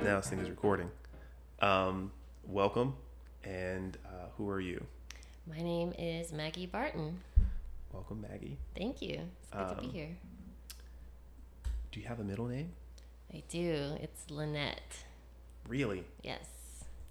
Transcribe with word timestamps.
up 0.00 0.06
now. 0.06 0.16
This 0.16 0.28
thing 0.28 0.38
is 0.40 0.48
recording. 0.50 0.90
Um, 1.60 2.10
welcome, 2.46 2.94
and 3.44 3.96
uh, 4.06 4.28
who 4.36 4.48
are 4.48 4.60
you? 4.60 4.84
My 5.48 5.60
name 5.60 5.92
is 5.98 6.32
Maggie 6.32 6.66
Barton. 6.66 7.18
Welcome, 7.92 8.20
Maggie. 8.22 8.56
Thank 8.76 9.02
you. 9.02 9.20
It's 9.42 9.50
good 9.50 9.68
to 9.68 9.80
be 9.80 9.86
Um, 9.88 9.92
here. 9.92 10.08
Do 11.92 12.00
you 12.00 12.06
have 12.06 12.20
a 12.20 12.24
middle 12.24 12.46
name? 12.46 12.70
I 13.34 13.42
do. 13.48 13.96
It's 14.00 14.30
Lynette. 14.30 15.04
Really? 15.68 16.04
Yes. 16.22 16.44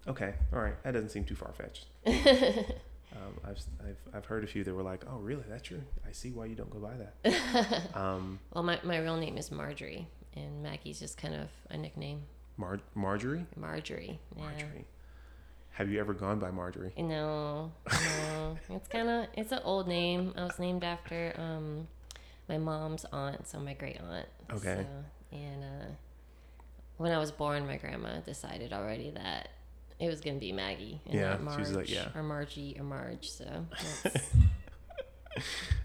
Okay. 0.08 0.34
All 0.54 0.60
right. 0.60 0.82
That 0.84 0.92
doesn't 0.94 1.10
seem 1.10 1.26
too 1.26 1.36
far 1.36 1.54
fetched. 1.54 1.86
Um, 3.12 3.34
I've, 3.44 3.58
I've 3.84 3.98
I've 4.18 4.26
heard 4.26 4.44
a 4.44 4.48
few 4.48 4.64
that 4.64 4.72
were 4.72 4.84
like, 4.84 5.04
oh, 5.12 5.18
really? 5.18 5.42
That's 5.50 5.72
your. 5.72 5.80
I 6.08 6.12
see 6.12 6.30
why 6.30 6.46
you 6.46 6.54
don't 6.54 6.70
go 6.70 6.78
by 6.78 6.94
that. 6.96 7.90
Um, 7.96 8.38
well, 8.54 8.64
my, 8.64 8.80
my 8.84 9.00
real 9.00 9.18
name 9.18 9.36
is 9.36 9.52
Marjorie, 9.52 10.08
and 10.36 10.62
Maggie's 10.62 11.00
just 11.00 11.18
kind 11.18 11.34
of 11.34 11.48
a 11.72 11.76
nickname. 11.78 12.22
Mar- 12.60 12.82
Marjorie. 12.94 13.46
Marjorie. 13.56 14.20
Yeah. 14.36 14.44
Marjorie. 14.44 14.86
Have 15.72 15.90
you 15.90 16.00
ever 16.02 16.14
gone 16.14 16.40
by 16.40 16.52
Marjorie? 16.52 16.92
No, 16.98 17.72
no. 17.90 18.58
it's 18.76 18.88
kind 18.90 19.08
of 19.10 19.28
it's 19.34 19.52
an 19.54 19.62
old 19.64 19.88
name. 19.88 20.34
I 20.38 20.44
was 20.44 20.60
named 20.60 20.84
after 20.84 21.34
um 21.38 21.88
my 22.50 22.58
mom's 22.58 23.06
aunt, 23.14 23.48
so 23.48 23.60
my 23.60 23.74
great 23.74 23.98
aunt. 24.02 24.28
Okay. 24.52 24.86
So, 25.32 25.38
and 25.38 25.64
uh, 25.64 25.86
when 26.98 27.12
I 27.14 27.18
was 27.18 27.32
born, 27.32 27.66
my 27.66 27.78
grandma 27.78 28.20
decided 28.20 28.74
already 28.74 29.12
that 29.12 29.50
it 30.00 30.08
was 30.10 30.20
gonna 30.20 30.40
be 30.40 30.52
Maggie 30.52 31.00
and 31.06 31.14
Yeah, 31.14 31.30
not 31.30 31.44
Marge 31.44 31.56
she 31.56 31.62
was 31.62 31.76
like, 31.76 31.90
yeah. 31.90 32.08
or 32.14 32.24
Margie 32.24 32.76
or 32.78 32.84
Marge. 32.84 33.30
So 33.30 33.46
that's, 33.72 34.02
that's 34.04 34.26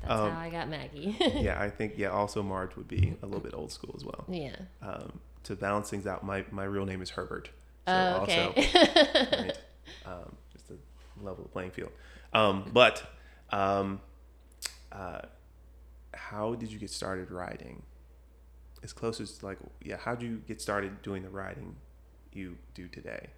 Um, 0.09 0.31
how 0.33 0.41
I 0.41 0.51
got 0.51 0.69
Maggie. 0.69 1.17
yeah, 1.37 1.61
I 1.61 1.71
think 1.71 1.95
yeah. 1.97 2.09
Also, 2.09 2.43
Marge 2.43 2.75
would 2.77 2.89
be 2.89 3.15
a 3.23 3.27
little 3.27 3.41
bit 3.43 3.55
old 3.55 3.71
school 3.71 3.95
as 3.97 4.05
well. 4.05 4.25
yeah. 4.29 4.57
Um, 4.83 5.21
to 5.45 5.57
balance 5.57 5.91
things 5.91 6.07
out, 6.07 6.25
my 6.25 6.45
my 6.51 6.65
real 6.65 6.87
name 6.87 7.03
is 7.03 7.11
Herbert. 7.11 7.51
So 7.87 7.93
Oh, 7.93 8.23
okay. 8.23 8.47
also, 8.47 8.55
right, 9.43 9.59
um, 10.07 10.37
just 10.53 10.69
to 10.69 10.79
level 11.21 11.43
the 11.45 11.51
playing 11.51 11.71
field. 11.71 11.93
Um, 12.33 12.71
but 12.73 13.03
um, 13.51 14.01
uh, 14.91 15.21
how 16.15 16.55
did 16.55 16.73
you 16.73 16.79
get 16.79 16.91
started 16.91 17.31
riding? 17.31 17.83
As 18.83 18.93
close 18.93 19.21
as 19.21 19.43
like 19.43 19.59
yeah, 19.83 19.97
how 19.97 20.15
did 20.15 20.29
you 20.29 20.43
get 20.47 20.61
started 20.61 21.03
doing 21.03 21.23
the 21.23 21.31
riding 21.31 21.77
you 22.33 22.57
do 22.75 22.89
today? 22.89 23.29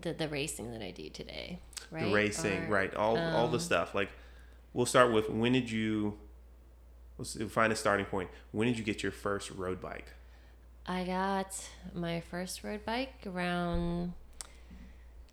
the 0.00 0.12
the 0.12 0.28
racing 0.28 0.70
that 0.72 0.82
I 0.82 0.90
do 0.92 1.08
today, 1.10 1.58
right? 1.90 2.04
The 2.04 2.12
racing, 2.12 2.64
Or, 2.64 2.70
right? 2.70 2.94
All 2.94 3.16
all 3.18 3.48
the 3.48 3.54
um, 3.54 3.60
stuff. 3.60 3.94
Like 3.94 4.10
we'll 4.72 4.86
start 4.86 5.12
with 5.12 5.28
when 5.28 5.52
did 5.52 5.70
you? 5.70 6.18
Let's 7.18 7.36
find 7.50 7.72
a 7.72 7.76
starting 7.76 8.06
point. 8.06 8.30
When 8.52 8.66
did 8.66 8.78
you 8.78 8.84
get 8.84 9.02
your 9.02 9.12
first 9.12 9.50
road 9.50 9.80
bike? 9.80 10.12
I 10.86 11.04
got 11.04 11.54
my 11.94 12.20
first 12.20 12.64
road 12.64 12.84
bike 12.84 13.14
around 13.26 14.12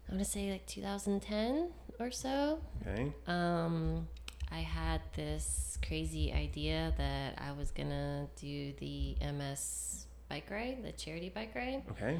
I 0.07 0.13
want 0.13 0.23
to 0.25 0.29
say 0.31 0.51
like 0.51 0.65
2010 0.65 1.69
or 1.99 2.11
so. 2.11 2.59
Okay. 2.81 3.11
Um, 3.27 4.07
I 4.51 4.59
had 4.59 5.01
this 5.15 5.77
crazy 5.85 6.33
idea 6.33 6.93
that 6.97 7.39
I 7.39 7.51
was 7.51 7.69
gonna 7.71 8.27
do 8.35 8.73
the 8.79 9.15
MS 9.21 10.05
bike 10.27 10.49
ride, 10.49 10.83
the 10.83 10.91
charity 10.93 11.29
bike 11.29 11.51
ride. 11.55 11.83
Okay. 11.91 12.19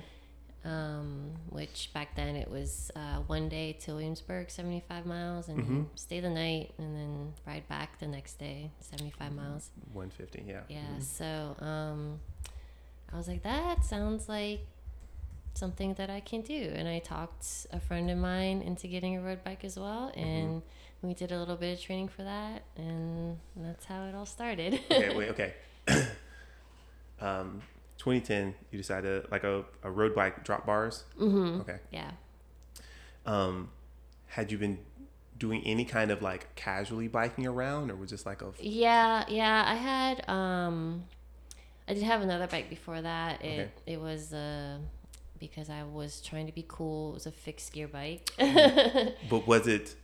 Um, 0.65 1.31
which 1.49 1.89
back 1.93 2.15
then 2.15 2.35
it 2.35 2.49
was 2.51 2.91
uh, 2.95 3.19
one 3.27 3.47
day 3.49 3.73
to 3.81 3.93
Williamsburg, 3.93 4.51
75 4.51 5.05
miles, 5.05 5.47
and 5.47 5.59
Mhm. 5.65 5.85
stay 5.95 6.19
the 6.19 6.29
night, 6.29 6.73
and 6.77 6.95
then 6.95 7.33
ride 7.47 7.67
back 7.69 7.97
the 7.99 8.07
next 8.07 8.37
day, 8.37 8.69
75 8.81 9.31
miles. 9.33 9.71
150. 9.93 10.43
Yeah. 10.45 10.61
Yeah. 10.67 10.81
Mhm. 10.97 11.01
So 11.01 11.55
um, 11.65 12.19
I 13.11 13.17
was 13.17 13.27
like, 13.27 13.43
that 13.43 13.83
sounds 13.83 14.29
like 14.29 14.61
something 15.53 15.93
that 15.95 16.09
I 16.09 16.19
can 16.19 16.41
do. 16.41 16.71
And 16.75 16.87
I 16.87 16.99
talked 16.99 17.67
a 17.71 17.79
friend 17.79 18.09
of 18.09 18.17
mine 18.17 18.61
into 18.61 18.87
getting 18.87 19.17
a 19.17 19.21
road 19.21 19.43
bike 19.43 19.63
as 19.63 19.77
well. 19.77 20.11
Mm-hmm. 20.15 20.19
And 20.19 20.61
we 21.01 21.13
did 21.13 21.31
a 21.31 21.39
little 21.39 21.55
bit 21.55 21.77
of 21.77 21.83
training 21.83 22.09
for 22.09 22.23
that. 22.23 22.63
And 22.77 23.37
that's 23.55 23.85
how 23.85 24.03
it 24.05 24.15
all 24.15 24.25
started. 24.25 24.79
okay, 24.91 25.15
wait, 25.15 25.29
okay. 25.29 25.53
um, 27.21 27.61
2010, 27.97 28.55
you 28.71 28.77
decided 28.77 29.29
like 29.31 29.43
a, 29.43 29.65
a 29.83 29.91
road 29.91 30.15
bike 30.15 30.43
drop 30.43 30.65
bars. 30.65 31.03
hmm 31.17 31.61
Okay. 31.61 31.77
Yeah. 31.91 32.11
Um, 33.25 33.69
had 34.27 34.51
you 34.51 34.57
been 34.57 34.79
doing 35.37 35.61
any 35.65 35.85
kind 35.85 36.11
of 36.11 36.21
like 36.21 36.53
casually 36.55 37.07
biking 37.07 37.45
around, 37.47 37.91
or 37.91 37.95
was 37.95 38.09
just 38.09 38.25
like 38.25 38.41
a 38.41 38.51
Yeah. 38.59 39.25
Yeah. 39.27 39.63
I 39.67 39.75
had, 39.75 40.29
um, 40.29 41.05
I 41.89 41.93
did 41.95 42.03
have 42.03 42.21
another 42.21 42.47
bike 42.47 42.69
before 42.69 43.01
that. 43.01 43.43
It, 43.43 43.47
Okay. 43.47 43.69
it 43.87 43.99
was, 43.99 44.31
uh, 44.33 44.77
because 45.39 45.69
I 45.69 45.83
was 45.83 46.21
trying 46.21 46.45
to 46.45 46.51
be 46.53 46.63
cool. 46.67 47.11
It 47.11 47.13
was 47.15 47.25
a 47.25 47.31
fixed 47.31 47.73
gear 47.73 47.87
bike. 47.87 48.29
but 48.37 49.47
was 49.47 49.67
it 49.67 49.95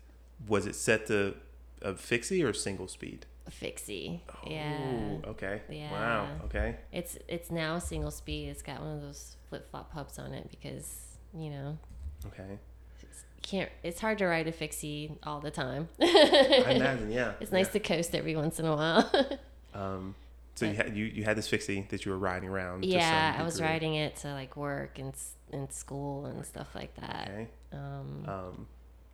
was 0.48 0.66
it 0.66 0.76
set 0.76 1.06
to 1.08 1.36
a 1.82 1.94
fixie 1.96 2.44
or 2.44 2.54
single 2.54 2.88
speed? 2.88 3.26
a 3.48 3.52
fixie. 3.52 4.24
Yeah. 4.48 4.78
Oh, 5.24 5.30
okay. 5.32 5.62
Wow. 5.92 6.28
Okay. 6.46 6.78
It's 6.92 7.18
it's 7.28 7.52
now 7.52 7.78
single 7.80 8.10
speed. 8.12 8.50
It's 8.50 8.64
got 8.64 8.80
one 8.82 8.96
of 8.96 9.02
those 9.02 9.36
flip 9.50 9.70
flop 9.70 9.94
hubs 9.94 10.18
on 10.18 10.34
it 10.34 10.50
because 10.50 11.18
you 11.34 11.50
know 11.52 11.78
Okay. 12.26 12.58
you 13.02 13.08
can't. 13.44 13.70
It's 13.84 14.00
hard 14.00 14.18
to 14.20 14.26
ride 14.26 14.48
a 14.48 14.52
fixie 14.52 15.12
all 15.22 15.42
the 15.42 15.52
time. 15.52 15.90
I 16.02 16.06
imagine. 16.76 17.12
Yeah. 17.12 17.34
it's 17.40 17.52
nice 17.52 17.68
to 17.74 17.80
coast 17.80 18.16
every 18.16 18.36
once 18.36 18.60
in 18.60 18.66
a 18.66 18.76
while. 18.76 19.12
Um, 19.76 20.16
so 20.56 20.66
you 20.66 20.74
had 20.74 20.96
you, 20.96 21.06
you 21.06 21.24
had 21.24 21.38
this 21.38 21.48
fixie 21.48 21.86
that 21.90 22.06
you 22.06 22.12
were 22.12 22.18
riding 22.18 22.50
around. 22.50 22.86
yeah, 22.86 23.36
I 23.38 23.44
was 23.44 23.62
riding 23.62 23.96
it 23.96 24.16
to 24.18 24.34
like 24.34 24.56
work 24.56 25.00
and 25.00 25.14
and 25.52 25.72
school 25.72 26.26
and 26.26 26.46
stuff 26.46 26.74
like 26.74 26.96
that. 26.96 27.30
Okay. 27.30 27.48
Um, 27.74 28.26
Um, 28.28 28.68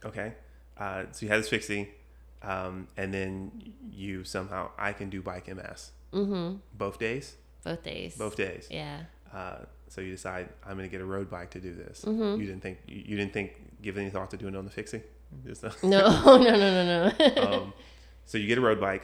okay. 0.05 0.33
Uh, 0.77 1.05
so 1.11 1.25
you 1.25 1.31
had 1.31 1.39
this 1.39 1.49
fixie, 1.49 1.89
um, 2.41 2.87
and 2.97 3.13
then 3.13 3.73
you 3.91 4.23
somehow 4.23 4.71
I 4.77 4.93
can 4.93 5.09
do 5.09 5.21
bike 5.21 5.47
MS 5.47 5.91
mm-hmm. 6.13 6.57
both 6.73 6.99
days. 6.99 7.35
Both 7.63 7.83
days. 7.83 8.15
Both 8.15 8.35
days. 8.35 8.67
Yeah. 8.69 9.01
Uh, 9.33 9.57
so 9.87 10.01
you 10.01 10.11
decide 10.11 10.49
I'm 10.65 10.77
going 10.77 10.89
to 10.89 10.91
get 10.91 11.01
a 11.01 11.05
road 11.05 11.29
bike 11.29 11.51
to 11.51 11.59
do 11.59 11.73
this. 11.73 12.03
Mhm. 12.05 12.39
You 12.39 12.45
didn't 12.45 12.61
think 12.61 12.79
you, 12.87 13.03
you 13.05 13.17
didn't 13.17 13.33
think 13.33 13.81
give 13.81 13.97
any 13.97 14.09
thought 14.09 14.31
to 14.31 14.37
doing 14.37 14.55
it 14.55 14.57
on 14.57 14.65
the 14.65 14.71
fixie. 14.71 15.01
Just, 15.45 15.63
uh, 15.63 15.71
No, 15.83 16.09
no, 16.25 16.37
no, 16.37 16.55
no, 16.57 17.11
no. 17.17 17.41
um, 17.51 17.73
so 18.25 18.37
you 18.37 18.47
get 18.47 18.57
a 18.57 18.61
road 18.61 18.79
bike. 18.79 19.03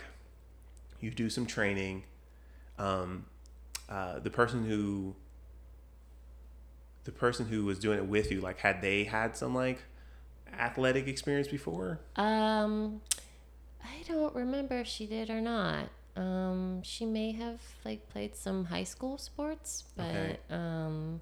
You 1.00 1.12
do 1.12 1.30
some 1.30 1.46
training. 1.46 2.04
Um, 2.78 3.26
uh, 3.90 4.20
the 4.20 4.30
person 4.30 4.66
who 4.66 5.16
the 7.06 7.12
person 7.12 7.48
who 7.48 7.64
was 7.64 7.80
doing 7.80 7.98
it 7.98 8.06
with 8.06 8.32
you, 8.32 8.42
like, 8.42 8.60
had 8.60 8.82
they 8.82 9.06
had 9.06 9.38
some 9.38 9.56
like 9.56 9.80
athletic 10.58 11.08
experience 11.08 11.48
before? 11.48 12.00
Um, 12.18 13.02
I 13.84 14.04
don't 14.08 14.36
remember 14.36 14.80
if 14.80 14.88
she 14.88 15.06
did 15.06 15.30
or 15.30 15.40
not. 15.42 15.90
Um, 16.16 16.82
she 16.84 17.06
may 17.06 17.32
have 17.34 17.62
like 17.86 18.10
played 18.10 18.36
some 18.36 18.66
high 18.66 18.84
school 18.84 19.18
sports, 19.18 19.84
but 19.96 20.06
Okay. 20.06 20.38
um, 20.50 21.22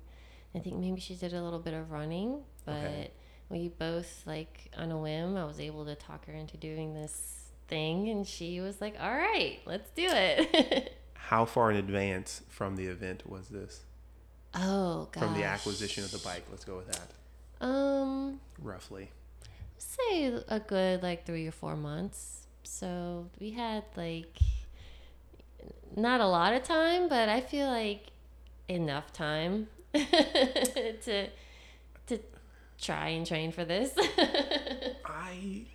I 0.55 0.59
think 0.59 0.77
maybe 0.77 0.99
she 1.01 1.15
did 1.15 1.33
a 1.33 1.43
little 1.43 1.59
bit 1.59 1.73
of 1.73 1.91
running. 1.91 2.39
But 2.65 2.73
Okay. 2.75 3.11
we 3.49 3.67
both 3.67 4.23
like 4.25 4.71
on 4.77 4.91
a 4.91 4.97
whim, 4.97 5.37
I 5.37 5.45
was 5.45 5.59
able 5.59 5.85
to 5.85 5.95
talk 5.95 6.25
her 6.25 6.33
into 6.33 6.57
doing 6.57 6.93
this 6.93 7.51
thing, 7.67 8.09
and 8.09 8.25
she 8.25 8.59
was 8.61 8.81
like, 8.81 8.95
"All 8.99 9.11
right, 9.13 9.59
let's 9.65 9.89
do 9.91 10.07
it." 10.07 10.93
How 11.27 11.45
far 11.45 11.71
in 11.71 11.77
advance 11.77 12.41
from 12.49 12.75
the 12.75 12.85
event 12.85 13.27
was 13.29 13.47
this? 13.49 13.81
oh, 14.53 15.09
gosh. 15.11 15.23
From 15.23 15.33
the 15.33 15.43
acquisition 15.43 16.03
of 16.03 16.11
the 16.11 16.19
bike, 16.19 16.43
let's 16.49 16.63
go 16.63 16.77
with 16.77 16.87
that. 16.87 17.65
Um, 17.65 18.39
Roughly. 18.61 19.09
say 19.77 20.33
a 20.47 20.59
good 20.59 21.01
like 21.03 21.25
three 21.25 21.47
or 21.47 21.51
four 21.51 21.75
months. 21.75 22.47
So 22.63 23.27
we 23.39 23.51
had 23.51 23.83
like 23.95 24.37
not 25.95 26.21
a 26.21 26.27
lot 26.27 26.53
of 26.53 26.63
time, 26.63 27.09
but 27.09 27.27
I 27.29 27.41
feel 27.41 27.67
like 27.67 28.07
enough 28.67 29.11
time 29.13 29.67
to 29.93 31.27
to 32.07 32.19
try 32.79 33.09
and 33.09 33.25
train 33.25 33.51
for 33.51 33.65
this. 33.65 33.91
I 35.05 35.65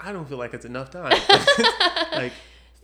I 0.00 0.12
don't 0.12 0.28
feel 0.28 0.38
like 0.38 0.54
it's 0.54 0.64
enough 0.64 0.90
time. 0.90 1.10
like 2.12 2.32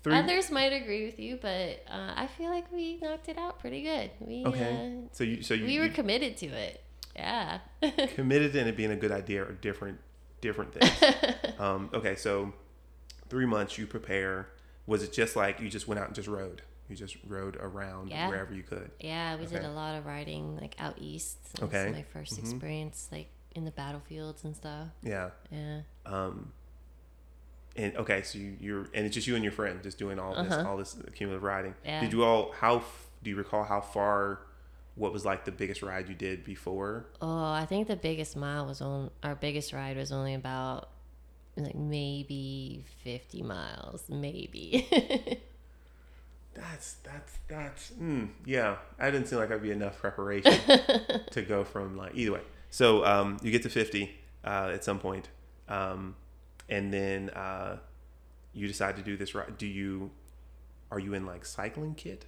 three. 0.05 0.15
Others 0.15 0.51
might 0.53 0.73
agree 0.73 1.05
with 1.07 1.19
you, 1.19 1.39
but 1.43 1.85
uh, 1.91 2.13
I 2.15 2.29
feel 2.39 2.51
like 2.51 2.71
we 2.73 2.99
knocked 3.03 3.29
it 3.29 3.37
out 3.39 3.59
pretty 3.59 3.83
good. 3.83 4.11
We 4.21 4.45
okay. 4.47 5.01
uh, 5.05 5.09
So 5.13 5.25
you 5.25 5.43
so 5.43 5.55
you, 5.55 5.65
we 5.65 5.79
were 5.81 5.87
you 5.87 5.91
committed 5.91 6.37
to 6.39 6.47
it. 6.47 6.81
Yeah. 7.17 7.59
committed 8.15 8.55
in 8.55 8.69
it 8.69 8.77
being 8.77 8.91
a 8.91 8.97
good 8.97 9.13
idea 9.13 9.43
or 9.43 9.53
different 9.53 9.99
different 10.41 10.75
things. 10.75 11.25
um, 11.59 11.91
okay, 11.95 12.15
so 12.17 12.53
three 13.29 13.47
months 13.47 13.79
you 13.79 13.87
prepare. 13.87 14.49
Was 14.87 15.03
it 15.03 15.13
just 15.13 15.35
like 15.35 15.61
you 15.61 15.69
just 15.71 15.89
went 15.89 15.99
out 15.99 16.07
and 16.07 16.15
just 16.15 16.29
rode? 16.29 16.63
You 16.89 16.97
just 16.97 17.17
rode 17.27 17.57
around 17.57 18.11
Yeah. 18.11 18.29
wherever 18.29 18.53
you 18.55 18.63
could. 18.63 18.91
Yeah, 19.01 19.37
we 19.37 19.47
did 19.47 19.65
a 19.65 19.71
lot 19.73 19.97
of 19.97 20.05
riding 20.05 20.59
like 20.61 20.75
out 20.79 20.97
east. 20.99 21.39
Was 21.59 21.69
Okay. 21.73 21.91
my 21.91 22.21
1st 22.21 22.35
Mhm. 22.35 22.39
experience 22.41 23.09
like 23.11 23.29
in 23.55 23.65
the 23.65 23.71
battlefields 23.71 24.45
and 24.45 24.55
stuff. 24.55 24.89
Yeah. 25.03 25.31
Yeah. 25.51 25.81
Um, 26.05 26.53
and 27.77 27.97
okay, 27.97 28.23
so 28.23 28.39
you, 28.39 28.57
you're 28.61 28.81
and 28.95 29.07
it's 29.07 29.15
just 29.15 29.27
you 29.27 29.35
and 29.35 29.43
your 29.45 29.53
friend 29.53 29.83
just 29.83 29.99
doing 29.99 30.19
all 30.19 30.35
this 30.43 30.53
Uh-huh. 30.53 30.69
all 30.69 30.77
this 30.77 30.97
cumulative 31.15 31.43
riding. 31.43 31.75
Yeah. 31.85 32.01
Did 32.01 32.13
you 32.13 32.25
all 32.25 32.53
how 32.53 32.83
do 33.23 33.31
you 33.31 33.37
recall 33.37 33.65
how 33.65 33.81
far? 33.81 34.41
What 34.97 35.13
was 35.13 35.25
like 35.25 35.45
the 35.45 35.51
biggest 35.51 35.83
ride 35.83 36.09
you 36.09 36.15
did 36.15 36.45
before? 36.45 37.07
Oh, 37.21 37.51
I 37.53 37.67
think 37.67 37.89
the 37.89 37.97
biggest 37.97 38.37
mile 38.37 38.67
was 38.67 38.81
on 38.81 39.11
our 39.25 39.35
biggest 39.35 39.73
ride 39.73 39.97
was 39.97 40.13
only 40.13 40.35
about 40.35 40.89
like 41.57 41.75
maybe 41.75 42.85
50 43.03 43.43
miles, 43.43 44.05
maybe. 44.09 44.87
That's 46.55 46.95
that's 47.03 47.33
that's 47.49 47.91
mm, 48.01 48.29
yeah. 48.47 48.77
I 49.01 49.11
didn't 49.11 49.27
seem 49.27 49.41
like 49.41 49.51
I'd 49.51 49.61
be 49.63 49.73
enough 49.73 49.99
preparation 49.99 50.53
to 51.33 51.43
go 51.43 51.65
from 51.65 51.97
like 51.97 52.13
either 52.15 52.33
way. 52.35 52.43
So 52.71 53.05
um, 53.05 53.39
you 53.43 53.51
get 53.51 53.65
to 53.65 53.69
fifty 53.69 54.13
uh, 54.45 54.71
at 54.73 54.85
some 54.85 55.01
point, 55.01 55.29
um, 55.69 56.15
and 56.69 56.93
then 56.93 57.31
uh, 57.31 57.79
you 58.53 58.67
decide 58.67 58.97
to 58.97 59.03
do 59.03 59.17
this. 59.17 59.35
Right? 59.35 59.57
Do 59.57 59.67
you 59.67 60.11
are 60.91 60.99
you 60.99 61.15
in 61.15 61.27
like 61.27 61.45
cycling 61.45 61.95
kit? 61.95 62.25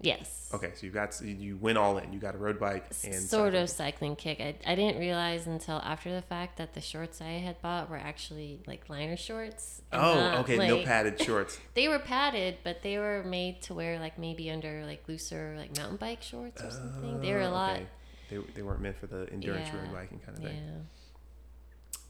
yes. 0.00 0.48
Okay, 0.54 0.70
so 0.76 0.86
you 0.86 0.92
got 0.92 1.20
you 1.20 1.56
went 1.56 1.76
all 1.76 1.98
in. 1.98 2.12
You 2.12 2.20
got 2.20 2.34
a 2.36 2.38
road 2.38 2.60
bike 2.60 2.86
and 3.04 3.14
sort 3.14 3.52
cycling 3.52 3.62
of 3.62 3.68
cycling 3.70 4.16
kick. 4.16 4.40
I, 4.40 4.54
I 4.64 4.74
didn't 4.76 5.00
realize 5.00 5.46
until 5.48 5.78
after 5.78 6.12
the 6.14 6.22
fact 6.22 6.56
that 6.58 6.72
the 6.74 6.80
shorts 6.80 7.20
I 7.20 7.30
had 7.40 7.60
bought 7.60 7.90
were 7.90 7.96
actually 7.96 8.60
like 8.66 8.88
liner 8.88 9.16
shorts. 9.16 9.82
Oh, 9.92 10.14
not, 10.14 10.38
okay. 10.40 10.56
no 10.56 10.84
padded 10.84 11.20
shorts. 11.24 11.58
They 11.74 11.88
were 11.88 11.98
padded, 11.98 12.58
but 12.62 12.82
they 12.82 12.98
were 12.98 13.24
made 13.24 13.60
to 13.62 13.74
wear 13.74 13.98
like 13.98 14.18
maybe 14.20 14.50
under 14.52 14.84
like 14.86 15.02
looser 15.08 15.54
like 15.58 15.76
mountain 15.76 15.96
bike 15.96 16.22
shorts 16.22 16.62
or 16.62 16.70
something. 16.70 17.20
They 17.20 17.32
were 17.32 17.40
a 17.40 17.48
Oh, 17.48 17.52
lot. 17.52 17.72
okay. 17.72 17.86
They, 18.30 18.36
they 18.54 18.62
weren't 18.62 18.80
meant 18.80 18.98
for 18.98 19.08
the 19.08 19.26
endurance 19.32 19.68
road 19.74 19.92
biking 19.92 20.20
kind 20.20 20.38
of 20.38 20.44
thing 20.44 20.54
Yeah. 20.54 20.78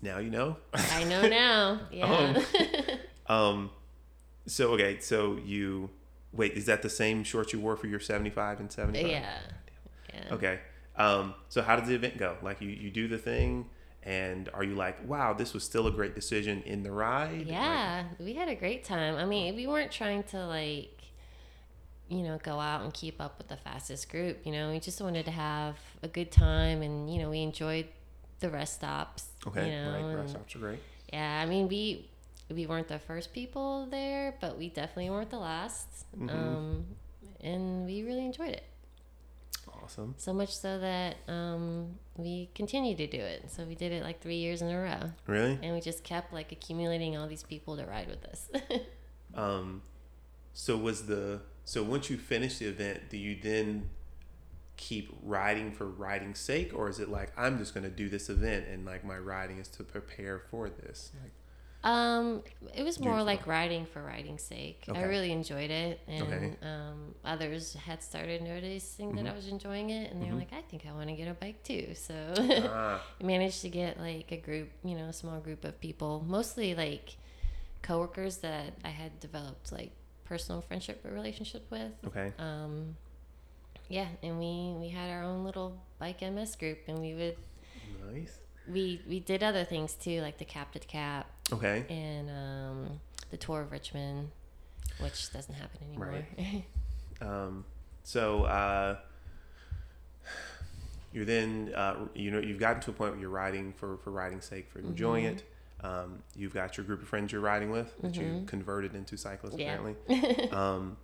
Now 0.00 0.18
you 0.18 0.30
know. 0.30 0.56
I 0.74 1.04
know 1.04 1.26
now. 1.28 1.80
Yeah. 1.92 2.42
Um, 3.26 3.70
so 4.46 4.70
okay, 4.70 5.00
so 5.00 5.38
you 5.44 5.90
wait. 6.32 6.54
Is 6.54 6.64
that 6.64 6.80
the 6.82 6.88
same 6.88 7.24
shorts 7.24 7.52
you 7.52 7.60
wore 7.60 7.76
for 7.76 7.86
your 7.86 8.00
seventy-five 8.00 8.58
and 8.58 8.72
seventy-five? 8.72 9.10
yeah. 9.10 9.38
Yeah. 10.14 10.34
Okay. 10.34 10.60
Um, 10.96 11.34
so 11.50 11.60
how 11.60 11.76
did 11.76 11.84
the 11.84 11.94
event 11.94 12.16
go? 12.16 12.38
Like 12.42 12.62
you, 12.62 12.70
you 12.70 12.90
do 12.90 13.06
the 13.06 13.18
thing, 13.18 13.66
and 14.02 14.48
are 14.54 14.64
you 14.64 14.74
like, 14.74 15.06
wow, 15.06 15.34
this 15.34 15.52
was 15.52 15.62
still 15.62 15.86
a 15.86 15.90
great 15.90 16.14
decision 16.14 16.62
in 16.62 16.82
the 16.82 16.90
ride? 16.90 17.46
Yeah, 17.46 18.04
we 18.18 18.32
had 18.32 18.48
a 18.48 18.54
great 18.54 18.82
time. 18.84 19.16
I 19.16 19.26
mean, 19.26 19.54
we 19.54 19.66
weren't 19.66 19.92
trying 19.92 20.22
to 20.24 20.46
like, 20.46 21.02
you 22.08 22.22
know, 22.22 22.38
go 22.42 22.58
out 22.58 22.82
and 22.82 22.92
keep 22.94 23.20
up 23.20 23.36
with 23.36 23.48
the 23.48 23.58
fastest 23.58 24.10
group. 24.10 24.38
You 24.44 24.52
know, 24.52 24.70
we 24.70 24.80
just 24.80 25.02
wanted 25.02 25.26
to 25.26 25.30
have 25.32 25.76
a 26.02 26.08
good 26.08 26.32
time, 26.32 26.80
and 26.80 27.12
you 27.12 27.20
know, 27.20 27.28
we 27.28 27.42
enjoyed 27.42 27.86
the 28.40 28.50
rest 28.50 28.74
stops. 28.74 29.26
Okay. 29.46 29.66
you 29.70 29.82
know, 29.84 29.92
right. 29.92 30.14
Rest 30.16 30.30
stops 30.30 30.54
are 30.56 30.58
great. 30.58 30.78
yeah. 31.12 31.40
I 31.42 31.46
mean, 31.46 31.68
we 31.68 32.08
we 32.50 32.66
weren't 32.66 32.88
the 32.88 32.98
first 32.98 33.32
people 33.32 33.86
there, 33.90 34.34
but 34.40 34.56
we 34.58 34.68
definitely 34.70 35.10
weren't 35.10 35.30
the 35.30 35.38
last. 35.38 35.88
Mhm. 36.16 36.30
Um, 36.32 36.86
and 37.40 37.86
we 37.86 38.02
really 38.02 38.24
enjoyed 38.24 38.50
it. 38.50 38.64
Awesome. 39.82 40.14
So 40.18 40.32
much 40.34 40.54
so 40.56 40.78
that 40.80 41.16
um, 41.28 41.98
we 42.16 42.50
continued 42.54 42.98
to 42.98 43.06
do 43.06 43.18
it. 43.20 43.50
So 43.50 43.64
we 43.64 43.74
did 43.74 43.92
it 43.92 44.02
like 44.02 44.20
three 44.20 44.36
years 44.36 44.60
in 44.60 44.68
a 44.68 44.78
row, 44.78 45.12
Really? 45.26 45.58
and 45.62 45.74
we 45.74 45.80
just 45.80 46.04
kept 46.04 46.32
like 46.32 46.52
accumulating 46.52 47.16
all 47.16 47.26
these 47.28 47.42
people 47.42 47.76
to 47.76 47.84
ride 47.86 48.08
with 48.08 48.24
us. 48.26 48.48
Um, 49.34 49.82
so 50.54 50.76
was 50.76 51.06
the 51.06 51.42
so 51.64 51.82
once 51.82 52.08
you 52.10 52.16
finish 52.16 52.58
the 52.58 52.66
event, 52.66 53.10
do 53.10 53.16
you 53.18 53.36
then 53.40 53.90
keep 54.78 55.12
riding 55.22 55.72
for 55.72 55.86
riding's 55.86 56.38
sake, 56.40 56.72
or 56.74 56.88
is 56.88 57.00
it 57.00 57.10
like 57.10 57.32
I'm 57.36 57.58
just 57.58 57.74
going 57.74 57.84
to 57.84 57.90
do 57.90 58.08
this 58.08 58.30
event 58.30 58.66
and 58.68 58.86
like 58.86 59.04
my 59.04 59.18
riding 59.18 59.58
is 59.58 59.68
to 59.70 59.84
prepare 59.84 60.38
for 60.40 60.70
this? 60.70 61.12
Like, 61.22 61.32
Um, 61.84 62.42
it 62.74 62.82
was 62.82 62.98
more 62.98 63.22
like 63.22 63.46
riding 63.46 63.86
for 63.86 64.02
riding's 64.02 64.42
sake. 64.42 64.90
I 64.92 65.02
really 65.02 65.30
enjoyed 65.30 65.70
it, 65.70 66.00
and 66.08 66.22
Okay. 66.22 66.56
um, 66.62 67.14
others 67.24 67.74
had 67.74 68.02
started 68.02 68.42
noticing 68.42 69.14
that 69.14 69.26
Mhm. 69.26 69.30
I 69.30 69.34
was 69.34 69.46
enjoying 69.46 69.90
it, 69.90 70.10
and 70.10 70.20
they 70.20 70.26
Mhm. 70.26 70.32
were 70.32 70.38
like, 70.38 70.52
"I 70.52 70.62
think 70.62 70.86
I 70.86 70.92
want 70.92 71.08
to 71.08 71.14
get 71.14 71.28
a 71.28 71.34
bike 71.34 71.62
too." 71.62 71.94
So 71.94 72.14
ah, 72.58 73.00
we 73.20 73.26
managed 73.34 73.62
to 73.62 73.68
get 73.68 73.98
like 74.00 74.32
a 74.32 74.36
group, 74.38 74.70
you 74.84 74.96
know, 74.96 75.04
a 75.06 75.12
small 75.12 75.38
group 75.40 75.64
of 75.64 75.80
people, 75.80 76.24
mostly 76.26 76.74
like 76.74 77.16
coworkers 77.82 78.38
that 78.38 78.74
I 78.84 78.88
had 78.90 79.20
developed 79.20 79.72
like 79.72 79.92
personal 80.24 80.60
friendship 80.62 81.04
or 81.04 81.12
relationship 81.12 81.70
with. 81.70 81.92
okay. 82.06 82.32
Um, 82.38 82.96
yeah, 83.88 84.08
and 84.22 84.38
we 84.38 84.74
we 84.78 84.88
had 84.88 85.10
our 85.10 85.22
own 85.22 85.44
little 85.44 85.80
bike 85.98 86.20
MS 86.22 86.56
group, 86.56 86.78
and 86.88 86.98
we 87.00 87.14
would 87.14 87.36
Nice. 88.12 88.38
we 88.68 89.00
we 89.08 89.20
did 89.20 89.42
other 89.42 89.64
things 89.64 89.94
too, 89.94 90.20
like 90.20 90.38
the 90.38 90.44
cap 90.44 90.72
to 90.72 90.78
cap 90.80 91.26
Okay. 91.52 91.84
and 91.88 92.28
um, 92.30 93.00
the 93.30 93.36
tour 93.36 93.62
of 93.62 93.72
Richmond, 93.72 94.30
which 95.00 95.32
doesn't 95.32 95.54
happen 95.54 95.80
anymore. 95.88 96.24
Right. 96.38 96.64
Um, 97.20 97.64
so 98.04 98.44
uh, 98.44 98.96
you're 101.12 101.24
then 101.24 101.72
uh, 101.74 102.06
you 102.14 102.30
know 102.30 102.38
you've 102.38 102.58
gotten 102.60 102.80
to 102.82 102.90
a 102.90 102.92
point 102.94 103.12
where 103.12 103.20
you're 103.20 103.30
riding 103.30 103.72
for 103.72 103.96
for 103.98 104.10
riding's 104.10 104.44
sake 104.44 104.68
for 104.70 104.78
enjoying 104.78 105.24
Mhm. 105.24 105.32
it. 105.32 105.42
Um, 105.84 106.22
you've 106.36 106.54
got 106.54 106.76
your 106.76 106.84
group 106.86 107.02
of 107.02 107.08
friends 107.08 107.32
you're 107.32 107.40
riding 107.40 107.70
with 107.70 107.92
that 108.02 108.14
you 108.16 108.22
Mhm. 108.22 108.46
converted 108.46 108.94
into 108.94 109.16
cyclists 109.16 109.56
Yeah. 109.58 109.74
apparently. 109.80 110.50
um, 110.52 110.96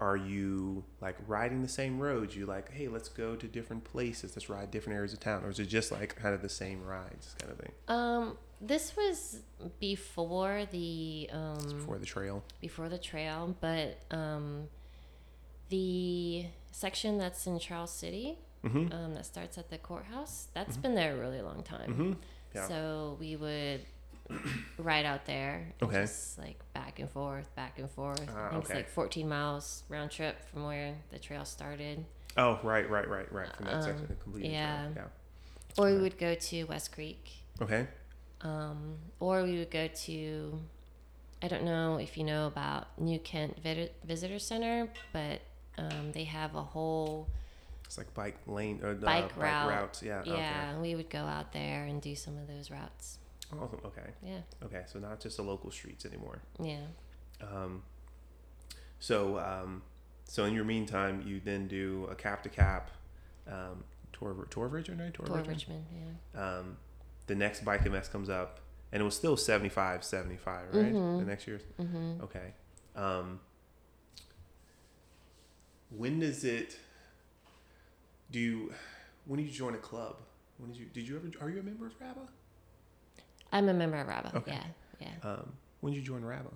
are 0.00 0.16
you 0.16 0.84
like 1.00 1.16
riding 1.26 1.62
the 1.62 1.68
same 1.68 1.98
roads? 1.98 2.36
You 2.36 2.46
like, 2.46 2.72
hey, 2.72 2.88
let's 2.88 3.08
go 3.08 3.36
to 3.36 3.46
different 3.46 3.84
places. 3.84 4.32
Let's 4.36 4.48
ride 4.48 4.70
different 4.70 4.96
areas 4.96 5.12
of 5.12 5.20
town, 5.20 5.44
or 5.44 5.50
is 5.50 5.58
it 5.58 5.66
just 5.66 5.90
like 5.92 6.16
kind 6.16 6.34
of 6.34 6.42
the 6.42 6.48
same 6.48 6.84
rides 6.84 7.34
kind 7.40 7.52
of 7.52 7.58
thing 7.58 7.72
um, 7.88 8.38
this 8.60 8.96
was 8.96 9.40
before 9.80 10.66
the 10.70 11.28
um, 11.32 11.78
before 11.78 11.98
the 11.98 12.06
trail? 12.06 12.42
before 12.60 12.88
the 12.88 12.98
trail, 12.98 13.56
but 13.60 13.98
um, 14.10 14.68
the 15.68 16.46
section 16.70 17.18
that's 17.18 17.46
in 17.46 17.58
Charles 17.58 17.92
City 17.92 18.38
Mm-hmm. 18.64 18.92
um, 18.92 19.14
that 19.14 19.24
starts 19.24 19.56
at 19.56 19.70
the 19.70 19.78
courthouse 19.78 20.48
that's 20.52 20.76
been 20.76 20.96
there 20.96 21.14
a 21.14 21.20
really 21.20 21.40
long 21.40 21.62
time. 21.62 21.92
Mm-hmm. 21.92 22.12
Yeah. 22.56 22.66
So 22.66 23.16
we 23.20 23.36
would 23.36 23.82
ride 24.78 25.04
out 25.06 25.24
there. 25.26 25.72
Okay. 25.82 26.02
Just 26.02 26.38
like 26.38 26.58
back 26.74 26.98
and 26.98 27.10
forth, 27.10 27.54
back 27.56 27.78
and 27.78 27.90
forth. 27.90 28.20
Ah, 28.34 28.46
I 28.46 28.50
think 28.50 28.64
it's 28.64 28.74
like 28.74 28.88
14 28.90 29.28
miles 29.28 29.82
round 29.88 30.10
trip 30.10 30.36
from 30.50 30.64
where 30.64 30.94
the 31.10 31.18
trail 31.18 31.44
started. 31.44 32.04
Oh, 32.36 32.58
right, 32.62 32.88
right, 32.88 33.08
right, 33.08 33.30
right. 33.32 33.56
From 33.56 33.66
that 33.66 33.82
section 33.84 34.02
Um, 34.02 34.06
to 34.08 34.14
complete. 34.14 34.44
yeah. 34.50 34.88
Yeah. 34.94 35.02
Or 35.76 35.86
we 35.86 35.92
Right. 35.94 36.02
would 36.02 36.18
go 36.18 36.34
to 36.34 36.64
West 36.64 36.92
Creek. 36.92 37.30
Okay. 37.60 37.86
Um, 38.42 38.96
or 39.18 39.42
we 39.42 39.58
would 39.58 39.70
go 39.70 39.88
to, 39.88 40.60
I 41.42 41.48
don't 41.48 41.64
know 41.64 41.96
if 41.96 42.16
you 42.16 42.22
know 42.24 42.46
about 42.46 42.86
New 43.00 43.18
Kent 43.18 43.58
Vid- 43.62 43.92
Visitor 44.04 44.38
Center, 44.38 44.88
but 45.12 45.40
um, 45.76 46.12
they 46.12 46.24
have 46.24 46.54
a 46.54 46.62
whole 46.62 47.28
It's 47.84 47.98
like 47.98 48.12
bike 48.14 48.38
lane 48.46 48.80
or 48.82 48.90
uh, 48.90 48.94
Bike 48.94 49.36
route. 49.36 49.68
routes. 49.68 50.02
Yeah. 50.02 50.22
yeah. 50.24 50.78
We 50.78 50.94
would 50.94 51.10
go 51.10 51.18
out 51.20 51.52
there 51.52 51.84
and 51.84 52.00
do 52.02 52.14
some 52.14 52.36
of 52.38 52.46
those 52.46 52.70
routes. 52.70 53.17
Awesome. 53.52 53.80
Okay. 53.84 54.10
Yeah, 54.22 54.40
Okay. 54.64 54.82
So 54.86 54.98
not 54.98 55.20
just 55.20 55.36
the 55.36 55.42
local 55.42 55.70
streets 55.70 56.04
anymore. 56.04 56.42
yeah. 56.60 56.80
Um, 57.40 57.82
so 58.98 59.38
um, 59.38 59.82
so 60.24 60.44
in 60.44 60.54
your 60.54 60.64
meantime, 60.64 61.22
you 61.26 61.40
then 61.44 61.68
do 61.68 62.06
a 62.10 62.14
cap 62.14 62.42
to 62.42 62.48
cap 62.48 62.90
um, 63.46 63.84
tour 64.12 64.30
of 64.32 64.38
Richmond, 64.72 65.00
right? 65.00 65.14
Tour, 65.14 65.26
of 65.26 65.32
Richmond. 65.48 65.56
Richmond. 65.56 65.84
Yeah. 66.34 66.40
Um, 66.58 66.76
the 67.26 67.34
next 67.34 67.64
bike 67.64 67.88
MS 67.90 68.08
comes 68.08 68.28
up, 68.28 68.60
and 68.92 69.00
it 69.00 69.04
was 69.04 69.14
still 69.14 69.36
75, 69.36 70.02
75, 70.04 70.74
right? 70.74 70.92
Mhm. 70.92 71.18
The 71.20 71.24
next 71.24 71.46
year's. 71.46 71.62
Mm-hmm. 71.80 72.22
Okay. 72.24 72.52
Um, 72.96 73.40
when 75.90 76.20
does 76.20 76.44
it? 76.44 76.76
Do 78.30 78.38
you? 78.38 78.72
When 79.26 79.38
did 79.38 79.46
you 79.46 79.52
join 79.54 79.74
a 79.74 79.78
club? 79.78 80.16
When 80.58 80.70
did 80.72 80.80
you? 80.80 80.86
Did 80.86 81.08
you 81.08 81.16
ever? 81.16 81.28
Are 81.44 81.50
you 81.50 81.60
a 81.60 81.62
member 81.62 81.86
of 81.86 81.92
RABA? 82.00 82.28
I'm 83.52 83.68
a 83.68 83.74
member 83.74 83.96
of 83.96 84.06
RABA. 84.06 84.36
Okay. 84.36 84.52
Yeah, 85.00 85.08
yeah. 85.22 85.30
Um, 85.30 85.52
when 85.80 85.92
did 85.92 86.00
you 86.00 86.04
join 86.04 86.24
RABA? 86.24 86.50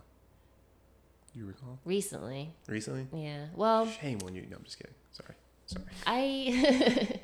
Do 1.33 1.39
you 1.39 1.47
recall? 1.47 1.79
Recently. 1.85 2.53
Recently? 2.69 3.07
Yeah. 3.15 3.47
Well, 3.55 3.87
Shame 3.87 4.19
on 4.27 4.35
you. 4.35 4.43
No, 4.51 4.57
I'm 4.57 4.65
just 4.65 4.79
kidding. 4.79 4.95
Sorry. 5.13 5.35
Sorry. 5.67 5.87
I 6.07 7.21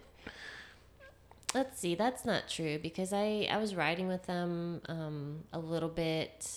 let's 1.54 1.78
see. 1.78 1.94
That's 1.94 2.24
not 2.24 2.48
true 2.48 2.78
because 2.78 3.12
I 3.12 3.46
I 3.50 3.58
was 3.58 3.74
riding 3.74 4.08
with 4.08 4.24
them 4.26 4.80
um, 4.88 5.44
a 5.52 5.58
little 5.58 5.88
bit, 5.90 6.50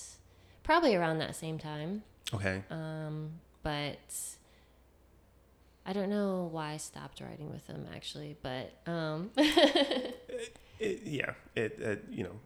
probably 0.63 0.95
around 0.95 1.17
that 1.19 1.35
same 1.35 1.57
time. 1.59 2.03
Okay. 2.33 2.63
Um, 2.69 3.31
but 3.63 4.15
I 5.85 5.91
don't 5.93 6.09
know 6.09 6.47
why 6.51 6.71
I 6.71 6.77
stopped 6.77 7.19
riding 7.19 7.51
with 7.51 7.67
them 7.67 7.85
actually. 7.93 8.37
But 8.41 8.71
um, 8.89 9.31
It, 10.81 11.01
yeah. 11.05 11.33
It, 11.55 11.79
it. 11.79 12.05
You 12.09 12.23
know. 12.23 12.39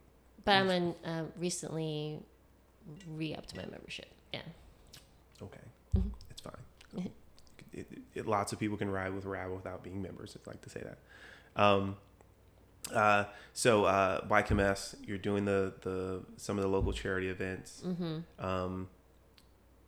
But 0.45 0.51
I'm 0.53 0.69
an, 0.69 0.95
uh, 1.03 1.23
recently 1.37 2.19
re-upped 3.15 3.55
my 3.55 3.65
membership. 3.65 4.07
Yeah. 4.33 4.41
Okay. 5.41 5.59
Mhm. 5.97 6.11
It's 6.29 6.41
fine. 6.41 6.53
It, 6.97 7.11
it, 7.73 7.87
it, 8.13 8.25
lots 8.27 8.53
of 8.53 8.59
people 8.59 8.77
can 8.77 8.89
ride 8.89 9.13
with 9.13 9.25
RABA 9.25 9.53
without 9.53 9.83
being 9.83 10.01
members. 10.01 10.37
I'd 10.39 10.47
like 10.47 10.61
to 10.61 10.69
say 10.69 10.81
that. 10.81 11.61
Um, 11.61 11.97
uh, 12.93 13.25
so 13.53 13.85
uh, 13.85 14.25
Bike 14.25 14.51
MS, 14.51 14.95
you're 15.05 15.17
doing 15.17 15.45
the 15.45 15.73
the 15.81 16.23
some 16.37 16.57
of 16.57 16.63
the 16.63 16.69
local 16.69 16.93
charity 16.93 17.29
events. 17.29 17.81
Mm-hmm. 17.85 18.45
Um, 18.45 18.87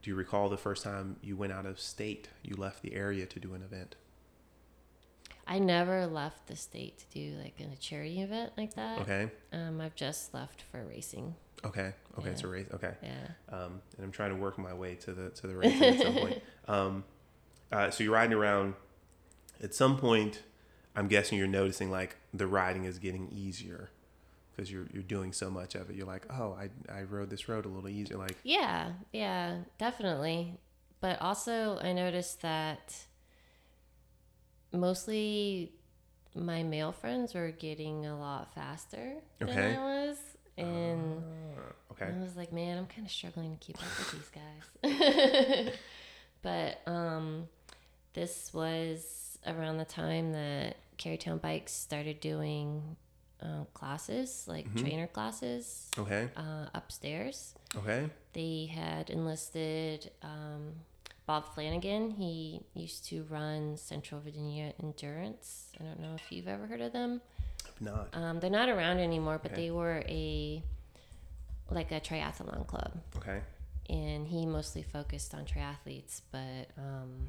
do 0.01 0.09
you 0.09 0.15
recall 0.15 0.49
the 0.49 0.57
first 0.57 0.83
time 0.83 1.17
you 1.21 1.35
went 1.37 1.53
out 1.53 1.65
of 1.65 1.79
state? 1.79 2.29
You 2.43 2.55
left 2.55 2.81
the 2.81 2.93
area 2.95 3.25
to 3.25 3.39
do 3.39 3.53
an 3.53 3.61
event. 3.61 3.95
I 5.47 5.59
never 5.59 6.05
left 6.07 6.47
the 6.47 6.55
state 6.55 6.97
to 6.99 7.05
do 7.13 7.37
like 7.41 7.59
a 7.59 7.75
charity 7.77 8.21
event 8.21 8.51
like 8.57 8.75
that. 8.75 8.99
Okay. 8.99 9.29
Um, 9.53 9.79
I've 9.81 9.95
just 9.95 10.33
left 10.33 10.63
for 10.71 10.83
racing. 10.83 11.35
Okay. 11.65 11.93
Okay. 12.19 12.29
It's 12.29 12.43
a 12.43 12.47
race. 12.47 12.67
Okay. 12.73 12.91
Yeah. 13.01 13.27
Um, 13.49 13.81
and 13.95 14.05
I'm 14.05 14.11
trying 14.11 14.31
to 14.31 14.35
work 14.35 14.57
my 14.57 14.73
way 14.73 14.95
to 14.95 15.13
the 15.13 15.29
to 15.29 15.47
the 15.47 15.55
racing 15.55 15.83
at 15.83 16.01
some 16.01 16.13
point. 16.15 16.41
Um, 16.69 17.05
uh, 17.71 17.89
so 17.91 18.03
you're 18.03 18.13
riding 18.13 18.33
around. 18.33 18.73
At 19.63 19.73
some 19.73 19.97
point, 19.97 20.43
I'm 20.97 21.07
guessing 21.07 21.37
you're 21.37 21.47
noticing 21.47 21.89
like 21.89 22.17
the 22.33 22.45
riding 22.45 22.83
is 22.83 22.99
getting 22.99 23.29
easier 23.31 23.89
because 24.51 24.69
you're 24.71 24.87
you're 24.91 25.03
doing 25.03 25.31
so 25.31 25.49
much 25.49 25.75
of 25.75 25.89
it. 25.89 25.95
You're 25.95 26.05
like, 26.07 26.25
oh, 26.29 26.57
I 26.59 26.69
I 26.93 27.03
rode 27.03 27.29
this 27.29 27.47
road 27.47 27.65
a 27.65 27.69
little 27.69 27.89
easier. 27.89 28.17
Like, 28.17 28.35
Yeah, 28.43 28.91
yeah, 29.13 29.59
definitely. 29.77 30.59
But 30.99 31.21
also, 31.21 31.79
I 31.79 31.93
noticed 31.93 32.41
that 32.41 33.05
mostly 34.79 35.71
my 36.35 36.63
male 36.63 36.91
friends 36.91 37.33
were 37.33 37.51
getting 37.51 38.05
a 38.05 38.17
lot 38.17 38.53
faster 38.53 39.13
than 39.39 39.49
Okay. 39.49 39.75
I 39.75 39.79
was. 39.79 40.17
And 40.57 41.23
uh, 41.57 41.93
okay. 41.93 42.11
I 42.15 42.21
was 42.23 42.35
like, 42.35 42.51
man, 42.51 42.77
I'm 42.77 42.85
kind 42.87 43.05
of 43.05 43.11
struggling 43.11 43.55
to 43.55 43.57
keep 43.57 43.77
up 43.77 43.97
with 43.97 44.11
these 44.11 44.31
guys. 44.31 45.73
but 46.41 46.81
um, 46.91 47.47
this 48.13 48.53
was 48.53 49.37
around 49.45 49.77
the 49.77 49.85
time 49.85 50.31
that 50.33 50.77
Carytown 50.97 51.39
Bikes 51.41 51.73
started 51.73 52.19
doing 52.19 52.95
uh, 53.41 53.65
classes, 53.75 54.45
like 54.47 54.67
Mhm. 54.73 54.79
trainer 54.81 55.07
classes, 55.07 55.89
Okay. 55.97 56.27
uh, 56.35 56.67
upstairs 56.73 57.53
Okay. 57.75 58.09
they 58.33 58.65
had 58.73 59.09
enlisted 59.11 60.09
um, 60.23 60.73
Bob 61.27 61.53
Flanagan. 61.53 62.11
He 62.11 62.61
used 62.73 63.05
to 63.09 63.23
run 63.29 63.77
Central 63.77 64.19
Virginia 64.21 64.73
Endurance. 64.81 65.67
I 65.79 65.83
don't 65.83 65.99
know 65.99 66.15
if 66.15 66.31
you've 66.31 66.47
ever 66.47 66.65
heard 66.65 66.81
of 66.81 66.93
them. 66.93 67.21
If 67.67 67.81
not. 67.81 68.07
Um, 68.13 68.39
they're 68.39 68.49
not 68.49 68.69
around 68.69 68.99
anymore, 68.99 69.37
but 69.43 69.51
Okay. 69.51 69.63
they 69.65 69.71
were 69.71 70.03
a 70.07 70.63
like 71.69 71.91
a 71.91 71.99
triathlon 71.99 72.65
club, 72.65 72.93
Okay. 73.17 73.41
and 73.89 74.25
he 74.25 74.45
mostly 74.45 74.81
focused 74.83 75.35
on 75.35 75.43
triathletes. 75.43 76.21
But 76.31 76.69
um, 76.77 77.27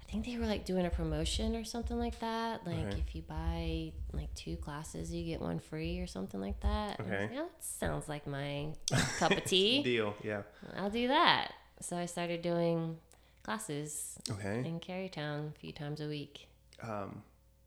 I 0.00 0.12
think 0.12 0.24
they 0.24 0.38
were 0.38 0.46
like 0.46 0.64
doing 0.64 0.86
a 0.86 0.90
promotion 0.90 1.56
or 1.56 1.64
something 1.64 1.98
like 1.98 2.20
that. 2.20 2.64
Like 2.64 2.86
Okay. 2.86 3.02
if 3.04 3.16
you 3.16 3.22
buy 3.22 3.90
like 4.12 4.32
two 4.36 4.54
classes, 4.56 5.12
you 5.12 5.24
get 5.24 5.40
one 5.40 5.58
free 5.58 5.98
or 5.98 6.06
something 6.06 6.40
like 6.40 6.60
that. 6.60 7.00
And 7.00 7.08
I 7.08 7.10
was 7.10 7.12
Okay. 7.12 7.22
like, 7.22 7.32
"Yeah, 7.34 7.42
that 7.42 7.64
sounds 7.64 8.08
like 8.08 8.24
my 8.28 8.68
cup 9.18 9.32
of 9.32 9.44
tea. 9.44 9.82
Deal. 9.82 10.14
Yeah. 10.22 10.42
I'll 10.76 10.90
do 10.90 11.08
that. 11.08 11.52
So 11.80 11.96
I 11.96 12.06
started 12.06 12.40
doing 12.40 12.98
classes 13.42 14.18
Okay. 14.30 14.60
in 14.64 14.80
Carytown 14.80 15.48
a 15.54 15.58
few 15.58 15.72
times 15.72 16.00
a 16.00 16.08
week. 16.08 16.48
Um, 16.82 17.22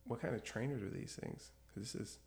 what 0.05 0.21
kind 0.21 0.35
of 0.35 0.43
trainers 0.43 0.81
are 0.83 0.89
these 0.89 1.15
things? 1.15 1.51
'Cause 1.73 1.83
this 1.93 1.95
is 1.95 2.17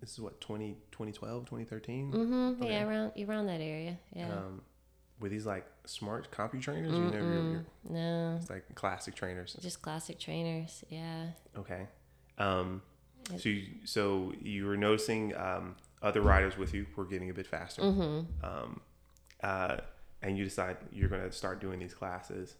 this 0.00 0.12
is 0.14 0.20
what 0.20 0.40
20, 0.40 0.76
2012, 0.90 1.44
2013. 1.46 2.10
Mm-hmm. 2.12 2.62
Okay. 2.62 2.72
Yeah, 2.72 2.84
around 2.86 3.12
around 3.28 3.46
that 3.46 3.60
area. 3.60 3.98
Yeah. 4.12 4.32
Um, 4.36 4.62
were 5.20 5.28
these 5.28 5.46
like 5.46 5.64
smart 5.86 6.30
copy 6.32 6.58
trainers? 6.58 6.98
You 6.98 7.04
never, 7.04 7.24
you're, 7.32 7.50
you're, 7.52 7.64
no, 7.88 8.36
it's 8.40 8.50
like 8.50 8.74
classic 8.74 9.14
trainers. 9.14 9.56
just 9.62 9.80
classic 9.80 10.18
trainers. 10.18 10.82
Yeah. 10.88 11.28
Okay. 11.56 11.86
Um, 12.38 12.82
so 13.38 13.48
you, 13.48 13.66
so 13.84 14.32
you 14.42 14.66
were 14.66 14.76
noticing 14.76 15.36
um, 15.36 15.76
other 16.02 16.20
riders 16.20 16.56
with 16.58 16.74
you 16.74 16.86
were 16.96 17.04
getting 17.04 17.30
a 17.30 17.34
bit 17.34 17.46
faster, 17.46 17.82
Mm-hmm. 17.82 18.44
um, 18.44 18.80
uh, 19.44 19.76
and 20.22 20.38
you 20.38 20.44
decide 20.44 20.76
you're 20.92 21.08
going 21.08 21.22
to 21.22 21.32
start 21.32 21.60
doing 21.60 21.78
these 21.78 21.94
classes. 21.94 22.54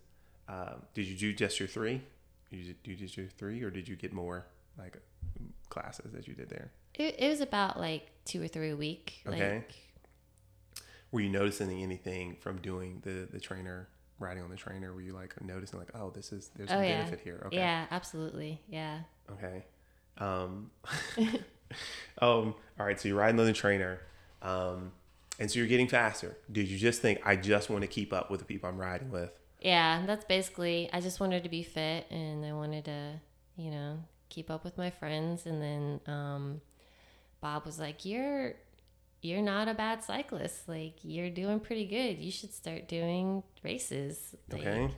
Um, 0.49 0.83
did 0.95 1.07
you 1.07 1.16
do 1.16 1.33
just 1.33 1.59
your 1.61 1.69
three? 1.69 2.02
You 2.50 2.64
did, 2.64 2.76
you 2.85 2.97
did 2.97 3.16
your 3.16 3.26
three, 3.28 3.62
or 3.62 3.71
did 3.71 3.88
you 3.88 3.97
get 3.97 4.12
more 4.12 4.45
like 4.78 4.99
classes 5.71 6.12
that 6.12 6.28
you 6.28 6.35
did 6.35 6.50
there? 6.50 6.71
It, 6.95 7.16
it 7.19 7.28
was 7.28 7.40
about 7.40 7.78
like 7.78 8.11
two 8.25 8.42
or 8.42 8.49
three 8.49 8.71
a 8.71 8.76
week. 8.76 9.23
Okay. 9.26 9.54
Like, 9.57 9.73
Were 11.11 11.21
you 11.21 11.31
noticing 11.31 11.71
anything 11.83 12.37
from 12.37 12.59
doing 12.59 13.00
the 13.02 13.26
the 13.31 13.40
trainer 13.40 13.88
riding 14.19 14.42
on 14.42 14.50
the 14.50 14.57
trainer? 14.57 14.92
Were 14.92 15.00
you 15.00 15.12
like 15.14 15.40
noticing 15.42 15.78
like, 15.78 15.90
oh, 15.95 16.11
this 16.11 16.33
is 16.33 16.50
there's 16.57 16.71
Oh, 16.71 16.81
yeah. 16.83 16.99
benefit 16.99 17.21
here? 17.21 17.42
Okay. 17.47 17.57
Yeah, 17.57 17.87
absolutely. 17.90 18.61
Yeah. 18.69 18.99
Okay. 19.31 19.64
Um, 20.19 20.71
um, 22.21 22.54
all 22.78 22.87
right. 22.87 23.00
So 23.00 23.09
you're 23.09 23.16
riding 23.19 23.40
on 23.40 23.47
the 23.47 23.52
trainer, 23.52 24.00
um, 24.42 24.92
and 25.42 25.50
so 25.50 25.58
you're 25.58 25.66
getting 25.66 25.88
faster. 25.88 26.37
Did 26.52 26.68
you 26.68 26.78
just 26.78 27.02
think 27.02 27.20
I 27.25 27.34
just 27.34 27.68
want 27.68 27.82
to 27.82 27.88
keep 27.88 28.12
up 28.12 28.30
with 28.30 28.38
the 28.38 28.46
people 28.46 28.68
I'm 28.68 28.78
riding 28.78 29.11
with? 29.11 29.37
Yeah, 29.61 30.04
that's 30.06 30.25
basically. 30.25 30.88
I 30.92 31.00
just 31.00 31.18
wanted 31.18 31.42
to 31.42 31.49
be 31.49 31.64
fit, 31.64 32.06
and 32.12 32.46
I 32.46 32.52
wanted 32.52 32.84
to, 32.84 33.14
you 33.56 33.72
know, 33.72 33.99
keep 34.28 34.52
up 34.52 34.62
with 34.62 34.78
my 34.78 34.90
friends. 34.90 35.44
And 35.44 35.61
then 35.61 36.00
um, 36.06 36.61
Bob 37.40 37.66
was 37.66 37.80
like, 37.80 38.04
"You're, 38.04 38.54
you're 39.20 39.42
not 39.42 39.66
a 39.66 39.75
bad 39.75 40.04
cyclist. 40.04 40.68
Like 40.68 40.99
you're 41.02 41.30
doing 41.30 41.58
pretty 41.58 41.87
good. 41.87 42.18
You 42.18 42.30
should 42.30 42.54
start 42.54 42.87
doing 42.87 43.42
races." 43.64 44.37
Like, 44.49 44.61
Okay. 44.61 44.94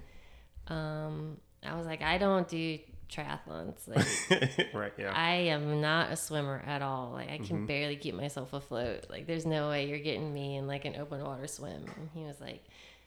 Um, 0.68 1.38
I 1.64 1.74
was 1.74 1.86
like, 1.86 2.02
"I 2.02 2.18
don't 2.18 2.46
do 2.46 2.78
triathlons. 3.14 3.86
Like 3.88 4.74
right. 4.74 4.92
Yeah. 4.98 5.12
I 5.14 5.34
am 5.54 5.80
not 5.80 6.10
a 6.10 6.16
swimmer 6.16 6.62
at 6.66 6.82
all. 6.82 7.10
Like 7.12 7.30
I 7.30 7.38
can 7.38 7.58
Mhm. 7.64 7.66
barely 7.66 7.96
keep 7.96 8.14
myself 8.14 8.52
afloat. 8.52 9.06
Like 9.10 9.26
there's 9.26 9.46
no 9.46 9.68
way 9.68 9.88
you're 9.88 9.98
getting 10.10 10.32
me 10.32 10.56
in 10.56 10.66
like 10.66 10.84
an 10.84 10.96
open 10.96 11.22
water 11.24 11.46
swim." 11.46 11.84
And 11.96 12.08
he 12.14 12.22
was 12.24 12.40
like. 12.40 12.64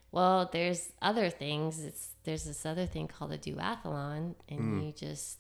Well, 0.09 0.49
there's 0.53 0.89
other 1.01 1.29
things. 1.29 1.83
It's 1.83 2.15
there's 2.23 2.45
this 2.45 2.65
other 2.65 2.85
thing 2.85 3.07
called 3.09 3.33
a 3.33 3.37
duathlon, 3.37 4.35
and 4.47 4.59
Mm. 4.59 4.85
you 4.85 4.91
just 4.93 5.37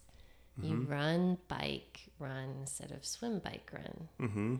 you 0.61 0.75
Mhm. 0.75 0.89
run, 0.89 1.37
bike, 1.47 2.01
run 2.19 2.49
instead 2.59 2.91
of 2.91 3.05
swim, 3.05 3.39
bike, 3.39 3.69
run. 3.71 4.09
mm-hmm. 4.19 4.55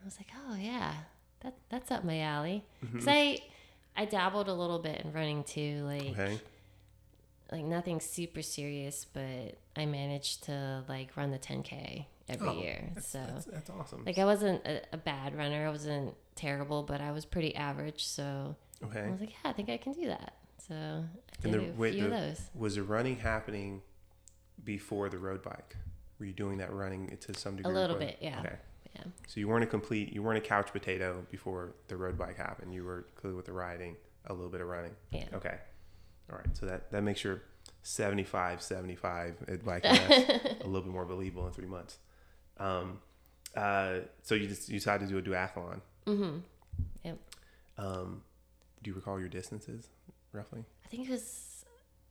I 0.00 0.04
was 0.04 0.16
like, 0.18 0.30
oh 0.48 0.56
yeah, 0.56 0.94
that 1.40 1.54
that's 1.68 1.92
up 1.92 2.02
my 2.02 2.20
alley. 2.22 2.64
Cause 2.92 3.04
Mhm. 3.04 3.08
I 3.08 3.38
I 3.94 4.04
dabbled 4.06 4.48
a 4.48 4.52
little 4.54 4.80
bit 4.80 5.00
in 5.02 5.12
running 5.12 5.44
too, 5.44 5.84
like 5.84 6.10
Okay. 6.18 6.40
Like 7.52 7.64
nothing 7.64 8.00
super 8.00 8.42
serious, 8.42 9.04
but 9.04 9.56
I 9.76 9.86
managed 9.86 10.44
to 10.44 10.82
like 10.88 11.16
run 11.16 11.30
the 11.30 11.38
10k 11.38 12.06
every 12.28 12.48
Oh, 12.48 12.52
year. 12.54 12.90
That's, 12.94 13.08
so 13.08 13.20
that's, 13.28 13.44
that's 13.46 13.70
awesome. 13.70 14.04
like 14.04 14.18
I 14.18 14.24
wasn't 14.24 14.64
a, 14.66 14.80
a 14.92 14.96
bad 14.96 15.36
runner. 15.36 15.66
I 15.66 15.70
wasn't 15.70 16.14
terrible, 16.34 16.82
but 16.82 17.00
I 17.00 17.12
was 17.12 17.24
pretty 17.24 17.54
average. 17.54 18.04
So 18.04 18.56
I 18.82 19.10
was 19.10 19.20
like, 19.20 19.30
yeah, 19.30 19.50
I 19.50 19.52
think 19.52 19.68
I 19.68 19.76
can 19.76 19.92
do 19.92 20.06
that. 20.06 20.34
So 20.66 20.74
I 20.74 21.44
And 21.44 21.54
the- 21.54 21.68
a 21.70 21.72
wait, 21.72 21.94
few 21.94 22.06
of 22.06 22.10
those. 22.10 22.40
Was 22.54 22.74
the 22.76 22.82
running 22.82 23.16
happening 23.16 23.82
before 24.64 25.08
the 25.08 25.18
road 25.18 25.42
bike? 25.42 25.76
Were 26.18 26.26
you 26.26 26.32
doing 26.32 26.58
that 26.58 26.72
running 26.72 27.16
to 27.20 27.38
some 27.38 27.56
degree? 27.56 27.72
A 27.72 27.74
little 27.74 27.96
bit, 27.96 28.18
yeah. 28.20 28.40
Okay. 28.40 28.56
Yeah. 28.94 29.04
So 29.26 29.40
you 29.40 29.48
weren't 29.48 29.64
a 29.64 29.66
complete, 29.66 30.12
you 30.12 30.22
weren't 30.22 30.38
a 30.38 30.46
couch 30.46 30.70
potato 30.72 31.24
before 31.30 31.74
the 31.88 31.96
road 31.96 32.16
bike 32.18 32.36
happened. 32.36 32.74
You 32.74 32.84
were 32.84 33.06
clearly 33.16 33.36
with 33.36 33.46
the 33.46 33.52
riding, 33.52 33.96
a 34.26 34.32
little 34.34 34.50
bit 34.50 34.60
of 34.60 34.68
running. 34.68 34.92
Yeah. 35.10 35.24
Okay. 35.34 35.56
All 36.32 36.38
right. 36.38 36.56
So 36.56 36.66
that, 36.66 36.90
that 36.90 37.02
makes 37.02 37.22
your 37.22 37.42
75, 37.82 38.62
75 38.62 39.34
at 39.48 39.64
bike 39.64 39.84
a 39.84 40.64
little 40.64 40.80
bit 40.82 40.86
more 40.92 41.04
believable 41.04 41.46
in 41.46 41.52
three 41.52 41.66
months. 41.66 41.98
Um, 42.58 43.00
uh, 43.56 43.98
so 44.22 44.34
you 44.34 44.46
just 44.48 44.68
you 44.68 44.78
decided 44.78 45.08
to 45.08 45.20
do 45.20 45.30
a 45.30 45.34
duathlon. 45.34 45.80
Mm-hmm. 46.06 46.38
Um, 47.78 48.22
do 48.82 48.90
you 48.90 48.94
recall 48.94 49.18
your 49.18 49.28
distances 49.28 49.88
roughly? 50.32 50.64
I 50.84 50.88
think 50.88 51.08
it 51.08 51.10
was 51.10 51.64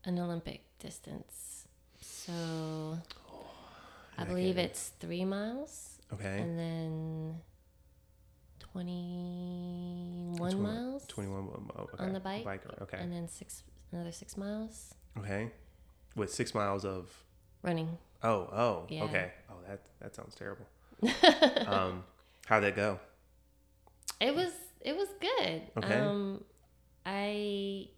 an 0.05 0.19
Olympic 0.19 0.61
distance. 0.79 1.67
So 1.99 2.33
I 4.17 4.21
I 4.21 4.25
believe 4.25 4.55
can't- 4.55 4.69
it's 4.71 4.91
three 4.99 5.23
miles 5.25 5.99
Okay. 6.13 6.39
and 6.41 6.59
then 6.59 7.35
21 8.59 10.35
Twen- 10.51 10.61
miles 10.61 11.05
21 11.07 11.47
oh, 11.77 11.81
okay. 11.93 12.03
on 12.03 12.13
the 12.13 12.19
bike. 12.19 12.43
Biker. 12.45 12.81
Okay. 12.81 12.97
and 12.99 13.11
then 13.13 13.27
six 13.27 13.63
another 13.91 14.11
six 14.11 14.37
miles 14.37 14.93
Okay. 15.19 15.51
With 16.15 16.31
six 16.33 16.53
miles 16.53 16.85
of 16.85 17.09
running. 17.63 17.97
oh 18.23 18.47
oh 18.51 18.85
Yeah. 18.89 19.03
okay 19.05 19.31
oh 19.49 19.55
that 19.67 19.81
that 20.01 20.15
sounds 20.15 20.35
terrible. 20.35 20.65
um, 21.67 22.03
how'd 22.45 22.63
that 22.63 22.75
go? 22.75 22.99
It 24.19 24.35
was 24.35 24.51
it 24.81 24.95
was 24.95 25.07
good. 25.19 25.61
Okay. 25.77 25.95
Um, 25.99 26.43
I 27.05 27.89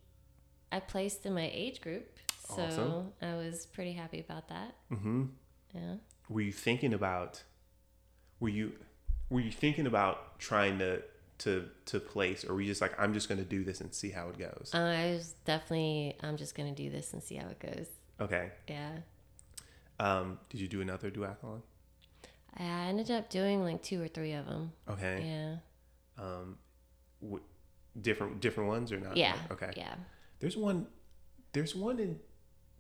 I 0.72 0.80
placed 0.80 1.26
in 1.26 1.34
my 1.34 1.50
age 1.54 1.82
group, 1.82 2.18
so 2.48 2.64
Awesome. 2.64 3.14
I 3.22 3.36
was 3.36 3.66
pretty 3.66 3.94
happy 3.94 4.20
about 4.20 4.48
that. 4.50 4.76
Mm-hmm. 4.92 5.26
Yeah. 5.74 5.96
Were 6.30 6.42
you 6.42 6.52
thinking 6.52 6.94
about? 6.94 7.44
Were 8.40 8.50
you 8.50 8.74
were 9.30 9.40
you 9.42 9.52
thinking 9.52 9.88
about 9.88 10.40
trying 10.40 10.80
to 10.80 11.02
to 11.44 11.68
to 11.86 12.00
place, 12.00 12.46
or 12.46 12.54
were 12.54 12.62
you 12.62 12.68
just 12.68 12.82
like 12.82 12.94
I'm 13.00 13.14
just 13.14 13.28
going 13.28 13.40
to 13.40 13.46
do 13.46 13.64
this 13.64 13.82
and 13.82 13.94
see 13.94 14.10
how 14.12 14.30
it 14.30 14.38
goes? 14.38 14.72
Uh, 14.74 14.78
I 14.78 15.12
was 15.12 15.36
definitely 15.46 16.16
I'm 16.22 16.38
just 16.38 16.56
gonna 16.56 16.74
do 16.74 16.90
this 16.90 17.14
and 17.14 17.22
see 17.22 17.36
how 17.36 17.48
it 17.48 17.60
goes. 17.60 17.88
Okay. 18.22 18.52
Yeah. 18.70 18.98
Um, 20.00 20.40
did 20.50 20.62
you 20.62 20.68
do 20.68 20.82
another 20.82 21.12
duathlon? 21.12 21.62
I 22.56 22.64
ended 22.64 23.12
up 23.12 23.30
doing 23.30 23.64
like 23.64 23.82
two 23.82 24.02
or 24.02 24.08
three 24.08 24.34
of 24.34 24.46
them. 24.46 24.72
Okay. 24.90 25.24
Yeah. 25.26 26.24
Um, 26.24 26.58
w- 27.22 27.44
different 28.00 28.40
different 28.40 28.70
ones 28.70 28.92
or 28.92 29.00
not? 29.00 29.18
Yeah. 29.18 29.36
Okay. 29.52 29.72
Yeah. 29.76 29.96
There's 30.40 30.56
one. 30.56 30.88
There's 31.52 31.76
one 31.76 32.00
in. 32.00 32.20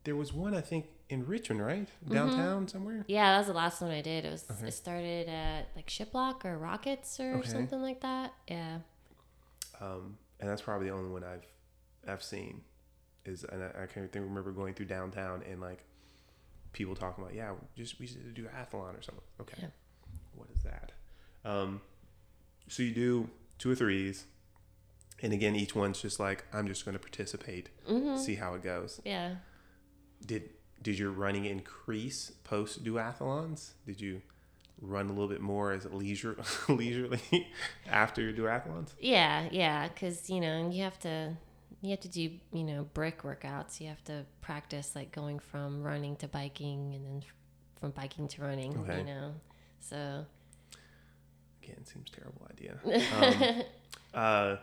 There 0.05 0.15
was 0.15 0.31
one 0.33 0.55
I 0.55 0.61
think 0.61 0.85
in 1.13 1.25
Richmond, 1.25 1.65
right 1.65 1.87
downtown 2.09 2.67
somewhere. 2.67 3.05
Yeah, 3.07 3.31
that 3.31 3.37
was 3.39 3.47
the 3.47 3.53
last 3.53 3.81
one 3.81 3.91
I 3.91 4.01
did. 4.01 4.25
It 4.25 4.31
was 4.31 4.45
Okay. 4.51 4.67
it 4.67 4.73
started 4.73 5.29
at 5.29 5.67
like 5.75 5.87
Shiplock 5.89 6.43
or 6.45 6.57
Rocketts 6.57 7.19
or 7.19 7.37
Okay. 7.39 7.49
something 7.49 7.81
like 7.81 8.01
that. 8.01 8.33
Yeah. 8.47 8.79
Um, 9.79 10.17
and 10.39 10.49
that's 10.49 10.61
probably 10.61 10.87
the 10.89 10.93
only 10.95 11.09
one 11.11 11.23
I've 11.23 11.45
I've 12.07 12.23
seen. 12.23 12.61
Is 13.25 13.45
and 13.45 13.63
I, 13.63 13.83
I 13.83 13.85
can't 13.85 14.11
think 14.11 14.25
remember 14.25 14.51
going 14.51 14.73
through 14.73 14.87
downtown 14.87 15.43
and 15.49 15.61
like 15.61 15.85
people 16.73 16.95
talking 16.95 17.23
about 17.23 17.33
yeah 17.35 17.53
just 17.77 17.99
we 17.99 18.07
should 18.07 18.33
do 18.33 18.43
athlon 18.45 18.97
or 18.97 19.01
something. 19.01 19.23
Okay, 19.39 19.57
Yeah. 19.61 19.67
what 20.35 20.49
is 20.53 20.63
that? 20.63 20.91
Um, 21.45 21.81
so 22.67 22.83
you 22.83 22.93
do 22.93 23.29
two 23.59 23.71
or 23.71 23.75
threes, 23.75 24.25
and 25.21 25.31
again 25.31 25.55
each 25.55 25.73
one's 25.75 26.01
just 26.01 26.19
like 26.19 26.43
I'm 26.51 26.67
just 26.67 26.83
going 26.85 26.93
to 26.93 26.99
participate, 26.99 27.69
Mm-hmm. 27.89 28.17
see 28.17 28.35
how 28.35 28.55
it 28.55 28.63
goes. 28.63 28.99
Yeah. 29.05 29.35
Did 30.25 30.49
did 30.83 30.99
your 30.99 31.11
running 31.11 31.45
increase 31.45 32.31
post 32.43 32.83
duathlons? 32.83 33.71
Did 33.85 34.01
you 34.01 34.21
run 34.81 35.05
a 35.07 35.13
little 35.13 35.29
bit 35.29 35.41
more 35.41 35.71
as 35.71 35.85
leisure 35.85 36.37
leisurely 36.69 37.47
after 37.89 38.21
your 38.21 38.33
duathlons? 38.33 38.89
Yeah, 38.99 39.47
yeah, 39.51 39.87
because 39.87 40.29
you 40.29 40.41
know 40.41 40.69
you 40.69 40.83
have 40.83 40.99
to 40.99 41.35
you 41.81 41.91
have 41.91 42.01
to 42.01 42.09
do 42.09 42.31
you 42.51 42.63
know 42.63 42.87
brick 42.93 43.23
workouts. 43.23 43.79
You 43.81 43.87
have 43.87 44.03
to 44.05 44.25
practice 44.41 44.91
like 44.95 45.11
going 45.11 45.39
from 45.39 45.81
running 45.81 46.15
to 46.17 46.27
biking 46.27 46.93
and 46.93 47.05
then 47.05 47.23
from 47.79 47.91
biking 47.91 48.27
to 48.27 48.41
running. 48.41 48.77
Okay. 48.77 48.99
You 48.99 49.05
know, 49.05 49.33
so 49.79 50.25
Again, 51.63 51.85
seems 51.85 52.09
terrible 52.09 52.47
idea. 52.51 52.77
Um, 54.13 54.21
uh, 54.21 54.55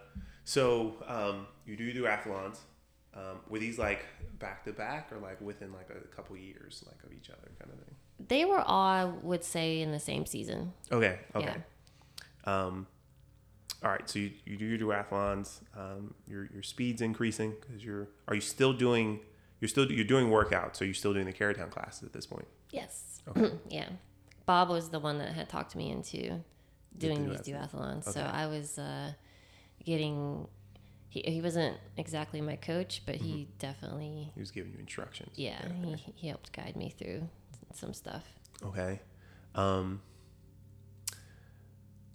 so 0.45 0.95
um, 1.09 1.47
you 1.67 1.77
do 1.77 1.93
duathlons. 1.93 2.59
Um, 3.15 3.41
were 3.49 3.59
these 3.59 3.79
like 3.79 4.07
back 4.39 4.65
to 4.65 4.73
back 4.73 5.11
or 5.13 5.19
like 5.19 5.41
within 5.41 5.73
like 5.73 5.91
a 5.91 6.07
couple 6.15 6.37
years, 6.37 6.85
like 6.87 7.03
of 7.05 7.13
each 7.13 7.29
other, 7.31 7.51
kind 7.59 7.73
of 7.73 7.85
thing? 7.85 7.95
they 8.29 8.45
were 8.45 8.61
all 8.61 8.83
I 8.83 9.05
would 9.05 9.45
say 9.45 9.81
in 9.81 9.93
the 9.93 10.01
same 10.01 10.27
season. 10.27 10.73
Okay. 10.93 11.19
Okay. 11.35 11.55
Um, 12.45 12.87
all 13.83 13.91
right. 13.91 14.09
So 14.09 14.19
you, 14.19 14.33
you 14.45 14.57
do 14.57 14.65
your 14.65 14.79
duathlons. 14.79 15.61
Um, 15.77 16.15
your 16.27 16.49
your 16.53 16.63
speed's 16.63 17.01
increasing 17.01 17.55
because 17.61 17.85
you're. 17.85 18.09
Are 18.29 18.35
you 18.35 18.41
still 18.41 18.73
doing? 18.73 19.21
You're 19.61 19.69
still 19.69 19.91
you're 19.91 20.05
doing 20.05 20.29
workouts. 20.29 20.77
So 20.77 20.85
you're 20.85 20.95
still 20.95 21.15
doing 21.15 21.27
the 21.27 21.33
Carytown 21.33 21.71
classes 21.71 22.03
at 22.03 22.13
this 22.13 22.27
point. 22.27 22.47
Yes. 22.71 23.23
Okay. 23.29 23.53
yeah. 23.69 23.89
Bob 24.47 24.69
was 24.69 24.89
the 24.89 24.99
one 24.99 25.19
that 25.19 25.33
had 25.33 25.49
talked 25.49 25.77
me 25.77 25.91
into 25.91 26.43
doing 26.97 27.25
do 27.25 27.31
these 27.31 27.41
duathlons. 27.41 28.05
So 28.05 28.21
I 28.21 28.47
was 28.47 28.79
uh, 28.79 29.13
getting. 29.85 30.47
He, 31.11 31.21
he 31.27 31.41
wasn't 31.43 31.77
exactly 31.97 32.41
my 32.41 32.57
coach, 32.57 33.03
but 33.05 33.17
he 33.17 33.49
definitely, 33.59 34.31
He 34.33 34.41
was 34.41 34.51
giving 34.53 34.73
you 34.73 34.79
instructions. 34.79 35.33
yeah, 35.37 35.61
okay. 35.83 35.97
he, 35.97 36.13
he 36.15 36.29
helped 36.29 36.53
guide 36.53 36.77
me 36.77 36.89
through 36.97 37.29
some 37.75 37.93
stuff. 37.93 38.25
Okay. 38.65 39.01
Um, 39.57 40.01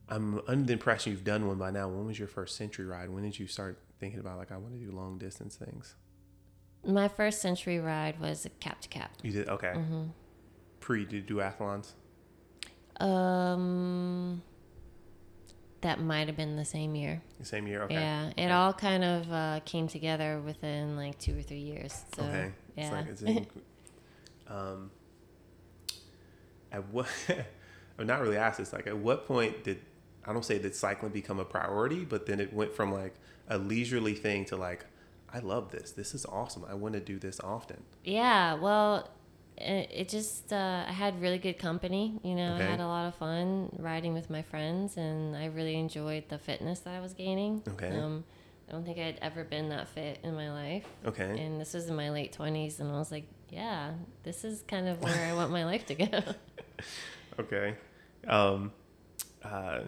I'm 0.08 0.42
under 0.48 0.66
the 0.66 0.74
impression 0.74 1.12
you've 1.12 1.24
done 1.26 1.46
one 1.48 1.58
by 1.58 1.72
now. 1.72 1.88
When 1.90 2.06
was 2.06 2.18
your 2.18 2.28
first 2.30 2.56
century 2.56 2.86
ride? 2.86 3.10
When 3.10 3.24
did 3.24 3.38
you 3.38 3.48
start 3.48 3.80
thinking 4.00 4.20
about 4.20 4.38
like 4.38 4.52
I 4.52 4.58
want 4.58 4.74
to 4.74 4.80
do 4.80 4.92
long 4.92 5.18
distance 5.18 5.56
things? 5.56 5.96
My 6.86 7.08
first 7.08 7.42
century 7.42 7.80
ride 7.80 8.20
was 8.20 8.46
a 8.46 8.50
cap 8.50 8.80
to 8.82 8.88
cap. 8.88 9.12
You 9.24 9.32
did 9.32 9.50
okay. 9.50 9.74
Mm-hmm. 9.76 10.04
Pre 10.80 11.06
did 11.06 11.28
duathlons. 11.28 11.94
Um, 13.04 14.42
that 15.86 16.02
might 16.02 16.26
have 16.28 16.36
been 16.36 16.56
the 16.56 16.66
same 16.66 16.96
year. 16.96 17.22
The 17.40 17.46
same 17.46 17.68
year. 17.68 17.84
Okay. 17.84 17.94
Yeah, 17.94 18.32
it 18.36 18.52
all 18.52 18.74
kind 18.74 19.04
of 19.04 19.32
uh, 19.32 19.60
came 19.66 19.88
together 19.88 20.42
within 20.44 20.98
like 20.98 21.20
two 21.20 21.38
or 21.38 21.44
three 21.44 21.60
years. 21.60 22.04
So, 22.16 22.24
okay. 22.24 22.52
yeah. 22.76 22.84
It's 22.84 22.92
like 22.92 23.08
it's 23.08 23.22
in, 23.22 23.48
um. 24.48 24.92
At 26.72 26.90
what? 26.90 27.08
I'm 28.00 28.08
not 28.08 28.20
really 28.20 28.36
asked 28.36 28.58
this. 28.58 28.74
Like, 28.74 28.88
at 28.88 28.98
what 28.98 29.28
point 29.28 29.64
did 29.64 29.80
I 30.26 30.34
don't 30.34 30.44
say 30.44 30.58
did 30.58 30.76
cycling 30.76 31.12
become 31.12 31.40
a 31.40 31.46
priority, 31.46 32.04
but 32.04 32.26
then 32.26 32.40
it 32.40 32.52
went 32.52 32.74
from 32.74 32.92
like 32.92 33.14
a 33.48 33.58
leisurely 33.58 34.16
thing 34.16 34.46
to 34.46 34.56
like, 34.56 34.86
I 35.32 35.40
love 35.40 35.72
this. 35.72 35.92
This 35.92 36.16
is 36.16 36.26
awesome. 36.26 36.66
I 36.68 36.74
want 36.74 36.96
to 36.96 37.00
do 37.00 37.20
this 37.20 37.40
often. 37.40 37.84
Yeah, 38.04 38.56
well, 38.56 39.08
it, 39.58 40.10
just 40.10 40.52
uh, 40.54 40.86
I 40.88 40.92
had 40.92 41.22
really 41.22 41.38
good 41.38 41.58
company. 41.58 42.20
You 42.24 42.36
know, 42.36 42.54
Okay. 42.56 42.66
I 42.66 42.70
had 42.72 42.80
a 42.80 42.88
lot 42.88 43.08
of 43.08 43.16
fun 43.16 43.70
riding 43.80 44.14
with 44.14 44.30
my 44.30 44.42
friends, 44.42 44.98
and 44.98 45.36
I 45.36 45.46
really 45.46 45.76
enjoyed 45.76 46.30
the 46.30 46.38
fitness 46.38 46.80
that 46.82 46.94
I 46.96 47.00
was 47.00 47.14
gaining. 47.14 47.64
Okay. 47.68 47.90
Um, 47.98 48.24
I 48.68 48.72
don't 48.72 48.84
think 48.84 48.98
I'd 48.98 49.20
ever 49.22 49.44
been 49.44 49.70
that 49.70 49.88
fit 49.88 50.20
in 50.24 50.34
my 50.36 50.52
life, 50.52 50.86
Okay. 51.06 51.40
and 51.40 51.62
this 51.62 51.74
was 51.74 51.88
in 51.88 51.96
my 51.96 52.10
late 52.10 52.34
twenties, 52.34 52.80
and 52.80 52.90
I 52.92 52.98
was 52.98 53.12
like, 53.12 53.28
yeah, 53.50 53.94
this 54.24 54.44
is 54.44 54.64
kind 54.68 54.88
of 54.88 55.02
where 55.04 55.26
I 55.30 55.34
want 55.34 55.52
my 55.52 55.66
life 55.66 55.86
to 55.88 55.96
go. 55.96 56.22
Okay. 57.40 57.76
Um, 58.28 58.72
uh, 59.44 59.82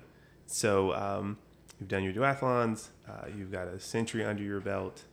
so 0.46 0.94
um, 0.94 1.38
you've 1.80 1.88
done 1.90 2.04
your 2.04 2.14
duathlons. 2.14 2.90
Uh, 3.08 3.28
you've 3.38 3.52
got 3.52 3.68
a 3.68 3.80
century 3.80 4.26
under 4.26 4.44
your 4.44 4.60
belt. 4.60 5.04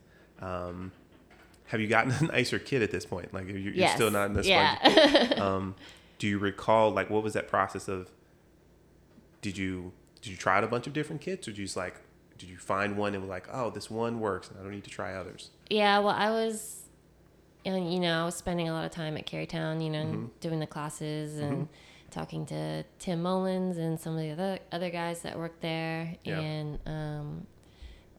Um, 0.41 0.91
have 1.67 1.79
you 1.81 1.87
gotten 1.87 2.11
a 2.29 2.31
nicer 2.31 2.59
kit 2.59 2.81
at 2.81 2.91
this 2.91 3.05
point? 3.05 3.33
Like 3.33 3.47
you're, 3.47 3.57
you're 3.57 3.73
yes. 3.73 3.95
still 3.95 4.11
not 4.11 4.25
in 4.27 4.33
this. 4.33 4.47
Yeah. 4.47 5.33
Um, 5.41 5.75
do 6.17 6.27
you 6.27 6.37
recall 6.37 6.91
like 6.91 7.09
what 7.09 7.23
was 7.23 7.33
that 7.33 7.47
process 7.47 7.87
of? 7.87 8.09
Did 9.41 9.57
you 9.57 9.91
did 10.21 10.31
you 10.31 10.37
try 10.37 10.57
out 10.57 10.63
a 10.63 10.67
bunch 10.67 10.87
of 10.87 10.93
different 10.93 11.21
kits, 11.21 11.47
or 11.47 11.51
did 11.51 11.59
you 11.59 11.65
just 11.65 11.77
like 11.77 11.95
did 12.37 12.49
you 12.49 12.57
find 12.57 12.97
one 12.97 13.13
and 13.13 13.23
were 13.23 13.29
like, 13.29 13.47
oh, 13.51 13.69
this 13.69 13.89
one 13.89 14.19
works, 14.19 14.49
and 14.49 14.59
I 14.59 14.63
don't 14.63 14.71
need 14.71 14.83
to 14.85 14.89
try 14.89 15.13
others? 15.13 15.51
Yeah, 15.69 15.99
well, 15.99 16.15
I 16.15 16.29
was, 16.31 16.83
and 17.65 17.93
you 17.93 17.99
know, 17.99 18.21
I 18.23 18.25
was 18.25 18.35
spending 18.35 18.67
a 18.69 18.73
lot 18.73 18.85
of 18.85 18.91
time 18.91 19.15
at 19.17 19.25
Carytown, 19.25 19.83
you 19.83 19.89
know, 19.89 20.03
Mm-hmm. 20.05 20.25
doing 20.41 20.59
the 20.59 20.67
classes 20.67 21.37
and 21.39 21.67
talking 22.11 22.45
to 22.47 22.83
Tim 22.99 23.21
Mullins 23.21 23.77
and 23.77 23.99
some 23.99 24.13
of 24.15 24.19
the 24.21 24.31
other 24.31 24.59
other 24.71 24.89
guys 24.89 25.21
that 25.21 25.37
worked 25.37 25.61
there, 25.61 26.15
Yeah. 26.23 26.39
and 26.39 26.79
um, 26.85 27.47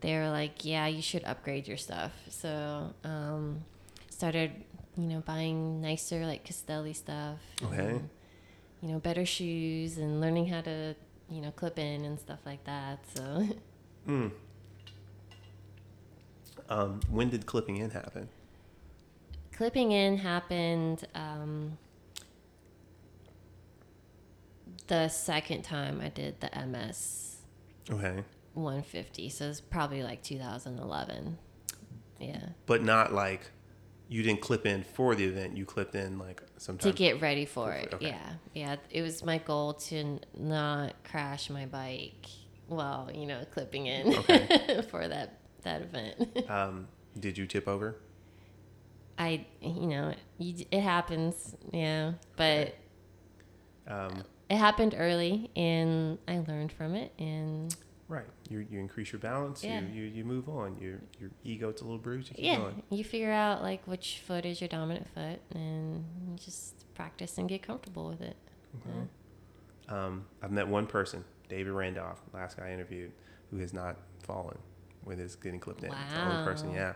they 0.00 0.16
were 0.16 0.30
like, 0.30 0.64
"Yeah, 0.64 0.86
you 0.86 1.02
should 1.02 1.24
upgrade 1.24 1.68
your 1.68 1.76
stuff." 1.76 2.12
So, 2.28 2.94
um, 3.04 3.64
started, 4.10 4.52
you 4.96 5.04
know, 5.04 5.20
buying 5.20 5.80
nicer 5.80 6.26
like 6.26 6.44
Castelli 6.44 6.92
stuff. 6.94 7.38
Okay. 7.62 7.76
and, 7.76 8.08
you 8.82 8.88
know, 8.88 8.98
better 8.98 9.26
shoes 9.26 9.98
and 9.98 10.20
learning 10.20 10.48
how 10.48 10.60
to, 10.62 10.94
you 11.30 11.40
know, 11.40 11.50
clip 11.50 11.78
in 11.78 12.04
and 12.04 12.18
stuff 12.20 12.40
like 12.44 12.64
that. 12.64 13.00
So. 13.14 13.48
Mm. 14.06 14.30
Um, 16.68 17.00
when 17.10 17.28
did 17.28 17.46
clipping 17.46 17.78
in 17.78 17.90
happen? 17.90 18.28
clipping 19.56 19.90
in 19.90 20.18
happened 20.18 21.06
um, 21.14 21.78
the 24.88 25.08
second 25.08 25.62
time 25.62 26.00
I 26.00 26.08
did 26.10 26.40
the 26.40 26.50
MS 26.66 27.36
Okay. 27.90 28.22
150. 28.56 29.28
So 29.28 29.48
it's 29.48 29.60
probably 29.60 30.02
like 30.02 30.22
2011. 30.22 31.38
Yeah. 32.18 32.38
but 32.64 32.82
not 32.82 33.12
like 33.12 33.50
you 34.08 34.22
didn't 34.22 34.40
clip 34.40 34.64
in 34.64 34.82
for 34.84 35.14
the 35.14 35.24
event. 35.24 35.56
You 35.56 35.66
clipped 35.66 35.94
in 35.94 36.18
like 36.18 36.42
sometimes 36.56 36.94
To 36.94 36.96
get 36.96 37.20
ready 37.20 37.44
for 37.44 37.72
it. 37.72 37.92
Okay. 37.92 38.06
Yeah. 38.08 38.32
Yeah. 38.54 38.76
It 38.90 39.02
was 39.02 39.22
my 39.24 39.36
goal 39.38 39.74
to 39.74 39.96
n- 39.96 40.20
not 40.34 40.94
crash 41.04 41.50
my 41.50 41.66
bike 41.66 42.26
while, 42.68 43.10
you 43.14 43.26
know, 43.26 43.44
clipping 43.52 43.86
in 43.86 44.14
Okay. 44.14 44.80
for 44.90 45.06
that, 45.06 45.40
that 45.62 45.82
event. 45.82 46.44
um, 46.50 46.88
did 47.20 47.36
you 47.36 47.46
tip 47.46 47.68
over? 47.68 47.96
I, 49.18 49.44
you 49.60 49.86
know, 49.88 50.14
you, 50.38 50.64
it 50.70 50.80
happens. 50.80 51.54
Yeah. 51.72 52.12
But 52.36 52.74
Um, 53.86 54.22
it 54.48 54.56
happened 54.56 54.94
early 54.96 55.50
and 55.56 56.18
I 56.26 56.38
learned 56.38 56.72
from 56.72 56.94
it 56.94 57.12
and 57.18 57.74
right. 58.08 58.26
You 58.48 58.66
you 58.70 58.80
increase 58.80 59.12
your 59.12 59.20
balance. 59.20 59.62
Yeah. 59.62 59.80
You, 59.80 60.02
you 60.02 60.02
you 60.08 60.24
move 60.24 60.48
on. 60.48 60.78
Your 60.80 61.00
your 61.18 61.30
ego's 61.44 61.80
a 61.80 61.84
little 61.84 61.98
bruised. 61.98 62.30
You 62.30 62.34
keep 62.34 62.44
yeah, 62.44 62.56
going. 62.56 62.82
you 62.90 63.04
figure 63.04 63.32
out 63.32 63.62
like 63.62 63.86
which 63.86 64.22
foot 64.26 64.44
is 64.44 64.60
your 64.60 64.68
dominant 64.68 65.08
foot, 65.14 65.40
and 65.54 66.04
you 66.28 66.36
just 66.36 66.92
practice 66.94 67.38
and 67.38 67.48
get 67.48 67.62
comfortable 67.62 68.08
with 68.08 68.20
it. 68.20 68.36
Okay. 68.76 69.08
Um, 69.88 70.26
I've 70.42 70.50
met 70.50 70.66
one 70.66 70.86
person, 70.86 71.24
David 71.48 71.72
Randolph, 71.72 72.20
last 72.32 72.56
guy 72.56 72.68
I 72.68 72.72
interviewed, 72.72 73.12
who 73.50 73.58
has 73.58 73.72
not 73.72 73.96
fallen 74.24 74.58
with 75.04 75.18
his 75.18 75.36
getting 75.36 75.60
clipped 75.60 75.84
in. 75.84 75.92
It's 75.92 76.12
the 76.12 76.20
only 76.20 76.44
person. 76.44 76.72
Yeah. 76.72 76.94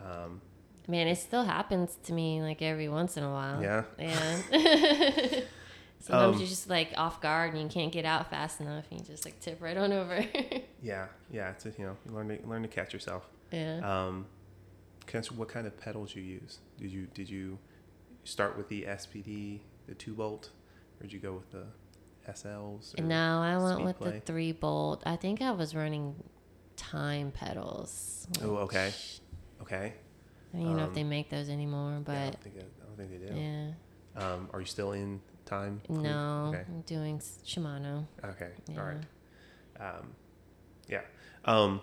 Um, 0.00 0.40
Man, 0.86 1.06
it 1.06 1.16
still 1.16 1.44
happens 1.44 1.96
to 2.04 2.12
me 2.12 2.42
like 2.42 2.62
every 2.62 2.88
once 2.88 3.16
in 3.16 3.22
a 3.22 3.30
while. 3.30 3.62
Yeah? 3.62 3.84
Yeah. 3.98 5.40
Sometimes 6.00 6.34
Um, 6.36 6.40
you're 6.40 6.48
just 6.48 6.68
like 6.70 6.92
off 6.96 7.20
guard 7.20 7.52
and 7.54 7.62
you 7.62 7.68
can't 7.68 7.92
get 7.92 8.04
out 8.06 8.30
fast 8.30 8.60
enough, 8.60 8.84
and 8.90 9.00
you 9.00 9.06
just 9.06 9.24
like 9.24 9.38
tip 9.40 9.60
right 9.60 9.76
on 9.76 9.92
over. 9.92 10.24
yeah. 10.82 11.06
Yeah. 11.30 11.50
It's 11.50 11.66
a, 11.66 11.72
you 11.78 11.84
know 11.86 11.96
you 12.06 12.12
learn 12.12 12.28
to 12.28 12.46
learn 12.46 12.62
to 12.62 12.68
catch 12.68 12.92
yourself. 12.92 13.28
yeah. 13.52 13.80
Um, 14.06 14.26
what 15.34 15.48
kind 15.48 15.66
of 15.66 15.76
pedals 15.78 16.14
you 16.14 16.22
use? 16.22 16.60
Did 16.78 16.90
you 16.92 17.06
did 17.12 17.28
you 17.28 17.58
start 18.24 18.56
with 18.56 18.68
the 18.68 18.82
SPD, 18.84 19.60
the 19.88 19.94
two 19.94 20.14
bolt, 20.14 20.50
or 20.98 21.02
did 21.02 21.12
you 21.12 21.18
go 21.18 21.32
with 21.32 21.50
the 21.50 21.66
SLs? 22.30 22.98
or- 22.98 23.02
no, 23.02 23.40
I 23.42 23.58
went 23.58 23.84
with 23.84 23.98
play? 23.98 24.10
the 24.12 24.20
three 24.20 24.52
bolt. 24.52 25.02
I 25.04 25.16
think 25.16 25.42
I 25.42 25.50
was 25.50 25.74
running 25.74 26.14
time 26.76 27.32
pedals. 27.32 28.26
Oh, 28.42 28.56
okay. 28.58 28.92
Okay. 29.62 29.94
I 30.52 30.56
don't 30.56 30.62
even 30.62 30.76
know 30.76 30.82
Um, 30.84 30.88
if 30.90 30.94
they 30.94 31.04
make 31.04 31.28
those 31.28 31.48
anymore, 31.48 31.90
Yeah, 31.92 31.96
I 31.98 32.00
but 32.02 32.14
don't 32.32 32.42
think, 32.42 32.56
I 32.56 32.86
don't 32.86 32.96
think 32.96 33.10
they 33.10 33.26
do. 33.26 33.34
yeah. 33.40 33.70
Um, 34.16 34.48
are 34.52 34.60
you 34.60 34.66
still 34.66 34.92
in 34.92 35.20
time? 35.50 35.82
No, 35.88 36.52
Okay. 36.54 36.64
I'm 36.68 36.80
doing 36.82 37.18
Shimano. 37.18 38.06
Okay. 38.24 38.50
Yeah. 38.68 38.80
All 38.80 38.86
right. 38.86 39.04
Um, 39.78 40.12
yeah. 40.88 41.00
Um, 41.44 41.80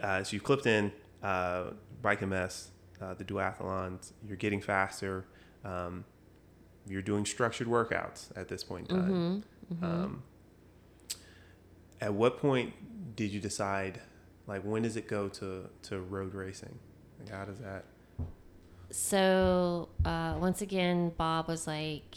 uh, 0.00 0.22
so 0.22 0.34
you 0.34 0.40
clipped 0.40 0.66
in 0.66 0.92
uh, 1.22 1.70
Bike 2.02 2.22
MS, 2.22 2.70
uh, 3.00 3.14
the 3.14 3.24
duathlons. 3.24 4.12
You're 4.26 4.36
getting 4.36 4.60
faster. 4.60 5.26
Um, 5.64 6.04
you're 6.86 7.02
doing 7.02 7.24
structured 7.24 7.66
workouts 7.66 8.36
at 8.36 8.48
this 8.48 8.62
point 8.62 8.90
in 8.90 8.96
time. 8.96 9.44
Mm-hmm. 9.72 9.84
Um, 9.84 10.22
at 12.00 12.12
what 12.14 12.38
point 12.38 13.16
did 13.16 13.32
you 13.32 13.40
decide, 13.40 14.00
like, 14.46 14.62
when 14.62 14.82
does 14.82 14.96
it 14.96 15.08
go 15.08 15.28
to, 15.28 15.68
to 15.82 16.00
road 16.00 16.34
racing? 16.34 16.78
Like, 17.18 17.30
how 17.30 17.44
does 17.44 17.58
that? 17.58 17.84
So 18.90 19.88
uh, 20.04 20.36
once 20.38 20.62
again, 20.62 21.10
Bob 21.16 21.48
was 21.48 21.66
like, 21.66 22.14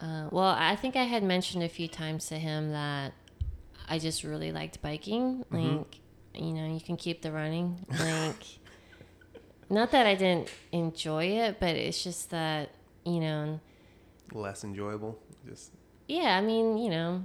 uh, 0.00 0.28
well, 0.30 0.54
I 0.58 0.76
think 0.76 0.96
I 0.96 1.04
had 1.04 1.22
mentioned 1.22 1.62
a 1.64 1.68
few 1.68 1.88
times 1.88 2.26
to 2.28 2.38
him 2.38 2.72
that 2.72 3.12
I 3.88 3.98
just 3.98 4.24
really 4.24 4.52
liked 4.52 4.82
biking. 4.82 5.44
Mhm. 5.52 5.78
Like, 5.78 6.00
you 6.34 6.52
know, 6.52 6.66
you 6.72 6.80
can 6.80 6.96
keep 6.96 7.22
the 7.22 7.32
running. 7.32 7.84
Like, 7.88 8.42
not 9.70 9.90
that 9.92 10.06
I 10.06 10.14
didn't 10.14 10.50
enjoy 10.72 11.24
it, 11.24 11.58
but 11.60 11.70
it's 11.76 12.02
just 12.02 12.30
that, 12.30 12.70
you 13.04 13.20
know, 13.20 13.60
Less 14.32 14.64
enjoyable? 14.64 15.18
Just 15.48 15.70
yeah, 16.08 16.36
I 16.36 16.40
mean, 16.40 16.76
you 16.78 16.90
know, 16.90 17.22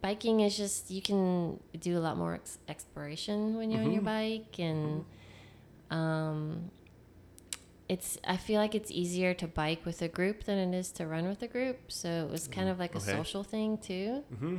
biking 0.00 0.40
is 0.40 0.56
just 0.56 0.90
you 0.90 1.02
can 1.02 1.60
do 1.78 1.98
a 1.98 2.00
lot 2.00 2.16
more 2.16 2.34
ex- 2.34 2.58
exploration 2.68 3.56
when 3.56 3.70
you're 3.70 3.82
on 3.82 3.92
your 3.92 4.02
Mhm. 4.02 4.04
bike, 4.48 4.58
and 4.58 5.04
um, 5.90 6.70
it's 7.88 8.18
I 8.26 8.36
feel 8.36 8.60
like 8.60 8.74
it's 8.74 8.90
easier 8.90 9.32
to 9.34 9.46
bike 9.46 9.84
with 9.86 10.02
a 10.02 10.08
group 10.08 10.44
than 10.44 10.58
it 10.58 10.76
is 10.76 10.90
to 10.92 11.06
run 11.06 11.28
with 11.28 11.42
a 11.42 11.46
group. 11.48 11.78
So 11.92 12.08
it 12.08 12.30
was 12.30 12.48
kind 12.48 12.68
of 12.68 12.78
like 12.78 12.94
a 12.94 12.98
Okay. 12.98 13.12
social 13.12 13.42
thing 13.44 13.78
too. 13.78 14.24
mm-hmm. 14.34 14.58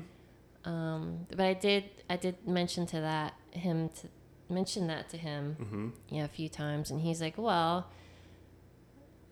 Um, 0.70 1.28
but 1.30 1.42
I 1.46 1.54
did 1.54 1.86
I 2.10 2.18
did 2.18 2.46
mention 2.48 2.86
to 2.88 3.02
that 3.02 3.34
him 3.52 3.90
to 4.02 4.08
mention 4.50 4.88
that 4.88 5.10
to 5.10 5.18
him 5.18 5.56
Mm-hmm. 5.62 5.88
yeah, 6.10 6.26
a 6.26 6.28
few 6.28 6.50
times, 6.50 6.92
and 6.92 7.00
he's 7.02 7.22
like, 7.22 7.38
"Well, 7.38 7.88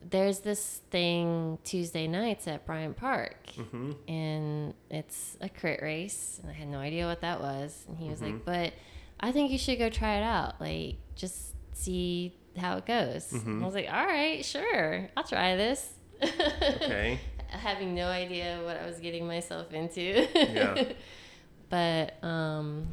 there's 0.08 0.40
this 0.40 0.82
thing 0.92 1.58
Tuesday 1.64 2.08
nights 2.08 2.48
at 2.48 2.66
Bryan 2.66 2.94
Park, 2.94 3.38
Mm-hmm. 3.58 3.92
and 4.08 4.74
it's 4.90 5.38
a 5.42 5.50
crit 5.50 5.82
race, 5.82 6.40
and 6.42 6.52
I 6.52 6.54
had 6.54 6.68
no 6.68 6.78
idea 6.80 7.06
what 7.08 7.22
that 7.22 7.42
was." 7.42 7.86
And 7.88 7.98
he 7.98 8.10
was 8.10 8.22
like, 8.22 8.46
"But 8.46 8.74
I 9.20 9.32
think 9.32 9.52
you 9.52 9.58
should 9.58 9.80
go 9.80 9.90
try 9.90 10.18
it 10.18 10.24
out, 10.24 10.60
like 10.62 10.98
just 11.16 11.54
see 11.74 12.34
how 12.58 12.78
it 12.78 12.86
goes." 12.86 13.32
Mhm. 13.32 13.62
I 13.62 13.66
was 13.66 13.76
like, 13.76 13.88
"All 13.92 14.06
right, 14.06 14.44
sure, 14.44 15.10
I'll 15.16 15.24
try 15.24 15.56
this." 15.56 15.94
Okay. 16.22 17.20
Having 17.50 17.96
no 17.96 18.08
idea 18.08 18.60
what 18.64 18.78
I 18.78 18.86
was 18.86 19.00
getting 19.00 19.28
myself 19.28 19.72
into. 19.74 20.28
Yeah. 20.34 20.94
but 21.70 22.24
um, 22.24 22.88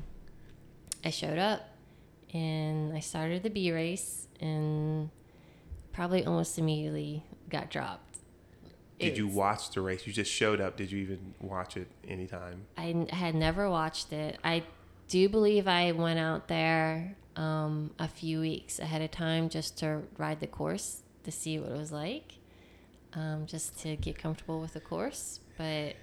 I 1.05 1.11
showed 1.11 1.38
up 1.38 1.62
and 2.33 2.92
I 2.92 3.01
started 3.01 3.42
the 3.42 3.51
B 3.51 3.72
race 3.72 4.29
and 4.40 5.11
probably 5.92 6.25
almost 6.25 6.59
immediately 6.59 7.25
got 7.48 7.70
dropped. 7.70 8.18
Did 8.98 9.18
you 9.18 9.27
watch 9.27 9.70
the 9.70 9.81
race? 9.81 10.07
You 10.07 10.12
just 10.12 10.31
showed 10.31 10.61
up. 10.61 10.77
Did 10.77 10.92
you 10.92 10.98
even 11.01 11.35
watch 11.40 11.77
it 11.77 11.88
anytime? 12.07 12.66
I 12.77 13.07
had 13.11 13.35
never 13.35 13.68
watched 13.68 14.12
it. 14.12 14.38
I 14.44 14.62
do 15.09 15.29
believe 15.29 15.66
I 15.66 15.90
went 15.90 16.20
out 16.20 16.46
there 16.46 17.16
um, 17.37 17.90
a 17.99 18.09
few 18.09 18.40
weeks 18.40 18.79
ahead 18.79 19.03
of 19.03 19.11
time 19.11 19.49
just 19.49 19.79
to 19.79 20.03
ride 20.18 20.40
the 20.40 20.47
course 20.47 21.03
to 21.25 21.31
see 21.33 21.59
what 21.59 21.71
it 21.71 21.77
was 21.79 21.92
like, 21.92 22.35
um, 23.14 23.47
just 23.47 23.79
to 23.81 23.97
get 23.97 24.18
comfortable 24.18 24.61
with 24.61 24.75
the 24.75 24.81
course. 24.81 25.40
But 25.57 25.95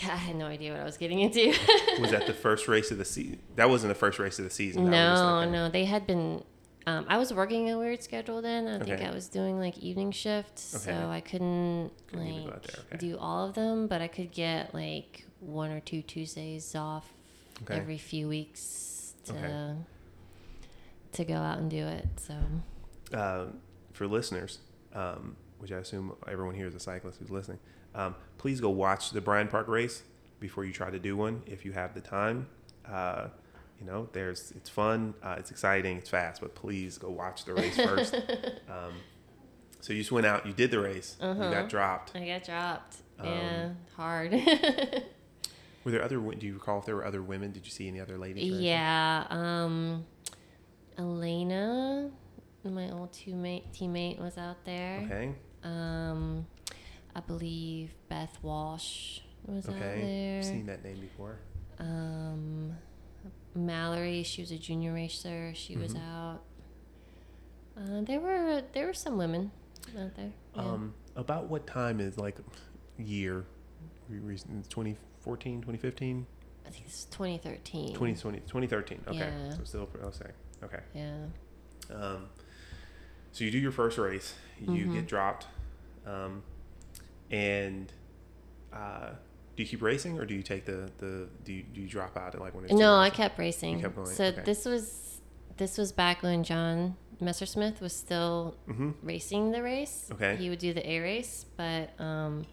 God, 0.00 0.10
I 0.12 0.16
had 0.16 0.36
no 0.36 0.46
idea 0.46 0.72
what 0.72 0.80
I 0.80 0.84
was 0.84 0.96
getting 0.96 1.20
into. 1.20 1.48
Was 2.00 2.10
that 2.12 2.26
the 2.26 2.32
first 2.34 2.68
race 2.68 2.90
of 2.90 2.98
the 2.98 3.04
season? 3.04 3.38
That 3.56 3.68
wasn't 3.68 3.90
the 3.90 3.98
first 3.98 4.18
race 4.18 4.38
of 4.38 4.44
the 4.44 4.50
season. 4.50 4.84
that 4.90 5.10
was 5.10 5.18
just 5.20 5.22
No, 5.22 5.50
no, 5.50 5.68
they 5.68 5.84
had 5.84 6.06
been. 6.06 6.44
Um, 6.86 7.04
I 7.08 7.18
was 7.18 7.34
working 7.34 7.68
a 7.70 7.76
weird 7.78 8.02
schedule 8.02 8.40
then. 8.40 8.66
I 8.66 8.78
think 8.82 9.02
I 9.02 9.10
was 9.10 9.28
doing 9.28 9.58
like 9.58 9.76
evening 9.78 10.10
shifts, 10.10 10.74
Okay. 10.76 10.96
so 10.96 11.08
I 11.10 11.20
couldn't 11.20 11.90
Couldn't 12.06 12.44
like 12.46 12.54
okay. 12.78 12.96
do 12.96 13.18
all 13.18 13.46
of 13.46 13.54
them. 13.54 13.88
But 13.88 14.00
I 14.00 14.08
could 14.08 14.30
get 14.32 14.72
like 14.72 15.26
one 15.40 15.70
or 15.70 15.80
two 15.80 16.00
Tuesdays 16.00 16.74
off 16.74 17.12
Okay. 17.64 17.74
every 17.74 17.98
few 17.98 18.28
weeks 18.28 19.12
to 19.24 19.32
Okay. 19.32 19.74
To 21.12 21.24
go 21.24 21.34
out 21.34 21.58
and 21.58 21.70
do 21.70 21.86
it. 21.86 22.06
So 22.16 22.34
uh, 23.16 23.46
for 23.92 24.06
listeners, 24.06 24.58
um, 24.94 25.36
which 25.58 25.72
I 25.72 25.76
assume 25.76 26.14
everyone 26.26 26.54
here 26.54 26.66
is 26.66 26.74
a 26.74 26.80
cyclist 26.80 27.18
who's 27.18 27.30
listening, 27.30 27.58
um, 27.94 28.14
please 28.38 28.60
go 28.60 28.70
watch 28.70 29.10
the 29.10 29.20
Bryan 29.20 29.48
Park 29.48 29.68
race 29.68 30.02
before 30.40 30.64
you 30.64 30.72
try 30.72 30.90
to 30.90 30.98
do 30.98 31.16
one 31.16 31.42
if 31.46 31.64
you 31.64 31.72
have 31.72 31.94
the 31.94 32.00
time. 32.00 32.46
Uh, 32.86 33.28
you 33.80 33.86
know, 33.86 34.08
there's 34.12 34.52
it's 34.56 34.68
fun, 34.68 35.14
uh, 35.22 35.36
it's 35.38 35.50
exciting, 35.50 35.98
it's 35.98 36.10
fast, 36.10 36.40
but 36.40 36.54
please 36.54 36.98
go 36.98 37.10
watch 37.10 37.44
the 37.44 37.54
race 37.54 37.76
first. 37.76 38.14
um, 38.68 38.92
so 39.80 39.92
you 39.92 40.00
just 40.00 40.10
went 40.12 40.26
out, 40.26 40.44
you 40.46 40.52
did 40.52 40.70
the 40.72 40.80
race, 40.80 41.16
you 41.20 41.28
Uh-huh. 41.28 41.50
got 41.50 41.68
dropped. 41.68 42.16
I 42.16 42.26
got 42.26 42.44
dropped. 42.44 42.96
Um, 43.20 43.26
yeah, 43.28 43.68
hard. 43.96 44.32
Were 45.84 45.92
there 45.92 46.02
other? 46.02 46.18
Do 46.18 46.46
you 46.46 46.54
recall 46.54 46.80
if 46.80 46.86
there 46.86 46.96
were 46.96 47.04
other 47.06 47.22
women? 47.22 47.52
Did 47.52 47.64
you 47.64 47.70
see 47.70 47.88
any 47.88 48.00
other 48.00 48.18
ladies? 48.18 48.52
yeah, 48.60 49.24
um, 49.30 50.04
Elena, 50.98 52.10
my 52.64 52.90
old 52.90 53.12
teammate 53.12 53.62
teammate 53.72 54.18
was 54.20 54.36
out 54.36 54.64
there. 54.64 55.00
Okay. 55.06 55.32
Um, 55.62 56.46
I 57.14 57.20
believe 57.20 57.90
Beth 58.08 58.36
Walsh 58.42 59.20
was 59.46 59.68
out 59.68 59.76
Okay. 59.76 60.00
there. 60.02 60.38
I've 60.38 60.44
seen 60.44 60.66
that 60.66 60.82
name 60.84 60.98
before. 61.00 61.38
Um, 61.78 62.76
Mallory, 63.54 64.22
she 64.24 64.42
was 64.42 64.50
a 64.50 64.58
junior 64.58 64.92
racer. 64.92 65.52
She 65.54 65.76
was 65.76 65.94
Mhm. 65.94 66.00
out. 66.02 66.40
Uh, 67.76 68.00
there 68.02 68.20
were 68.20 68.62
there 68.72 68.86
were 68.86 68.92
some 68.94 69.16
women 69.16 69.52
out 69.96 70.14
there. 70.16 70.32
yeah. 70.54 70.60
Um, 70.62 70.94
about 71.14 71.48
what 71.48 71.66
time 71.66 72.00
is 72.00 72.18
like 72.18 72.36
year? 72.98 73.46
We 74.10 74.18
re- 74.18 74.36
2014, 74.68 75.60
2015, 75.60 76.26
I 76.66 76.70
think 76.70 76.86
it's 76.86 77.04
2013. 77.06 77.94
2020, 77.94 78.40
2013. 78.40 79.00
Okay. 79.06 79.18
Yeah. 79.18 79.50
So 79.50 79.64
still, 79.64 79.88
I'll 80.02 80.12
say. 80.12 80.30
Okay. 80.62 80.80
Yeah. 80.94 81.16
Um, 81.94 82.28
so 83.32 83.44
you 83.44 83.50
do 83.50 83.58
your 83.58 83.72
first 83.72 83.98
race, 83.98 84.34
you 84.60 84.86
Mhm. 84.86 84.92
get 84.94 85.06
dropped, 85.06 85.46
um, 86.06 86.42
and 87.30 87.92
uh, 88.72 89.10
do 89.56 89.62
you 89.62 89.68
keep 89.68 89.82
racing 89.82 90.18
or 90.18 90.24
do 90.26 90.34
you 90.34 90.42
take 90.42 90.64
the 90.64 90.90
the 90.98 91.28
do 91.44 91.52
you, 91.52 91.62
do 91.62 91.80
you 91.80 91.88
drop 91.88 92.16
out 92.16 92.34
at 92.34 92.40
like 92.40 92.54
when 92.54 92.64
it's 92.64 92.72
No, 92.74 92.96
I 92.96 93.10
kept 93.10 93.38
racing. 93.38 93.80
kept 93.80 93.94
going, 93.96 94.06
So 94.08 94.24
okay. 94.26 94.42
this 94.44 94.64
was 94.64 95.20
this 95.56 95.76
was 95.78 95.92
back 95.92 96.22
when 96.22 96.44
John 96.44 96.96
Messersmith 97.20 97.80
was 97.80 97.92
still 97.92 98.56
Mhm. 98.68 98.94
racing 99.02 99.50
the 99.50 99.62
race. 99.62 100.08
Okay. 100.12 100.36
He 100.36 100.48
would 100.50 100.58
do 100.60 100.72
the 100.72 100.88
A 100.88 101.00
race, 101.00 101.46
but 101.56 101.98
um, 102.00 102.46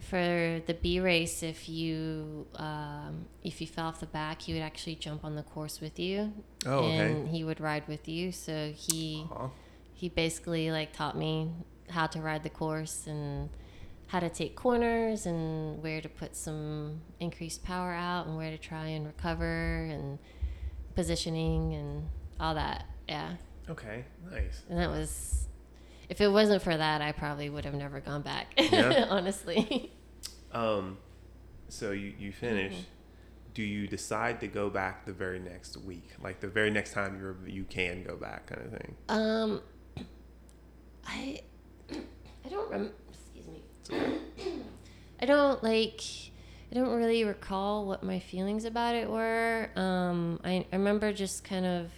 for 0.00 0.60
the 0.66 0.74
B 0.74 1.00
race, 1.00 1.42
if 1.42 1.68
you 1.68 2.46
um, 2.56 3.26
if 3.42 3.60
you 3.60 3.66
fell 3.66 3.86
off 3.86 4.00
the 4.00 4.06
back, 4.06 4.42
he 4.42 4.52
would 4.52 4.62
actually 4.62 4.94
jump 4.96 5.24
on 5.24 5.36
the 5.36 5.42
course 5.42 5.80
with 5.80 5.98
you, 5.98 6.32
Oh, 6.66 6.78
okay. 6.78 6.98
and 6.98 7.28
he 7.28 7.44
would 7.44 7.60
ride 7.60 7.86
with 7.88 8.08
you. 8.08 8.32
So 8.32 8.72
he 8.76 9.26
Aw. 9.30 9.50
he 9.92 10.08
basically 10.08 10.70
like 10.70 10.92
taught 10.92 11.16
me 11.16 11.50
how 11.90 12.06
to 12.06 12.20
ride 12.20 12.42
the 12.42 12.50
course 12.50 13.06
and 13.06 13.50
how 14.06 14.20
to 14.20 14.28
take 14.28 14.56
corners 14.56 15.26
and 15.26 15.82
where 15.82 16.00
to 16.00 16.08
put 16.08 16.34
some 16.34 17.00
increased 17.20 17.62
power 17.62 17.92
out 17.92 18.26
and 18.26 18.36
where 18.36 18.50
to 18.50 18.58
try 18.58 18.86
and 18.86 19.06
recover 19.06 19.84
and 19.90 20.18
positioning 20.94 21.74
and 21.74 22.08
all 22.38 22.54
that. 22.54 22.84
Yeah. 23.08 23.34
Okay. 23.68 24.04
Nice. 24.30 24.62
And 24.68 24.78
that 24.78 24.90
was 24.90 25.46
if 26.10 26.20
it 26.20 26.28
wasn't 26.28 26.60
for 26.60 26.76
that, 26.76 27.00
I 27.00 27.12
probably 27.12 27.48
would 27.48 27.64
have 27.64 27.74
never 27.74 28.00
gone 28.00 28.20
back. 28.22 28.52
Yeah. 28.58 29.06
honestly. 29.08 29.92
Um, 30.52 30.98
so 31.68 31.92
you 31.92 32.12
you 32.18 32.32
finish. 32.32 32.74
Mm-hmm. 32.74 32.84
Do 33.54 33.62
you 33.62 33.86
decide 33.88 34.40
to 34.40 34.46
go 34.48 34.70
back 34.70 35.06
the 35.06 35.12
very 35.12 35.38
next 35.38 35.76
week, 35.78 36.10
like 36.22 36.40
the 36.40 36.48
very 36.48 36.70
next 36.70 36.92
time 36.92 37.18
you're 37.18 37.36
you 37.48 37.64
can 37.64 38.02
go 38.04 38.16
back, 38.16 38.46
kind 38.46 38.62
of 38.66 38.70
thing? 38.78 38.96
Um 39.08 39.60
I 41.06 41.40
I 42.44 42.48
don't 42.48 42.70
rem- 42.70 42.92
excuse 43.08 43.46
me. 43.46 43.62
I 45.20 45.26
don't 45.26 45.62
like 45.62 46.00
I 46.70 46.74
don't 46.74 46.94
really 46.96 47.24
recall 47.24 47.86
what 47.86 48.02
my 48.02 48.18
feelings 48.20 48.64
about 48.64 48.94
it 48.94 49.08
were. 49.10 49.70
Um 49.76 50.40
I, 50.44 50.64
I 50.72 50.76
remember 50.76 51.12
just 51.12 51.44
kind 51.44 51.66
of 51.66 51.90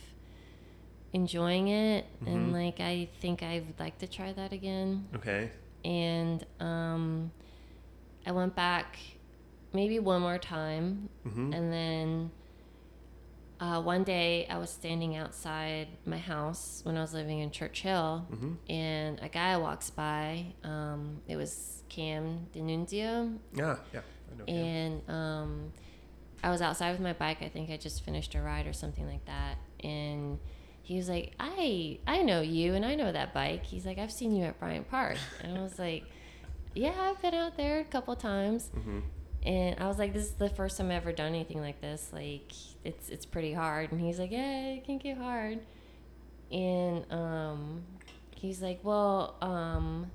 enjoying 1.13 1.69
it 1.69 2.07
and 2.27 2.49
Mhm. 2.49 2.53
like 2.53 2.81
I 2.81 3.09
think 3.21 3.43
I 3.43 3.61
would 3.67 3.79
like 3.79 3.99
to 3.99 4.07
try 4.07 4.33
that 4.33 4.53
again. 4.53 5.09
Okay. 5.17 5.51
And 5.85 6.45
um 6.61 7.33
I 8.27 8.33
went 8.33 8.55
back 8.55 8.97
maybe 9.73 9.99
one 9.99 10.21
more 10.23 10.39
time 10.39 11.09
Mm-hmm. 11.27 11.53
and 11.53 11.73
then 11.73 12.31
uh, 13.61 13.81
one 13.81 14.03
day 14.03 14.45
I 14.49 14.59
was 14.59 14.71
standing 14.71 15.15
outside 15.17 15.87
my 16.05 16.19
house 16.19 16.81
when 16.85 16.97
I 16.97 17.01
was 17.01 17.15
living 17.15 17.39
in 17.39 17.53
Churchill, 17.53 18.27
Mhm. 18.29 18.57
and 18.69 19.21
a 19.23 19.29
guy 19.29 19.57
walks 19.57 19.89
by. 19.89 20.47
Um, 20.65 21.23
it 21.29 21.37
was 21.37 21.85
Cam 21.89 22.49
Denunzio, 22.53 23.39
Yeah, 23.55 23.77
yeah. 23.95 24.01
I 24.33 24.37
know. 24.37 24.45
Cam. 24.47 24.57
and 24.57 25.09
um, 25.09 25.73
I 26.43 26.51
was 26.51 26.61
outside 26.61 26.91
with 26.91 27.01
my 27.01 27.13
bike. 27.13 27.41
I 27.41 27.49
think 27.49 27.71
I 27.71 27.77
just 27.77 28.03
finished 28.05 28.35
a 28.35 28.43
ride 28.43 28.67
or 28.67 28.73
something 28.73 29.07
like 29.07 29.25
that, 29.27 29.59
and 29.85 30.41
he 30.83 30.97
was 30.97 31.09
like, 31.09 31.33
"I 31.41 31.99
I 32.07 32.23
know 32.23 32.41
you, 32.41 32.75
and 32.75 32.85
I 32.85 32.95
know 32.95 33.11
that 33.13 33.33
bike." 33.33 33.65
He's 33.65 33.87
like, 33.87 33.99
"I've 33.99 34.13
seen 34.13 34.35
you 34.35 34.45
at 34.45 34.59
Bryan 34.59 34.85
Park," 34.85 35.17
and 35.43 35.57
I 35.57 35.63
was 35.63 35.79
like, 35.79 36.05
"Yeah, 36.75 36.95
I've 36.99 37.21
been 37.23 37.35
out 37.35 37.57
there 37.57 37.81
a 37.81 37.85
couple 37.85 38.15
times." 38.17 38.71
Mhm. 38.77 39.03
And 39.45 39.81
I 39.81 39.89
was 39.89 39.99
like, 39.99 40.13
"This 40.13 40.25
is 40.25 40.33
the 40.33 40.49
first 40.49 40.77
time 40.79 40.87
I've 40.87 40.99
ever 41.03 41.13
done 41.13 41.29
anything 41.35 41.61
like 41.61 41.81
this. 41.81 42.11
Like, 42.13 42.53
it's 42.85 43.09
it's 43.09 43.27
pretty 43.27 43.53
hard." 43.53 43.93
And 43.93 44.01
he's 44.01 44.19
like, 44.19 44.31
"Yeah, 44.33 44.69
it 44.75 44.85
can 44.85 44.99
get 44.99 45.17
hard." 45.19 45.61
And 46.51 47.11
um, 47.11 47.83
he's 48.37 48.61
like, 48.61 48.81
"Well, 48.83 49.37
um, 49.41 50.11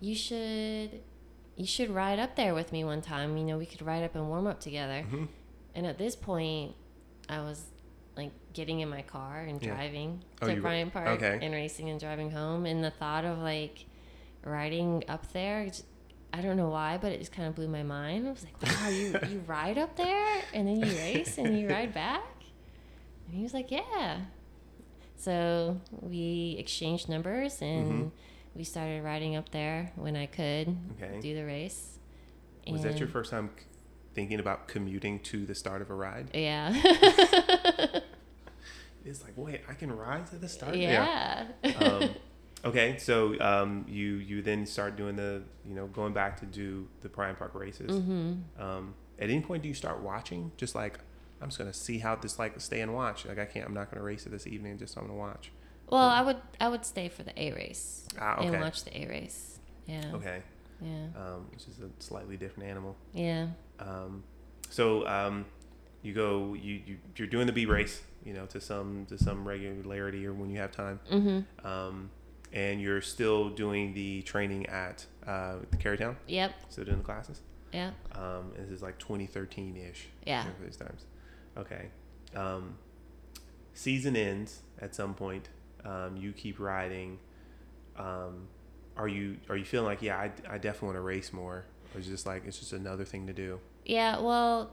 you 0.00 0.14
should 0.14 1.00
you 1.56 1.66
should 1.66 1.90
ride 1.90 2.18
up 2.20 2.36
there 2.36 2.54
with 2.54 2.72
me 2.72 2.84
one 2.84 3.02
time. 3.02 3.36
You 3.36 3.44
know, 3.44 3.58
we 3.58 3.66
could 3.66 3.82
ride 3.82 4.02
up 4.04 4.14
and 4.14 4.28
warm 4.28 4.46
up 4.46 4.60
together." 4.60 5.04
Mhm. 5.10 5.28
And 5.74 5.86
at 5.86 5.98
this 5.98 6.16
point, 6.16 6.74
I 7.28 7.40
was 7.40 7.66
like 8.18 8.32
getting 8.52 8.80
in 8.80 8.90
my 8.90 9.00
car 9.02 9.40
and 9.40 9.62
Yeah. 9.62 9.74
driving 9.74 10.22
Oh, 10.42 10.48
to 10.48 10.60
Bryan 10.60 10.90
Park 10.90 11.08
okay. 11.22 11.38
and 11.40 11.54
racing 11.54 11.88
and 11.88 11.98
driving 11.98 12.30
home. 12.30 12.66
And 12.66 12.84
the 12.84 12.90
thought 12.90 13.24
of 13.24 13.38
like 13.38 13.86
riding 14.44 15.04
up 15.08 15.32
there, 15.32 15.64
just- 15.66 15.86
I 16.32 16.42
don't 16.42 16.56
know 16.58 16.68
why, 16.68 16.98
but 16.98 17.12
it 17.12 17.20
just 17.20 17.32
kind 17.32 17.48
of 17.48 17.54
blew 17.54 17.68
my 17.68 17.82
mind. 17.82 18.28
I 18.28 18.30
was 18.32 18.44
like, 18.44 18.60
wow, 18.62 18.88
you, 18.90 19.16
you 19.30 19.38
ride 19.46 19.78
up 19.78 19.96
there 19.96 20.42
and 20.52 20.68
then 20.68 20.76
you 20.76 20.92
race 20.98 21.38
and 21.38 21.58
you 21.58 21.68
ride 21.68 21.94
back? 21.94 22.22
And 23.26 23.36
he 23.36 23.42
was 23.42 23.54
like, 23.54 23.70
yeah. 23.70 24.22
So 25.16 25.80
we 26.00 26.56
exchanged 26.58 27.08
numbers 27.08 27.62
and 27.62 27.86
Mhm. 27.92 28.10
we 28.54 28.64
started 28.64 29.02
riding 29.02 29.36
up 29.36 29.48
there 29.50 29.92
when 29.96 30.16
I 30.16 30.26
could 30.26 30.76
Okay. 31.00 31.20
do 31.20 31.34
the 31.34 31.44
race. 31.44 31.98
Was 32.70 32.82
that 32.82 32.98
your 32.98 33.08
first 33.08 33.30
time 33.30 33.50
thinking 34.14 34.38
about 34.40 34.68
commuting 34.68 35.20
to 35.20 35.46
the 35.46 35.54
start 35.54 35.80
of 35.80 35.90
a 35.90 35.94
ride? 35.94 36.28
Yeah. 36.34 36.74
It's 39.04 39.22
like, 39.22 39.32
wait, 39.36 39.60
I 39.68 39.74
can 39.74 39.90
ride 39.96 40.26
to 40.28 40.36
the 40.36 40.48
start. 40.48 40.74
yeah. 40.76 41.46
um, 41.80 42.10
okay, 42.64 42.96
so 42.98 43.38
um, 43.40 43.84
you 43.88 44.14
you 44.16 44.42
then 44.42 44.66
start 44.66 44.96
doing 44.96 45.16
the 45.16 45.42
you 45.66 45.74
know 45.74 45.86
going 45.86 46.12
back 46.12 46.38
to 46.40 46.46
do 46.46 46.88
the 47.02 47.08
Bryan 47.08 47.36
Park 47.36 47.54
races. 47.54 47.90
hmm 48.02 48.34
Um, 48.58 48.94
at 49.18 49.30
any 49.30 49.40
point, 49.40 49.62
do 49.62 49.68
you 49.68 49.74
start 49.74 50.00
watching? 50.00 50.52
Just 50.56 50.74
like 50.74 50.98
I'm 51.40 51.48
just 51.48 51.58
gonna 51.58 51.72
see 51.72 51.98
how 51.98 52.16
this 52.16 52.38
like 52.38 52.60
stay 52.60 52.80
and 52.80 52.94
watch. 52.94 53.24
Like 53.26 53.38
I 53.38 53.44
can't. 53.44 53.66
I'm 53.66 53.74
not 53.74 53.90
gonna 53.90 54.02
race 54.04 54.26
it 54.26 54.30
this 54.30 54.46
evening. 54.46 54.78
Just 54.78 54.94
so 54.94 55.00
I'm 55.00 55.06
gonna 55.06 55.18
watch. 55.18 55.50
Well, 55.88 56.02
I 56.08 56.20
would 56.22 56.36
I 56.60 56.68
would 56.68 56.84
stay 56.84 57.08
for 57.08 57.22
the 57.22 57.32
A 57.40 57.52
race 57.52 58.06
Ah, 58.20 58.40
and 58.42 58.60
watch 58.60 58.84
the 58.84 58.94
A 59.00 59.08
race. 59.08 59.58
Yeah. 59.86 60.10
Okay, 60.14 60.42
Yeah. 60.82 61.06
um, 61.16 61.46
which 61.50 61.66
is 61.66 61.78
a 61.80 61.88
slightly 62.02 62.36
different 62.36 62.68
animal. 62.68 62.94
Yeah. 63.14 63.46
Um, 63.78 64.22
so 64.68 65.06
um, 65.08 65.46
you 66.02 66.12
go 66.14 66.54
you, 66.54 66.80
you 66.86 66.96
you're 67.16 67.28
doing 67.28 67.46
the 67.46 67.52
B 67.52 67.66
race. 67.66 68.02
You 68.24 68.34
know 68.34 68.46
to 68.46 68.60
some 68.60 69.06
to 69.08 69.16
some 69.18 69.46
regularity 69.46 70.26
or 70.26 70.32
when 70.32 70.50
you 70.50 70.58
have 70.58 70.72
time. 70.72 71.00
Mhm. 71.10 71.44
Um, 71.64 72.10
and 72.52 72.80
you're 72.80 73.00
still 73.02 73.50
doing 73.50 73.94
the 73.94 74.22
training 74.22 74.66
at 74.66 75.04
uh, 75.26 75.56
the 75.70 75.76
Carytown. 75.76 76.16
Yep. 76.26 76.52
Still 76.70 76.84
doing 76.84 76.98
the 76.98 77.04
classes. 77.04 77.42
Yeah. 77.72 77.90
Um, 78.12 78.52
and 78.56 78.66
this 78.66 78.70
is 78.70 78.82
like 78.82 78.98
2013 78.98 79.76
ish. 79.76 80.08
Yeah. 80.26 80.46
These 80.64 80.76
times. 80.76 81.04
Okay. 81.56 81.88
Um, 82.34 82.78
season 83.74 84.16
ends 84.16 84.62
at 84.80 84.94
some 84.94 85.14
point. 85.14 85.48
Um, 85.84 86.16
you 86.16 86.32
keep 86.32 86.58
riding. 86.58 87.18
Um, 87.96 88.48
are 88.96 89.08
you 89.08 89.36
are 89.48 89.56
you 89.56 89.64
feeling 89.64 89.86
like 89.86 90.02
yeah 90.02 90.16
I, 90.18 90.32
I 90.48 90.58
definitely 90.58 90.86
want 90.86 90.96
to 90.96 91.02
race 91.02 91.32
more 91.32 91.64
or 91.94 92.00
is 92.00 92.08
it 92.08 92.10
just 92.10 92.26
like 92.26 92.44
it's 92.46 92.58
just 92.58 92.72
another 92.72 93.04
thing 93.04 93.26
to 93.26 93.32
do? 93.32 93.60
Yeah. 93.84 94.20
Well, 94.20 94.70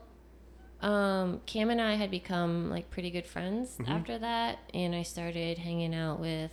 um, 0.86 1.42
Cam 1.46 1.70
and 1.72 1.82
I 1.82 1.96
had 1.96 2.12
become 2.12 2.70
like 2.70 2.90
pretty 2.92 3.10
good 3.12 3.26
friends 3.26 3.78
Mhm. 3.78 3.90
after 3.90 4.18
that, 4.20 4.60
and 4.74 4.94
I 4.96 5.02
started 5.04 5.58
hanging 5.58 5.94
out 5.96 6.20
with 6.20 6.52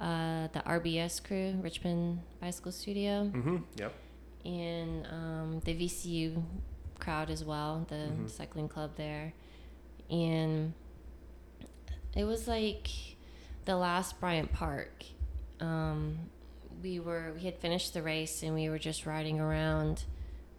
uh, 0.00 0.48
the 0.48 0.60
RBS 0.66 1.20
crew, 1.22 1.54
Richmond 1.62 2.20
Bicycle 2.40 2.72
Studio, 2.72 3.30
Mm-hmm. 3.32 3.56
Yep. 3.76 3.92
and 4.44 5.06
um, 5.06 5.60
the 5.64 5.72
VCU 5.74 6.42
crowd 6.98 7.30
as 7.30 7.44
well, 7.44 7.86
the 7.88 7.94
Mhm. 8.10 8.28
cycling 8.28 8.68
club 8.68 8.96
there. 8.96 9.32
And 10.10 10.74
it 12.14 12.24
was 12.24 12.48
like 12.48 12.88
the 13.66 13.76
last 13.76 14.18
Bryan 14.20 14.48
Park. 14.48 15.04
Um, 15.60 16.18
we 16.82 16.98
were 17.00 17.32
we 17.34 17.42
had 17.42 17.56
finished 17.58 17.94
the 17.94 18.02
race 18.02 18.42
and 18.42 18.54
we 18.54 18.68
were 18.68 18.78
just 18.80 19.06
riding 19.06 19.38
around, 19.40 20.04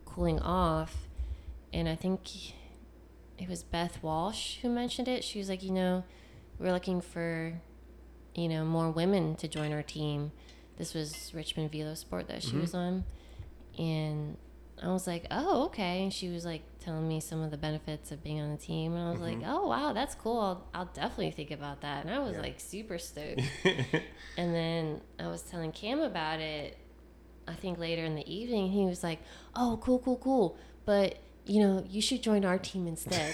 cooling 0.06 0.40
off, 0.40 1.08
and 1.74 1.88
I 1.90 1.96
think 1.96 2.22
it 3.38 3.50
was 3.50 3.64
Beth 3.64 4.02
Walsh 4.02 4.58
who 4.62 4.70
mentioned 4.70 5.08
it. 5.08 5.24
She 5.24 5.40
was 5.40 5.50
like, 5.50 5.62
you 5.64 5.72
know, 5.72 6.04
we're 6.60 6.72
looking 6.72 7.02
for, 7.02 7.54
you 8.34 8.48
know, 8.48 8.64
more 8.66 8.90
women 8.92 9.36
to 9.36 9.48
join 9.48 9.74
our 9.74 9.84
team. 9.84 10.32
This 10.78 10.94
was 10.94 11.34
Richmond 11.34 11.72
Velo 11.72 11.94
Sport 11.96 12.28
that 12.28 12.44
she 12.44 12.54
Mhm. 12.54 12.62
was 12.62 12.74
on, 12.74 13.04
and 13.78 14.38
I 14.82 14.88
was 14.92 15.08
like, 15.08 15.26
oh, 15.32 15.66
okay. 15.68 16.04
And 16.04 16.14
she 16.14 16.28
was 16.30 16.44
like 16.46 16.62
telling 16.80 17.08
me 17.08 17.20
some 17.22 17.42
of 17.42 17.50
the 17.52 17.58
benefits 17.58 18.12
of 18.12 18.22
being 18.24 18.42
on 18.42 18.52
the 18.52 18.58
team, 18.58 18.94
and 18.94 19.08
I 19.08 19.12
was 19.12 19.22
like, 19.22 19.40
Mhm. 19.40 19.48
oh, 19.48 19.68
wow, 19.68 19.94
that's 19.94 20.16
cool. 20.16 20.38
I'll, 20.40 20.68
I'll 20.74 20.90
definitely 20.94 21.32
think 21.32 21.52
about 21.52 21.82
that. 21.82 22.06
And 22.06 22.14
I 22.14 22.20
was 22.20 22.34
Yeah. 22.36 22.42
like 22.42 22.60
super 22.60 22.98
stoked. 22.98 23.42
and 24.38 24.54
then 24.54 25.02
I 25.20 25.28
was 25.28 25.42
telling 25.44 25.72
Cam 25.72 26.00
about 26.02 26.40
it. 26.42 26.78
I 27.48 27.54
think 27.54 27.78
later 27.78 28.04
in 28.04 28.16
the 28.16 28.34
evening, 28.34 28.72
he 28.72 28.86
was 28.86 29.04
like, 29.04 29.20
oh, 29.56 29.80
cool, 29.82 30.00
cool, 30.00 30.18
cool. 30.18 30.58
But 30.84 31.20
you 31.46 31.62
know, 31.62 31.84
you 31.90 32.02
should 32.02 32.22
join 32.24 32.44
our 32.46 32.58
team 32.58 32.88
instead. 32.88 33.34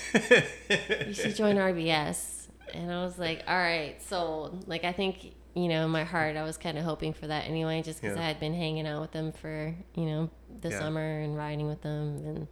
you 1.08 1.14
should 1.14 1.36
join 1.36 1.56
RBS. 1.56 2.48
And 2.74 2.92
I 2.92 3.04
was 3.04 3.18
like, 3.20 3.44
all 3.48 3.58
right, 3.58 4.02
sold. 4.02 4.68
Like, 4.68 4.84
I 4.84 4.92
think, 4.94 5.34
you 5.54 5.68
know, 5.68 5.84
in 5.86 5.92
my 5.92 6.04
heart, 6.04 6.38
I 6.38 6.44
was 6.44 6.58
kind 6.58 6.78
of 6.78 6.84
hoping 6.84 7.14
for 7.14 7.28
that 7.28 7.48
anyway, 7.48 7.82
just 7.82 8.02
because 8.02 8.16
Yeah. 8.18 8.24
I 8.24 8.28
had 8.28 8.40
been 8.40 8.54
hanging 8.54 8.88
out 8.88 9.02
with 9.02 9.12
them 9.12 9.32
for, 9.32 9.76
you 9.96 10.06
know, 10.06 10.30
the 10.62 10.70
Yeah. 10.70 10.80
summer 10.80 11.20
and 11.22 11.36
riding 11.36 11.68
with 11.68 11.82
them. 11.82 12.18
And 12.26 12.48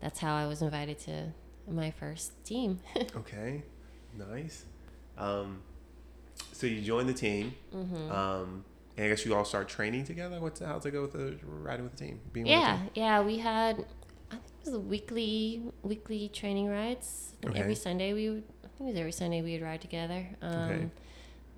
that's 0.00 0.18
how 0.20 0.34
I 0.34 0.46
was 0.46 0.62
invited 0.62 0.98
to 1.00 1.32
my 1.68 1.90
first 1.90 2.44
team. 2.44 2.80
okay. 3.16 3.62
Nice. 4.16 4.64
Um, 5.18 5.62
so 6.52 6.66
you 6.66 6.80
join 6.82 7.06
the 7.06 7.14
team. 7.14 7.54
hmm 7.72 8.10
Um, 8.10 8.64
and 8.96 9.06
I 9.06 9.08
guess 9.08 9.24
you 9.24 9.34
all 9.34 9.44
start 9.44 9.68
training 9.68 10.04
together. 10.04 10.38
What's 10.40 10.60
how's 10.60 10.84
it 10.84 10.90
go 10.90 11.02
with 11.02 11.12
the 11.12 11.38
riding 11.46 11.84
with 11.84 11.96
the 11.96 12.04
team? 12.04 12.20
Being 12.32 12.46
yeah, 12.46 12.78
yeah, 12.94 13.22
we 13.22 13.38
had, 13.38 13.86
it 14.62 14.66
was 14.66 14.74
a 14.74 14.80
weekly, 14.80 15.62
weekly 15.82 16.28
training 16.28 16.68
rides. 16.68 17.34
Think 17.42 17.56
Every 17.58 17.74
Sunday 17.74 18.12
we 18.12 18.30
would, 18.30 18.44
I 18.64 18.68
think 18.68 18.88
it 18.88 18.92
was 18.92 18.96
every 19.00 19.12
Sunday 19.12 19.42
we 19.42 19.52
would 19.54 19.62
ride 19.62 19.80
together. 19.80 20.26
Um, 20.40 20.52
Okay. 20.70 20.88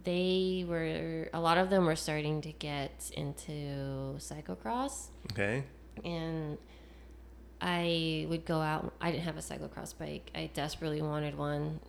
They 0.04 0.66
were, 0.68 1.30
a 1.32 1.40
lot 1.40 1.56
of 1.56 1.70
them 1.70 1.86
were 1.86 1.96
starting 1.96 2.42
to 2.42 2.52
get 2.52 3.10
into 3.16 4.16
cyclocross. 4.18 5.08
Okay. 5.32 5.64
and 6.04 6.58
I 7.60 8.26
would 8.28 8.44
go 8.44 8.60
out. 8.60 8.92
I 9.00 9.10
didn't 9.10 9.24
have 9.24 9.38
a 9.38 9.40
cyclocross 9.40 9.96
bike. 9.96 10.30
I 10.34 10.50
desperately 10.52 11.00
wanted 11.00 11.38
one, 11.38 11.80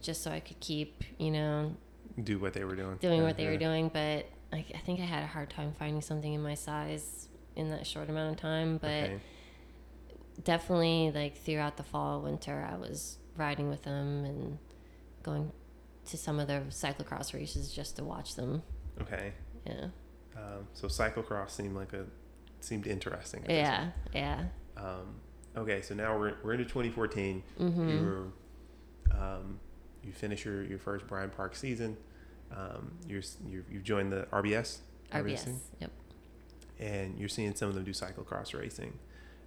just 0.00 0.22
so 0.22 0.30
I 0.30 0.38
could 0.40 0.60
keep, 0.60 1.02
you 1.18 1.32
know, 1.32 1.74
Do 2.22 2.38
what 2.38 2.52
they 2.52 2.62
were 2.64 2.76
doing. 2.76 2.96
doing 2.98 3.18
Yeah, 3.20 3.26
what 3.26 3.36
they 3.36 3.46
were 3.48 3.56
doing. 3.56 3.88
But 3.88 4.26
I, 4.52 4.64
I 4.74 4.78
think 4.84 5.00
I 5.00 5.04
had 5.04 5.24
a 5.24 5.26
hard 5.26 5.50
time 5.50 5.72
finding 5.76 6.00
something 6.02 6.32
in 6.32 6.42
my 6.42 6.54
size 6.54 7.28
in 7.56 7.70
that 7.70 7.86
short 7.86 8.08
amount 8.08 8.34
of 8.36 8.40
time. 8.40 8.78
But 8.78 8.88
Okay. 9.04 9.20
Definitely, 10.44 11.12
like 11.14 11.36
throughout 11.38 11.76
the 11.76 11.82
fall, 11.82 12.20
winter, 12.22 12.66
I 12.70 12.76
was 12.76 13.18
riding 13.36 13.68
with 13.68 13.82
them 13.82 14.24
and 14.24 14.58
going 15.22 15.52
to 16.06 16.16
some 16.16 16.38
of 16.38 16.46
the 16.48 16.62
cyclocross 16.70 17.34
races 17.34 17.72
just 17.72 17.96
to 17.96 18.04
watch 18.04 18.34
them. 18.36 18.62
Okay. 19.00 19.32
Yeah, 19.66 19.86
Um, 20.36 20.68
so 20.74 20.86
cyclocross 20.86 21.50
seemed 21.50 21.74
like 21.74 21.92
a 21.92 22.06
seemed 22.60 22.86
interesting. 22.86 23.44
yeah, 23.48 23.90
yeah. 24.14 24.44
Um, 24.76 25.16
okay, 25.56 25.80
so 25.82 25.94
now 25.94 26.16
we're 26.18 26.34
we're 26.44 26.52
into 26.52 26.64
2014. 26.64 27.42
Mm-hmm. 27.60 27.88
You're 27.88 28.26
um, 29.12 29.58
you 30.04 30.12
finish 30.12 30.44
your, 30.44 30.62
your 30.64 30.78
first 30.78 31.06
Bryan 31.06 31.30
Park 31.30 31.56
season. 31.56 31.96
Um, 32.56 32.92
you're, 33.08 33.22
you're 33.48 33.64
you've 33.70 33.82
joined 33.82 34.12
the 34.12 34.26
RBS. 34.32 34.78
RBS. 35.12 35.48
Yep. 35.80 35.90
and 36.78 37.18
you're 37.18 37.28
seeing 37.28 37.54
some 37.54 37.68
of 37.68 37.74
them 37.74 37.84
do 37.84 37.90
cyclocross 37.92 38.56
racing. 38.58 38.98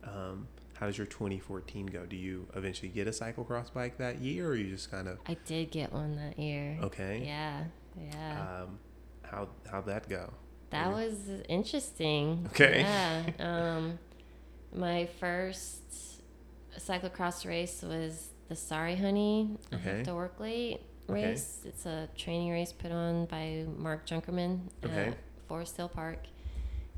Um, 0.04 0.47
how 0.79 0.85
does 0.85 0.97
your 0.97 1.07
2014 1.07 1.87
go? 1.87 2.05
Do 2.05 2.15
you 2.15 2.47
eventually 2.55 2.87
get 2.89 3.05
a 3.07 3.11
cyclocross 3.11 3.73
bike 3.73 3.97
that 3.97 4.19
year, 4.21 4.47
or 4.49 4.55
you 4.55 4.69
just 4.69 4.89
kind 4.89 5.07
of 5.09 5.19
I 5.27 5.35
did 5.45 5.71
get 5.71 5.91
one 5.91 6.15
that 6.15 6.39
year. 6.39 6.77
okay? 6.83 7.21
Yeah, 7.25 7.63
yeah. 7.99 8.61
Um, 8.63 8.79
how 9.23 9.49
how'd 9.69 9.85
that 9.87 10.07
go? 10.09 10.31
that 10.69 10.87
yeah. 10.87 10.93
was 10.93 11.17
interesting. 11.49 12.47
Okay. 12.51 12.81
Yeah. 12.81 13.23
Um, 13.39 13.99
my 14.73 15.07
first 15.19 15.81
cyclocross 16.77 17.45
race 17.45 17.81
was 17.81 18.29
the 18.47 18.55
Sorry 18.55 18.95
Honey. 18.95 19.57
I 19.71 19.77
have 19.77 20.03
to 20.03 20.13
work 20.15 20.39
late 20.39 20.81
Okay. 21.09 21.29
race. 21.31 21.61
It's 21.65 21.85
a 21.87 22.07
training 22.15 22.51
race 22.51 22.71
put 22.71 22.91
on 22.91 23.25
by 23.25 23.65
Mark 23.77 24.05
Junkerman 24.07 24.59
Okay. 24.85 25.07
at 25.07 25.17
Forest 25.47 25.75
Hill 25.75 25.89
Park, 25.89 26.19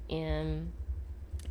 and 0.10 0.72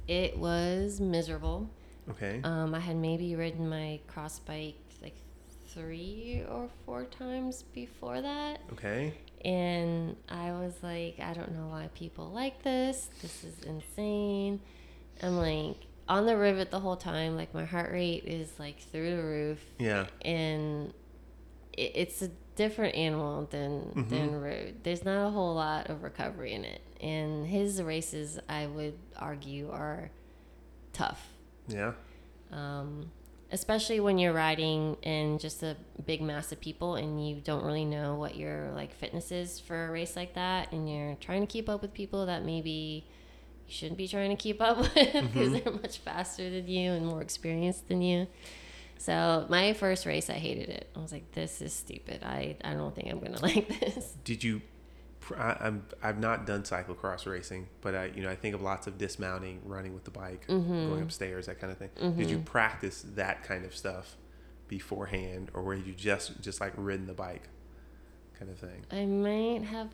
it 0.06 0.36
was 0.38 1.00
miserable. 1.00 1.70
Okay. 2.08 2.40
Um, 2.44 2.74
I 2.74 2.80
had 2.80 2.96
maybe 2.96 3.34
ridden 3.36 3.68
my 3.68 4.00
cross 4.06 4.38
bike 4.38 4.76
like 5.02 5.16
three 5.68 6.44
or 6.48 6.68
four 6.84 7.04
times 7.04 7.62
before 7.74 8.20
that. 8.20 8.60
Okay. 8.72 9.14
And 9.44 10.16
I 10.28 10.52
was 10.52 10.74
like, 10.82 11.18
I 11.20 11.32
don't 11.32 11.52
know 11.52 11.68
why 11.68 11.88
people 11.94 12.30
like 12.30 12.62
this. 12.62 13.08
This 13.22 13.44
is 13.44 13.64
insane. 13.64 14.60
I'm 15.22 15.36
like 15.36 15.76
on 16.08 16.26
the 16.26 16.36
rivet 16.36 16.70
the 16.70 16.80
whole 16.80 16.96
time. 16.96 17.36
Like 17.36 17.54
my 17.54 17.64
heart 17.64 17.92
rate 17.92 18.24
is 18.26 18.50
like 18.58 18.80
through 18.80 19.16
the 19.16 19.22
roof. 19.22 19.60
Yeah. 19.78 20.06
And 20.22 20.92
it, 21.72 21.92
it's 21.94 22.22
a 22.22 22.30
different 22.56 22.94
animal 22.94 23.46
than 23.50 24.06
than 24.08 24.40
road. 24.40 24.80
There's 24.82 25.04
not 25.04 25.26
a 25.26 25.30
whole 25.30 25.54
lot 25.54 25.88
of 25.88 26.02
recovery 26.02 26.52
in 26.52 26.64
it. 26.64 26.82
And 27.00 27.46
his 27.46 27.82
races, 27.82 28.38
I 28.48 28.66
would 28.66 28.98
argue, 29.16 29.70
are 29.70 30.10
tough 30.92 31.26
Yeah. 31.72 31.92
um, 32.52 33.10
especially 33.52 33.98
when 33.98 34.16
you're 34.18 34.32
riding 34.32 34.96
in 35.02 35.38
just 35.38 35.62
a 35.64 35.76
big 36.06 36.22
mass 36.22 36.52
of 36.52 36.60
people 36.60 36.94
and 36.94 37.26
you 37.26 37.40
don't 37.42 37.64
really 37.64 37.84
know 37.84 38.14
what 38.14 38.36
your 38.36 38.70
like 38.74 38.94
fitness 38.94 39.32
is 39.32 39.58
for 39.58 39.86
a 39.88 39.90
race 39.90 40.14
like 40.14 40.34
that 40.34 40.70
and 40.72 40.88
you're 40.88 41.16
trying 41.16 41.40
to 41.40 41.46
keep 41.48 41.68
up 41.68 41.82
with 41.82 41.92
people 41.92 42.26
that 42.26 42.44
maybe 42.44 43.04
you 43.66 43.72
shouldn't 43.74 43.98
be 43.98 44.06
trying 44.06 44.30
to 44.30 44.36
keep 44.36 44.60
up 44.62 44.78
with 44.94 44.94
because 44.94 45.52
they're 45.52 45.72
much 45.72 45.98
faster 45.98 46.48
than 46.48 46.68
you 46.68 46.92
and 46.92 47.04
more 47.06 47.22
experienced 47.22 47.88
than 47.88 48.00
you 48.02 48.26
so 48.98 49.46
my 49.48 49.72
first 49.72 50.06
race 50.06 50.30
i 50.30 50.34
hated 50.34 50.68
it 50.68 50.88
i 50.94 51.00
was 51.00 51.10
like 51.10 51.32
this 51.32 51.60
is 51.60 51.72
stupid 51.72 52.22
i, 52.22 52.56
I 52.62 52.74
don't 52.74 52.94
think 52.94 53.08
i'm 53.10 53.18
gonna 53.18 53.40
like 53.42 53.66
this 53.80 54.14
Did 54.24 54.44
you? 54.44 54.62
I, 55.38 55.56
I'm 55.60 55.84
I've 56.02 56.18
not 56.18 56.46
done 56.46 56.62
cyclocross 56.62 57.26
racing, 57.26 57.68
but 57.80 57.94
I 57.94 58.06
you 58.06 58.22
know 58.22 58.30
I 58.30 58.36
think 58.36 58.54
of 58.54 58.62
lots 58.62 58.86
of 58.86 58.98
dismounting, 58.98 59.60
running 59.64 59.94
with 59.94 60.04
the 60.04 60.10
bike, 60.10 60.46
Mm-hmm. 60.48 60.88
going 60.88 61.02
upstairs, 61.02 61.46
that 61.46 61.60
kind 61.60 61.72
of 61.72 61.78
thing. 61.78 61.90
Did 62.16 62.30
you 62.30 62.38
practice 62.38 63.04
that 63.14 63.42
kind 63.44 63.64
of 63.64 63.74
stuff 63.76 64.16
beforehand, 64.68 65.50
or 65.54 65.62
were 65.62 65.74
you 65.74 65.92
just 65.94 66.40
just 66.40 66.60
like 66.60 66.72
ridden 66.76 67.06
the 67.06 67.12
bike, 67.14 67.48
kind 68.38 68.50
of 68.50 68.58
thing? 68.58 68.84
i 68.90 69.04
might 69.04 69.62
have 69.64 69.88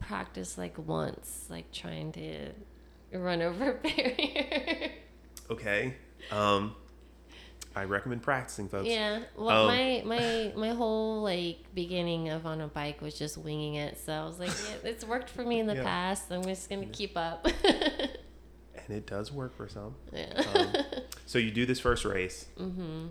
practiced 0.00 0.56
like 0.58 0.76
once 0.86 1.46
like 1.50 1.70
trying 1.72 2.12
to 2.12 2.50
run 3.12 3.42
over 3.42 3.72
a 3.72 3.74
barrier 3.74 4.90
Okay. 5.50 5.94
Um, 6.30 6.74
I 7.76 7.84
recommend 7.84 8.22
practicing, 8.22 8.68
folks. 8.68 8.88
Yeah. 8.88 9.20
Well, 9.36 9.68
Um, 9.68 9.76
my 9.76 10.02
my 10.04 10.52
my 10.56 10.70
whole 10.70 11.22
like 11.22 11.58
beginning 11.74 12.28
of 12.30 12.44
on 12.46 12.60
a 12.60 12.66
bike 12.68 13.00
was 13.00 13.16
just 13.16 13.38
winging 13.38 13.74
it. 13.76 13.98
So 14.04 14.12
I 14.12 14.24
was 14.26 14.38
like, 14.40 14.48
yeah, 14.84 14.90
it's 14.90 15.04
worked 15.04 15.30
for 15.30 15.44
me 15.44 15.60
in 15.60 15.66
the 15.66 15.76
Yeah. 15.76 15.84
past. 15.84 16.30
I'm 16.32 16.42
just 16.42 16.68
gonna 16.68 16.86
keep 16.86 17.16
up. 17.16 17.46
And 18.86 18.96
it 18.96 19.06
does 19.06 19.30
work 19.30 19.54
for 19.54 19.68
some. 19.68 19.94
yeah. 20.14 20.42
Um, 20.54 20.74
so 21.26 21.38
you 21.38 21.50
do 21.50 21.66
this 21.66 21.78
first 21.78 22.06
race. 22.06 22.46
mm-hmm. 22.58 23.08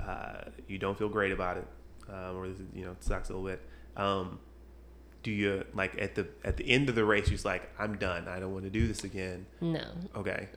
uh, 0.00 0.40
you 0.68 0.78
don't 0.78 0.96
feel 0.98 1.10
great 1.10 1.32
about 1.32 1.58
it, 1.58 1.66
um, 2.08 2.36
or 2.38 2.46
you 2.46 2.84
know, 2.86 2.92
it 2.92 3.04
sucks 3.04 3.28
a 3.28 3.34
little 3.34 3.46
bit. 3.46 3.60
Um, 3.94 4.38
do 5.22 5.30
you 5.30 5.64
like 5.74 6.00
at 6.00 6.14
the 6.14 6.28
at 6.44 6.56
the 6.56 6.66
end 6.66 6.88
of 6.88 6.94
the 6.94 7.04
race? 7.04 7.26
You're 7.26 7.32
just 7.34 7.44
like, 7.44 7.68
I'm 7.78 7.96
done. 7.98 8.26
I 8.26 8.40
don't 8.40 8.52
want 8.54 8.64
to 8.64 8.70
do 8.70 8.86
this 8.88 9.04
again. 9.04 9.44
No. 9.60 9.84
Okay. 10.16 10.48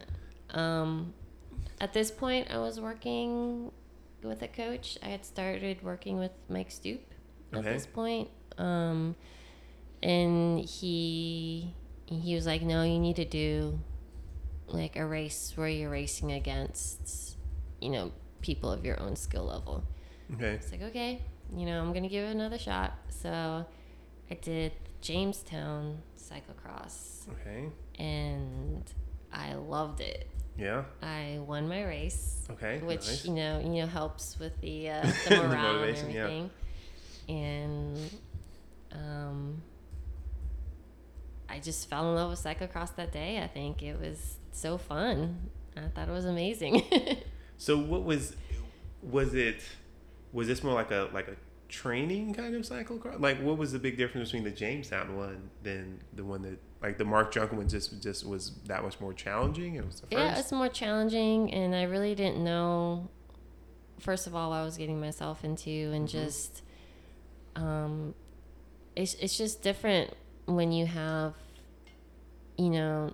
Um, 0.51 1.13
at 1.79 1.93
this 1.93 2.11
point, 2.11 2.49
I 2.51 2.57
was 2.59 2.79
working 2.79 3.71
with 4.23 4.41
a 4.41 4.47
coach. 4.47 4.97
I 5.01 5.07
had 5.07 5.25
started 5.25 5.81
working 5.83 6.17
with 6.19 6.31
Mike 6.49 6.71
Stoop 6.71 7.01
at 7.53 7.59
Okay. 7.59 7.73
this 7.73 7.85
point. 7.87 8.29
Um, 8.57 9.15
and 10.03 10.59
he 10.59 11.73
he 12.05 12.35
was 12.35 12.45
like, 12.45 12.61
"No, 12.61 12.83
you 12.83 12.99
need 12.99 13.15
to 13.15 13.25
do 13.25 13.79
like 14.67 14.95
a 14.95 15.05
race 15.05 15.53
where 15.55 15.67
you're 15.67 15.89
racing 15.89 16.31
against, 16.31 17.37
you 17.79 17.89
know, 17.89 18.11
people 18.41 18.71
of 18.71 18.85
your 18.85 18.99
own 18.99 19.15
skill 19.15 19.45
level." 19.45 19.83
Okay. 20.33 20.53
It's 20.55 20.71
like, 20.71 20.81
okay, 20.83 21.21
you 21.55 21.65
know, 21.65 21.81
I'm 21.81 21.93
gonna 21.93 22.09
give 22.09 22.25
it 22.27 22.31
another 22.31 22.57
shot. 22.57 22.93
So 23.09 23.65
I 24.29 24.33
did 24.35 24.73
Jamestown 25.01 26.01
cyclocross, 26.17 27.27
Okay. 27.29 27.69
and 27.99 28.83
I 29.33 29.53
loved 29.55 29.99
it. 30.01 30.27
Yeah. 30.57 30.83
I 31.01 31.39
won 31.45 31.67
my 31.67 31.83
race, 31.83 32.45
Okay. 32.51 32.79
which 32.79 33.07
nice. 33.07 33.25
you 33.25 33.33
know, 33.33 33.59
you 33.59 33.81
know, 33.81 33.87
helps 33.87 34.37
with 34.39 34.59
the 34.61 34.89
uh, 34.89 35.01
The 35.23 35.29
the 35.29 35.35
morale 35.37 35.53
and 35.53 35.79
motivation, 35.81 36.11
yeah. 36.11 36.19
everything. 36.21 36.49
And 37.29 37.97
um, 38.91 39.61
I 41.49 41.59
just 41.59 41.89
fell 41.89 42.09
in 42.09 42.15
love 42.15 42.29
with 42.29 42.43
cyclocross 42.43 42.95
that 42.95 43.11
day. 43.11 43.41
I 43.41 43.47
think 43.47 43.81
it 43.83 43.99
was 43.99 44.35
so 44.51 44.77
fun. 44.77 45.49
I 45.77 45.87
thought 45.95 46.09
it 46.09 46.11
was 46.11 46.25
amazing. 46.25 46.83
So 47.57 47.77
what 47.77 48.03
was 48.03 48.35
was 49.03 49.35
it? 49.35 49.61
Was 50.33 50.47
this 50.47 50.63
more 50.63 50.73
like 50.73 50.89
a 50.89 51.09
like 51.13 51.27
a 51.27 51.35
training 51.71 52.33
kind 52.35 52.53
of 52.53 52.61
cyclocross? 52.63 53.19
Like 53.19 53.39
what 53.41 53.57
was 53.57 53.71
the 53.71 53.79
big 53.79 53.97
difference 53.97 54.29
between 54.29 54.43
the 54.43 54.51
Jamestown 54.51 55.15
one 55.17 55.49
than 55.63 56.01
the 56.13 56.23
one 56.23 56.41
that 56.43 56.59
like 56.81 56.97
the 56.97 57.05
Mark 57.05 57.31
Junkin 57.33 57.57
one 57.57 57.67
just 57.69 58.01
just 58.03 58.25
was 58.27 58.51
that 58.65 58.83
much 58.83 58.99
more 58.99 59.13
challenging? 59.13 59.75
It 59.75 59.85
was 59.85 60.01
the 60.01 60.07
first. 60.07 60.13
Yeah, 60.13 60.37
it's 60.37 60.51
more 60.51 60.67
challenging, 60.69 61.51
and 61.53 61.73
I 61.73 61.83
really 61.83 62.13
didn't 62.13 62.43
know. 62.43 63.09
First 63.99 64.27
of 64.27 64.35
all, 64.35 64.51
I 64.51 64.63
was 64.63 64.77
getting 64.77 64.99
myself 64.99 65.43
into, 65.43 65.69
and 65.69 66.07
Mhm. 66.07 66.11
just, 66.11 66.63
um, 67.55 68.13
it's 68.95 69.13
it's 69.15 69.37
just 69.37 69.61
different 69.61 70.13
when 70.45 70.71
you 70.71 70.85
have, 70.87 71.35
you 72.57 72.69
know, 72.69 73.13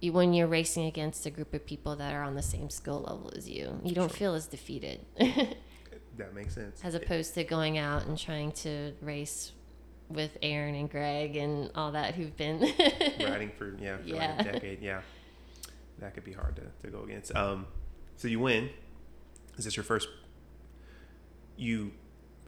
you, 0.00 0.12
when 0.12 0.32
you're 0.34 0.46
racing 0.46 0.86
against 0.86 1.26
a 1.26 1.30
group 1.30 1.52
of 1.54 1.64
people 1.66 1.96
that 1.96 2.14
are 2.14 2.22
on 2.22 2.34
the 2.34 2.42
same 2.42 2.70
skill 2.70 3.00
level 3.00 3.32
as 3.36 3.48
you. 3.48 3.80
You 3.82 3.94
don't 3.94 4.08
Sure. 4.10 4.16
feel 4.16 4.34
as 4.34 4.46
defeated, 4.46 5.00
that 6.18 6.34
makes 6.34 6.54
sense. 6.54 6.80
as 6.84 6.94
opposed 6.94 7.34
to 7.34 7.44
going 7.44 7.78
out 7.78 8.06
and 8.06 8.18
trying 8.18 8.52
to 8.52 8.92
race 9.00 9.52
with 10.08 10.36
Aaron 10.42 10.74
and 10.74 10.90
Greg 10.90 11.36
and 11.36 11.70
all 11.74 11.92
that 11.92 12.14
who've 12.16 12.36
been 12.36 12.60
riding 13.20 13.50
for 13.56 13.76
yeah 13.80 13.96
for 13.98 14.02
like 14.02 14.14
Yeah. 14.14 14.40
a 14.40 14.44
decade 14.44 14.82
yeah 14.82 15.00
that 16.00 16.14
could 16.14 16.24
be 16.24 16.32
hard 16.32 16.56
to, 16.56 16.62
to 16.82 16.90
go 16.90 17.02
against 17.04 17.34
um 17.36 17.66
so 18.16 18.26
you 18.28 18.40
win 18.40 18.70
is 19.56 19.64
this 19.66 19.76
your 19.76 19.84
first 19.84 20.08
you 21.56 21.92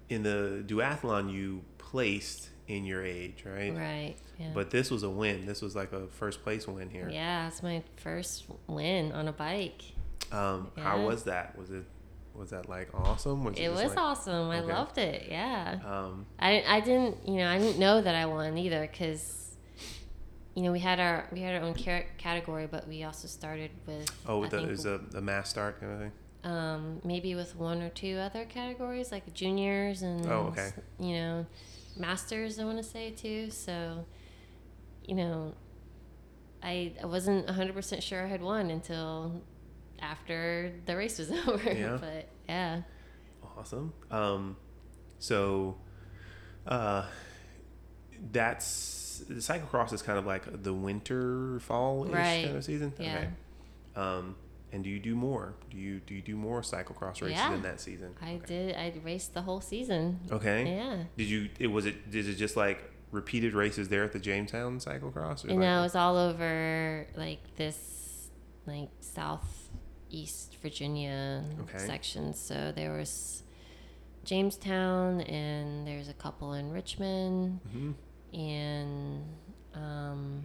in 0.09 0.23
the 0.23 0.65
duathlon 0.67 1.33
you 1.33 1.63
placed 1.79 2.49
in 2.69 2.85
your 2.85 3.05
age 3.05 3.45
right, 3.45 3.75
right. 3.77 4.15
Yeah. 4.39 4.51
but 4.55 4.71
this 4.71 4.91
was 4.91 5.03
a 5.03 5.11
win 5.11 5.47
this 5.47 5.61
was 5.63 5.77
like 5.77 5.93
a 5.93 6.07
first 6.09 6.43
place 6.43 6.67
win 6.67 6.89
here 6.91 7.09
Yeah, 7.11 7.49
it's 7.49 7.63
my 7.63 7.83
first 7.97 8.45
win 8.67 9.13
on 9.13 9.29
a 9.29 9.33
bike. 9.33 9.83
um 10.31 10.71
how 10.77 11.03
was 11.03 11.25
that 11.25 11.57
was 11.59 11.71
it 11.71 11.85
was 12.35 12.51
that 12.51 12.69
like 12.69 12.89
awesome 12.95 13.45
was 13.45 13.59
It 13.59 13.69
just 13.71 13.83
was 13.83 13.91
like, 13.91 13.99
awesome. 13.99 14.51
I 14.51 14.61
Okay. 14.61 14.73
loved 14.73 14.99
it. 14.99 15.27
Yeah. 15.31 15.79
um 15.85 16.27
I, 16.39 16.65
I 16.67 16.81
didn't, 16.81 17.29
you 17.29 17.37
know, 17.37 17.49
I 17.49 17.59
didn't 17.59 17.79
know 17.79 18.01
that 18.03 18.15
I 18.15 18.27
won 18.27 18.57
either 18.59 18.81
because, 18.83 19.57
you 20.55 20.63
know, 20.63 20.73
we 20.73 20.79
had 20.81 20.99
our 20.99 21.29
we 21.33 21.41
had 21.41 21.55
our 21.57 21.63
own 21.63 21.75
category, 21.75 22.67
but 22.67 22.89
we 22.89 23.05
also 23.05 23.29
started 23.29 23.71
with 23.87 24.11
oh 24.27 24.45
I 24.45 24.49
the, 24.49 24.65
it 24.65 24.71
was 24.71 24.87
a, 24.87 25.01
a 25.15 25.21
mass 25.21 25.49
start 25.51 25.79
kind 25.81 25.93
of 25.93 25.99
thing 26.01 26.13
um, 26.45 27.01
maybe 27.05 27.35
with 27.37 27.55
one 27.55 27.81
or 27.83 27.89
two 27.89 28.17
other 28.17 28.45
categories 28.45 29.13
like 29.13 29.33
juniors 29.33 30.03
and 30.03 30.27
Oh, 30.27 30.47
okay. 30.51 30.71
you 30.99 31.15
know, 31.15 31.47
masters. 31.97 32.59
I 32.59 32.65
want 32.65 32.79
to 32.79 32.83
say 32.83 33.11
too. 33.11 33.51
So, 33.51 34.05
you 35.07 35.15
know, 35.15 35.55
I 36.63 36.93
I 37.03 37.07
wasn't 37.07 37.49
hundred 37.49 37.75
percent 37.75 38.03
sure 38.03 38.25
I 38.25 38.29
had 38.29 38.43
won 38.43 38.71
until 38.71 39.43
after 40.03 40.73
the 40.85 40.97
race 40.97 41.19
was 41.19 41.31
over. 41.47 41.73
Yeah. 41.73 41.97
but 42.01 42.29
yeah. 42.49 42.83
Awesome. 43.57 43.93
Um, 44.11 44.57
so, 45.19 45.77
uh, 46.67 47.07
that's 48.31 49.23
the 49.29 49.35
cyclocross 49.35 49.93
is 49.93 50.03
kind 50.03 50.19
of 50.19 50.27
like 50.27 50.63
the 50.63 50.73
winter 50.73 51.59
fall 51.61 52.05
ish 52.07 52.13
Right. 52.13 52.45
kind 52.45 52.57
of 52.57 52.65
season. 52.65 52.93
Yeah. 52.99 53.17
Okay. 53.17 53.29
Um, 53.97 54.37
and 54.73 54.83
do 54.83 54.89
you 54.89 54.99
do 54.99 55.15
more? 55.15 55.55
Do 55.71 55.77
you 55.77 56.01
do 56.07 56.15
you 56.15 56.23
do 56.23 56.35
more 56.37 56.63
cyclocross 56.63 57.21
races 57.21 57.33
Yeah. 57.33 57.55
in 57.55 57.63
that 57.63 57.81
season? 57.81 58.15
I 58.23 58.35
okay. 58.35 58.47
did. 58.47 58.77
I 58.77 58.93
raced 59.05 59.35
the 59.35 59.43
whole 59.43 59.61
season. 59.61 60.21
Okay. 60.31 60.65
Yeah. 60.77 61.03
Did 61.17 61.25
you? 61.29 61.51
It 61.59 61.67
was 61.67 61.85
it. 61.87 61.97
Is 62.13 62.29
it 62.29 62.35
just 62.35 62.57
like 62.57 62.83
repeated 63.11 63.53
races 63.53 63.89
there 63.91 64.03
at 64.05 64.13
the 64.13 64.19
Jamestown 64.19 64.79
cyclocross? 64.79 65.45
or 65.45 65.49
You 65.49 65.55
like- 65.57 65.83
was 65.83 65.95
all 65.95 66.17
over 66.17 67.07
like 67.17 67.41
this, 67.57 68.29
like 68.67 68.89
southeast 70.17 70.57
Virginia 70.63 71.43
Okay. 71.63 71.79
section. 71.79 72.35
So 72.35 72.73
there 72.75 72.93
was 72.93 73.43
Jamestown, 74.25 75.23
and 75.23 75.87
there's 75.87 76.09
a 76.09 76.13
couple 76.15 76.53
in 76.53 76.71
Richmond, 76.71 77.61
Mhm. 77.75 77.95
and 78.35 79.25
um, 79.75 80.43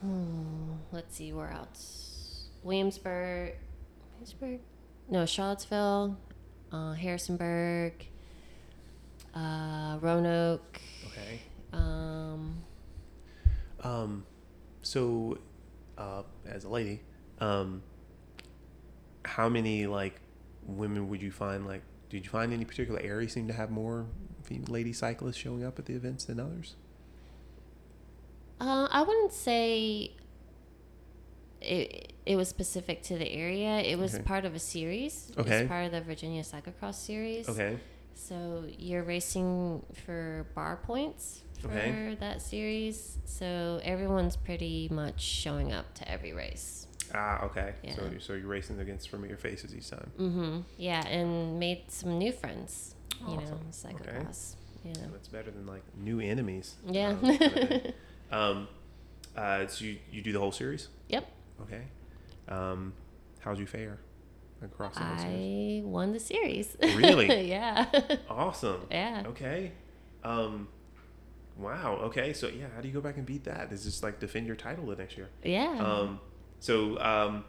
hmm, 0.00 0.72
let's 0.90 1.14
see 1.16 1.32
where 1.32 1.50
else. 1.50 2.48
Williamsburg, 2.62 3.54
Williamsburg, 4.12 4.60
no, 5.08 5.26
Charlottesville, 5.26 6.16
uh, 6.72 6.92
Harrisonburg, 6.94 8.06
uh, 9.34 9.98
Roanoke. 10.00 10.80
Okay. 11.06 11.40
Um, 11.72 12.64
Um, 13.82 14.26
so, 14.82 15.38
uh, 16.00 16.22
as 16.46 16.64
a 16.64 16.68
lady, 16.68 17.02
um, 17.40 17.82
how 19.24 19.48
many 19.48 19.86
like 19.86 20.20
women 20.64 21.08
would 21.10 21.20
you 21.22 21.30
find? 21.30 21.66
Like, 21.66 21.82
did 22.08 22.24
you 22.24 22.30
find 22.30 22.52
any 22.52 22.64
particular 22.64 23.00
area 23.00 23.28
seem 23.28 23.46
to 23.48 23.52
have 23.52 23.70
more 23.70 24.06
lady 24.68 24.92
cyclists 24.92 25.36
showing 25.36 25.64
up 25.64 25.78
at 25.78 25.84
the 25.86 25.94
events 25.94 26.24
than 26.24 26.40
others? 26.40 26.74
uh, 28.60 28.88
I 28.90 29.02
wouldn't 29.02 29.32
say 29.32 30.12
it, 31.62 32.12
it 32.26 32.36
was 32.36 32.48
specific 32.48 33.02
to 33.04 33.16
the 33.16 33.30
area. 33.30 33.78
It 33.80 33.98
was 33.98 34.14
Okay. 34.14 34.22
part 34.24 34.44
of 34.44 34.54
a 34.54 34.58
series. 34.58 35.30
It 35.30 35.38
Okay. 35.40 35.60
was 35.62 35.68
part 35.68 35.86
of 35.86 35.92
the 35.92 36.00
Virginia 36.00 36.42
Cyclocross 36.42 36.94
series. 36.94 37.48
Okay. 37.48 37.78
So 38.14 38.64
you're 38.78 39.02
racing 39.02 39.82
for 40.04 40.46
bar 40.54 40.76
points 40.76 41.42
for 41.60 41.68
Okay. 41.68 42.16
that 42.20 42.42
series. 42.42 43.18
So 43.24 43.80
everyone's 43.84 44.36
pretty 44.36 44.88
much 44.90 45.20
showing 45.20 45.72
up 45.72 45.94
to 45.94 46.10
every 46.10 46.32
race. 46.32 46.86
Ah, 47.14 47.42
okay. 47.44 47.74
So, 47.94 48.02
Yeah. 48.04 48.10
you're, 48.10 48.20
so 48.20 48.32
you're 48.34 48.46
racing 48.46 48.78
against 48.80 49.08
familiar 49.08 49.36
faces 49.36 49.74
each 49.74 49.90
time. 49.90 50.10
Mm-hmm. 50.18 50.60
Yeah, 50.78 51.06
and 51.08 51.58
made 51.58 51.82
some 51.90 52.18
new 52.18 52.32
friends. 52.32 52.94
You 53.28 53.36
know, 53.36 53.58
Awesome. 53.68 53.96
Okay. 53.96 54.18
Yeah. 54.84 54.94
So 54.94 55.00
it's 55.14 55.28
better 55.28 55.50
than 55.50 55.66
like 55.66 55.82
new 55.96 56.20
enemies. 56.20 56.76
Yeah. 56.86 57.08
um, 57.10 57.20
kind 57.38 57.72
of 57.72 57.92
um, 58.38 58.68
uh, 59.36 59.66
so 59.66 59.84
you, 59.84 59.98
you 60.10 60.22
do 60.22 60.32
the 60.32 60.38
whole 60.38 60.52
series? 60.52 60.88
Yep. 61.08 61.26
Okay. 61.62 61.82
Um, 62.48 62.94
how'd 63.40 63.58
you 63.58 63.66
fare 63.66 63.98
across 64.62 64.94
the? 64.94 65.02
I 65.02 65.82
won 65.84 66.12
the 66.12 66.20
series. 66.20 66.76
Really? 66.80 67.48
yeah. 67.50 67.86
Awesome. 68.28 68.86
yeah. 68.90 69.24
Okay. 69.26 69.72
Um, 70.24 70.68
wow. 71.60 71.98
Okay. 72.04 72.32
So 72.32 72.48
yeah, 72.48 72.66
how 72.74 72.80
do 72.80 72.88
you 72.88 72.94
go 72.94 73.00
back 73.00 73.16
and 73.16 73.26
beat 73.26 73.44
that? 73.44 73.72
Is 73.72 73.84
just 73.84 74.02
like 74.02 74.18
defend 74.20 74.46
your 74.46 74.56
title 74.56 74.86
the 74.86 74.96
next 74.96 75.16
year? 75.16 75.28
Yeah. 75.44 75.78
Um, 75.78 76.20
so 76.58 76.98
um, 77.00 77.44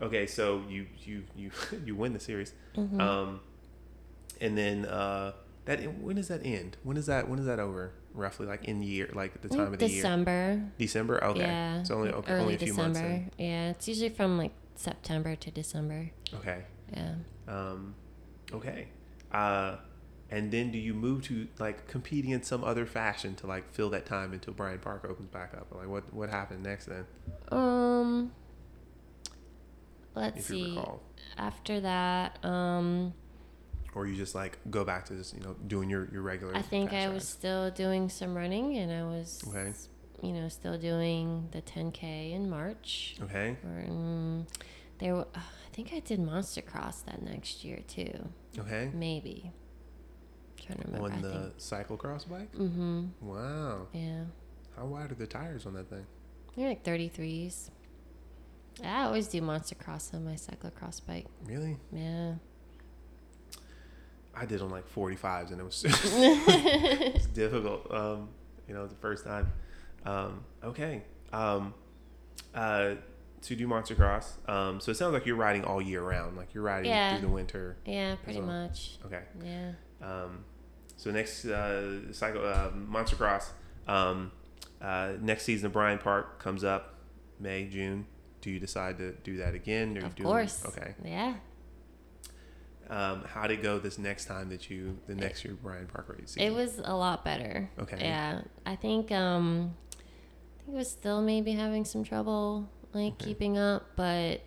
okay. 0.00 0.26
So 0.26 0.62
you 0.68 0.86
you 1.04 1.24
you 1.36 1.50
you 1.84 1.94
win 1.94 2.12
the 2.12 2.20
series. 2.20 2.52
Mhm. 2.76 3.00
Um, 3.00 3.40
and 4.40 4.56
then 4.58 4.84
uh, 4.84 5.32
that 5.64 5.80
when 6.00 6.16
does 6.16 6.28
that 6.28 6.44
end? 6.44 6.76
When 6.82 6.96
is 6.96 7.06
that 7.06 7.28
when 7.28 7.38
is 7.38 7.46
that 7.46 7.58
over? 7.58 7.92
Roughly 8.12 8.46
like 8.46 8.64
in 8.66 8.80
year, 8.82 9.10
like 9.12 9.34
at 9.34 9.42
the 9.42 9.48
time 9.48 9.72
of 9.72 9.78
the 9.78 9.88
year. 9.88 9.96
December. 9.96 10.62
December. 10.78 11.24
Okay. 11.24 11.40
Yeah. 11.40 11.82
So 11.82 11.96
only 11.96 12.10
okay, 12.10 12.34
only 12.34 12.54
a 12.54 12.58
few 12.58 12.68
December. 12.68 13.00
months. 13.00 13.32
In. 13.38 13.44
Yeah, 13.44 13.70
it's 13.70 13.88
usually 13.88 14.10
from 14.10 14.38
like 14.38 14.52
September 14.76 15.34
to 15.34 15.50
December. 15.50 16.10
Okay. 16.34 16.62
Yeah. 16.92 17.14
Um, 17.48 17.94
okay. 18.52 18.88
Uh, 19.32 19.76
and 20.34 20.50
then 20.50 20.70
do 20.72 20.78
you 20.78 20.94
move 20.94 21.22
to 21.24 21.46
like 21.58 21.86
competing 21.86 22.30
in 22.32 22.42
some 22.42 22.64
other 22.64 22.86
fashion 22.86 23.34
to 23.36 23.46
like 23.46 23.72
fill 23.72 23.90
that 23.90 24.04
time 24.06 24.32
until 24.32 24.52
Bryan 24.54 24.78
Park 24.80 25.06
opens 25.08 25.28
back 25.28 25.54
up? 25.54 25.68
Like 25.74 25.88
what 25.88 26.12
what 26.12 26.28
happened 26.30 26.62
next 26.62 26.86
then? 26.86 27.06
Um. 27.50 28.32
Let's 30.14 30.46
see. 30.46 30.76
recall, 30.76 31.00
After 31.38 31.80
that, 31.80 32.38
um, 32.44 33.14
or 33.96 34.06
you 34.06 34.14
just 34.14 34.34
like 34.34 34.58
go 34.70 34.84
back 34.84 35.06
to 35.06 35.14
just 35.16 35.34
you 35.34 35.40
know 35.40 35.54
doing 35.66 35.90
your 35.90 36.08
your 36.12 36.22
regular. 36.22 36.54
I 36.56 36.62
think 36.62 36.92
I 36.92 37.08
was 37.08 37.26
still 37.26 37.70
doing 37.72 38.08
some 38.08 38.36
running, 38.36 38.76
and 38.76 38.92
I 38.92 39.02
was, 39.02 39.42
Okay. 39.48 39.72
you 40.22 40.32
know, 40.32 40.48
still 40.48 40.78
doing 40.78 41.48
the 41.50 41.60
10k 41.62 42.32
in 42.32 42.48
March. 42.48 43.16
Okay. 43.22 43.56
Or, 43.64 43.84
mm, 43.88 44.46
there, 45.00 45.16
were- 45.16 45.26
I 45.34 45.40
think 45.72 45.92
I 45.92 45.98
did 45.98 46.20
Monster 46.20 46.62
Cross 46.62 47.02
that 47.02 47.20
next 47.20 47.64
year 47.64 47.80
too. 47.88 48.28
Okay. 48.56 48.90
Maybe. 48.94 49.50
Trying 50.64 50.78
to 50.78 50.86
remember. 50.86 51.12
On 51.12 51.22
the 51.22 51.52
cyclocross 51.58 52.28
bike. 52.28 52.52
Mm-hmm. 52.54 53.04
Wow. 53.20 53.86
Yeah. 53.92 54.24
How 54.76 54.86
wide 54.86 55.12
are 55.12 55.14
the 55.14 55.26
tires 55.26 55.66
on 55.66 55.74
that 55.74 55.88
thing? 55.90 56.06
They're 56.56 56.68
like 56.68 56.84
33s. 56.84 57.70
I 58.84 59.04
always 59.04 59.28
do 59.28 59.40
Monster 59.40 59.76
Cross 59.76 60.14
on 60.14 60.24
my 60.24 60.34
cyclocross 60.34 61.00
bike. 61.06 61.26
Really? 61.46 61.76
Yeah. 61.92 62.34
I 64.36 64.46
did 64.46 64.60
on 64.62 64.70
like 64.70 64.92
45s 64.92 65.52
and 65.52 65.60
it 65.60 65.64
was 65.64 65.84
it's 65.86 67.26
difficult. 67.26 67.88
Um, 67.92 68.30
you 68.66 68.74
know, 68.74 68.86
the 68.86 68.96
first 68.96 69.24
time. 69.24 69.52
Um, 70.04 70.44
okay. 70.62 71.02
Um, 71.32 71.74
uh, 72.54 72.94
to 73.42 73.54
do 73.54 73.66
Monster 73.68 73.94
Cross. 73.94 74.38
Um, 74.48 74.80
so 74.80 74.90
it 74.90 74.96
sounds 74.96 75.12
like 75.12 75.26
you're 75.26 75.36
riding 75.36 75.64
all 75.64 75.80
year 75.80 76.02
round. 76.02 76.36
Like 76.36 76.52
you're 76.54 76.62
riding 76.64 76.90
Yeah. 76.90 77.16
through 77.16 77.28
the 77.28 77.32
winter. 77.34 77.76
Yeah, 77.84 78.16
pretty 78.16 78.40
much. 78.40 78.98
Okay. 79.04 79.20
Yeah. 79.44 79.72
Um, 80.02 80.44
so 80.96 81.10
next 81.10 81.44
uh, 81.44 82.12
cycle, 82.12 82.44
uh, 82.46 82.70
Monster 82.74 83.16
Cross. 83.16 83.50
Um, 83.86 84.32
uh, 84.80 85.12
next 85.20 85.44
season 85.44 85.66
of 85.66 85.72
Bryan 85.72 85.98
Park 85.98 86.38
comes 86.38 86.64
up 86.64 86.94
May, 87.40 87.66
June. 87.66 88.06
Do 88.40 88.50
you 88.50 88.60
decide 88.60 88.98
to 88.98 89.12
do 89.12 89.38
that 89.38 89.54
again? 89.54 89.96
Of 89.98 90.14
doing- 90.14 90.28
course. 90.28 90.64
Okay. 90.66 90.94
Yeah. 91.04 91.34
Um, 92.90 93.24
how 93.24 93.46
did 93.46 93.60
it 93.60 93.62
go 93.62 93.78
this 93.78 93.96
next 93.98 94.26
time 94.26 94.50
that 94.50 94.68
you 94.68 94.98
the 95.06 95.14
next 95.14 95.42
year 95.44 95.54
Bryan 95.54 95.86
Park 95.86 96.14
race? 96.18 96.34
It 96.38 96.50
was 96.50 96.78
a 96.84 96.94
lot 96.94 97.24
better. 97.24 97.70
Okay. 97.78 97.96
Yeah. 97.98 98.42
I 98.66 98.76
think 98.76 99.10
um 99.10 99.74
I 99.94 100.64
think 100.64 100.74
I 100.74 100.78
was 100.78 100.90
still 100.90 101.22
maybe 101.22 101.52
having 101.52 101.86
some 101.86 102.04
trouble 102.04 102.68
like 102.92 103.14
Okay. 103.14 103.24
keeping 103.24 103.56
up, 103.56 103.86
but 103.96 104.42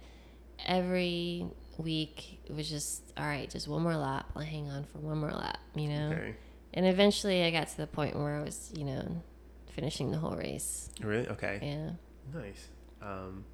every 0.68 1.48
week 1.78 2.40
it 2.46 2.56
was 2.56 2.70
just 2.70 3.14
all 3.18 3.26
right, 3.26 3.50
just 3.50 3.68
one 3.68 3.82
more 3.82 3.96
lap. 3.96 4.30
I'll 4.36 4.42
hang 4.42 4.70
on 4.70 4.86
for 4.86 5.00
one 5.00 5.18
more 5.20 5.32
lap, 5.32 5.60
you 5.76 5.90
know. 5.90 6.10
Okay. 6.12 6.36
And 6.74 6.86
eventually 6.86 7.44
I 7.44 7.52
got 7.52 7.68
to 7.70 7.78
the 7.78 7.88
point 7.88 8.16
where 8.16 8.36
I 8.36 8.44
was, 8.44 8.72
you 8.76 8.86
know, 8.86 9.24
finishing 9.72 10.12
the 10.12 10.18
whole 10.18 10.36
race. 10.36 10.90
Really? 11.02 11.28
Okay. 11.28 11.60
Yeah. 11.62 12.40
Nice. 12.40 12.68
Um, 13.02 13.46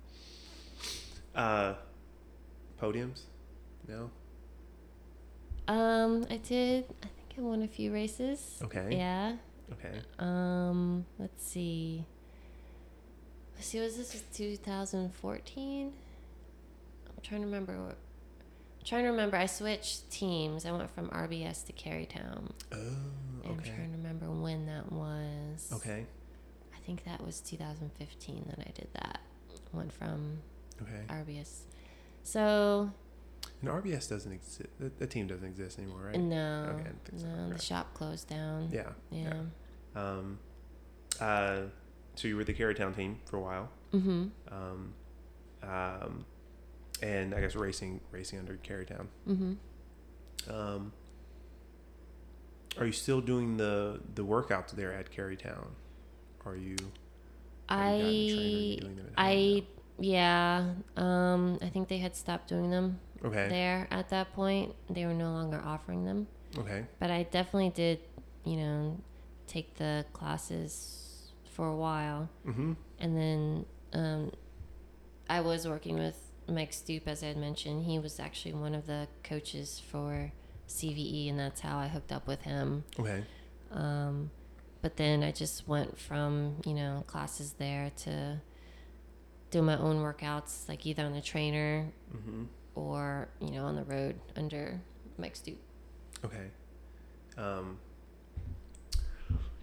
uh, 1.36 1.76
podiums? 2.82 3.22
No. 3.88 4.10
Um, 5.68 6.26
I 6.30 6.38
did. 6.38 6.86
I 7.04 7.08
think 7.08 7.36
I 7.38 7.42
won 7.42 7.62
a 7.62 7.68
few 7.68 7.94
races. 7.94 8.60
Okay. 8.64 8.90
Yeah. 8.92 9.36
Okay. 9.72 10.00
Um, 10.20 11.06
let's 11.20 11.46
see. 11.46 12.06
Let's 13.56 13.68
see. 13.68 13.80
Was 13.80 13.96
this 13.98 14.14
was 14.14 14.24
2014? 14.34 15.94
I'm 17.08 17.14
trying 17.22 17.42
to 17.42 17.46
remember. 17.48 17.82
What, 17.82 17.98
trying 18.84 19.04
to 19.04 19.10
remember. 19.12 19.38
I 19.38 19.46
switched 19.46 20.10
teams. 20.12 20.66
I 20.66 20.72
went 20.72 20.90
from 20.92 21.10
RBS 21.10 21.66
to 21.68 21.74
Carytown. 21.74 22.52
Oh. 22.72 22.78
okay. 22.78 23.50
I'm 23.50 23.60
trying 23.62 23.92
to 23.92 23.98
remember 23.98 24.30
when 24.32 24.66
that 24.68 24.92
was. 24.92 25.70
Okay. 25.74 26.06
I 26.74 26.78
think 26.86 27.04
that 27.06 27.24
was 27.26 27.40
2015 27.42 28.46
that 28.50 28.60
I 28.68 28.72
did 28.72 28.88
that. 28.94 29.20
Went 29.72 29.92
from 29.94 30.40
Okay. 30.82 31.02
RBS. 31.08 31.62
So 32.24 32.92
And 33.62 33.70
RBS 33.70 34.10
doesn't 34.10 34.32
exist. 34.32 34.62
The, 34.80 34.92
the 35.00 35.08
team 35.08 35.28
doesn't 35.28 35.48
exist 35.48 35.78
anymore, 35.80 36.02
right? 36.08 36.20
no, 36.20 36.76
Okay, 36.80 36.90
I 36.90 37.20
so. 37.20 37.26
no, 37.28 37.48
the 37.50 37.56
Okay. 37.56 37.64
shop 37.64 37.94
closed 37.94 38.28
down. 38.30 38.70
Yeah. 38.72 38.90
Yeah. 39.12 39.34
Um, 39.96 40.40
uh, 41.20 41.62
so 42.16 42.28
you 42.28 42.36
were 42.36 42.44
the 42.44 42.54
Carytown 42.54 42.96
team 42.96 43.20
for 43.26 43.38
a 43.38 43.42
while. 43.42 43.70
Mm-hmm. 43.94 44.28
Um, 44.52 44.94
um, 45.64 46.26
and 47.04 47.36
I 47.36 47.42
guess 47.42 47.56
racing 47.56 48.00
racing 48.12 48.40
under 48.40 48.58
Carytown. 48.58 49.08
Mm-hmm. 49.28 49.54
Um, 50.52 50.94
are 52.78 52.86
you 52.86 52.92
still 52.92 53.22
doing 53.22 53.58
the 53.58 54.00
the 54.16 54.24
workouts 54.26 54.72
there 54.72 54.94
at 54.94 55.12
Carytown? 55.12 55.68
Are 56.46 56.56
you? 56.56 56.72
you? 56.72 56.78
You 56.78 56.78
I 57.70 58.78
doing 58.82 58.96
them 58.96 59.06
at 59.06 59.06
home 59.06 59.14
I 59.18 59.64
yeah. 60.00 60.70
Um, 60.98 61.60
I 61.62 61.70
think 61.70 61.88
they 61.88 62.00
had 62.00 62.16
stopped 62.16 62.48
doing 62.50 62.72
them? 62.72 63.00
Okay. 63.24 63.48
there 63.48 63.88
at 63.92 64.10
that 64.10 64.34
point. 64.34 64.74
They 64.90 65.06
were 65.06 65.14
no 65.14 65.32
longer 65.32 65.62
offering 65.64 66.04
them. 66.04 66.28
Okay. 66.58 66.86
But 67.00 67.10
I 67.10 67.24
definitely 67.24 67.70
did, 67.70 68.00
you 68.44 68.58
know, 68.58 69.00
take 69.48 69.76
the 69.76 70.06
classes 70.14 71.32
for 71.52 71.68
a 71.70 71.76
while, 71.76 72.30
Mm-hmm. 72.48 72.74
and 73.00 73.18
then 73.18 73.66
um, 73.94 74.32
I 75.30 75.42
was 75.42 75.68
working 75.68 75.98
with 76.00 76.18
Mike 76.48 76.74
Stoop, 76.74 77.08
as 77.08 77.24
I 77.24 77.28
had 77.28 77.38
mentioned. 77.38 77.86
He 77.86 78.00
was 78.00 78.20
actually 78.20 78.54
one 78.54 78.76
of 78.76 78.86
the 78.88 79.08
coaches 79.24 79.82
for 79.90 80.32
CVE, 80.68 81.30
and 81.30 81.40
that's 81.40 81.62
how 81.62 81.78
I 81.78 81.88
hooked 81.88 82.12
up 82.12 82.28
with 82.28 82.42
him. 82.42 82.84
Okay. 83.00 83.24
Um, 83.72 84.30
but 84.82 84.98
then 84.98 85.24
I 85.24 85.32
just 85.32 85.68
went 85.68 85.98
from, 85.98 86.58
you 86.66 86.74
know, 86.74 87.04
classes 87.08 87.54
there 87.58 87.92
to 88.04 88.42
do 89.52 89.62
my 89.62 89.78
own 89.78 89.98
workouts, 89.98 90.68
like 90.68 90.86
either 90.86 91.04
on 91.04 91.14
the 91.14 91.22
trainer 91.22 91.92
Mm-hmm. 92.16 92.44
or, 92.76 93.30
you 93.40 93.52
know, 93.52 93.66
on 93.66 93.76
the 93.76 93.84
road 93.84 94.20
under 94.36 94.82
Mike 95.18 95.36
Stoop. 95.36 95.58
Okay. 96.26 96.48
Um, 97.38 97.78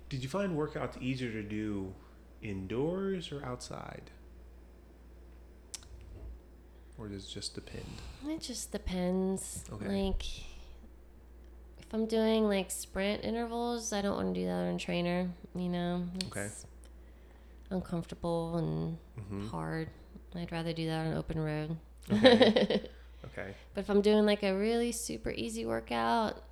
did 0.08 0.22
you 0.22 0.28
find 0.28 0.56
workouts 0.56 1.00
easier 1.00 1.30
to 1.30 1.42
do 1.42 1.92
indoors 2.42 3.30
or 3.30 3.44
outside? 3.44 4.10
Or 7.00 7.08
does 7.08 7.24
it 7.24 7.30
just 7.30 7.54
depend? 7.54 7.84
It 8.28 8.40
just 8.42 8.70
depends. 8.72 9.64
Okay. 9.72 9.86
Like, 10.04 10.22
if 11.78 11.92
I'm 11.92 12.06
doing 12.06 12.44
like 12.48 12.70
sprint 12.70 13.24
intervals, 13.24 13.92
I 13.92 14.02
don't 14.02 14.16
want 14.16 14.34
to 14.34 14.40
do 14.40 14.46
that 14.46 14.52
on 14.68 14.74
a 14.74 14.78
trainer. 14.78 15.28
You 15.54 15.68
know, 15.70 16.04
it's 16.16 16.26
Okay. 16.26 16.48
uncomfortable 17.70 18.56
and 18.56 18.98
Mm-hmm. 19.18 19.48
hard. 19.48 19.88
I'd 20.34 20.50
rather 20.52 20.72
do 20.72 20.86
that 20.86 21.06
on 21.06 21.14
open 21.14 21.38
road. 21.40 21.76
Okay. 22.12 22.88
Okay. 23.22 23.54
But 23.74 23.82
if 23.82 23.90
I'm 23.90 24.00
doing 24.00 24.24
like 24.24 24.42
a 24.42 24.56
really 24.56 24.92
super 24.92 25.30
easy 25.30 25.66
workout, 25.66 26.42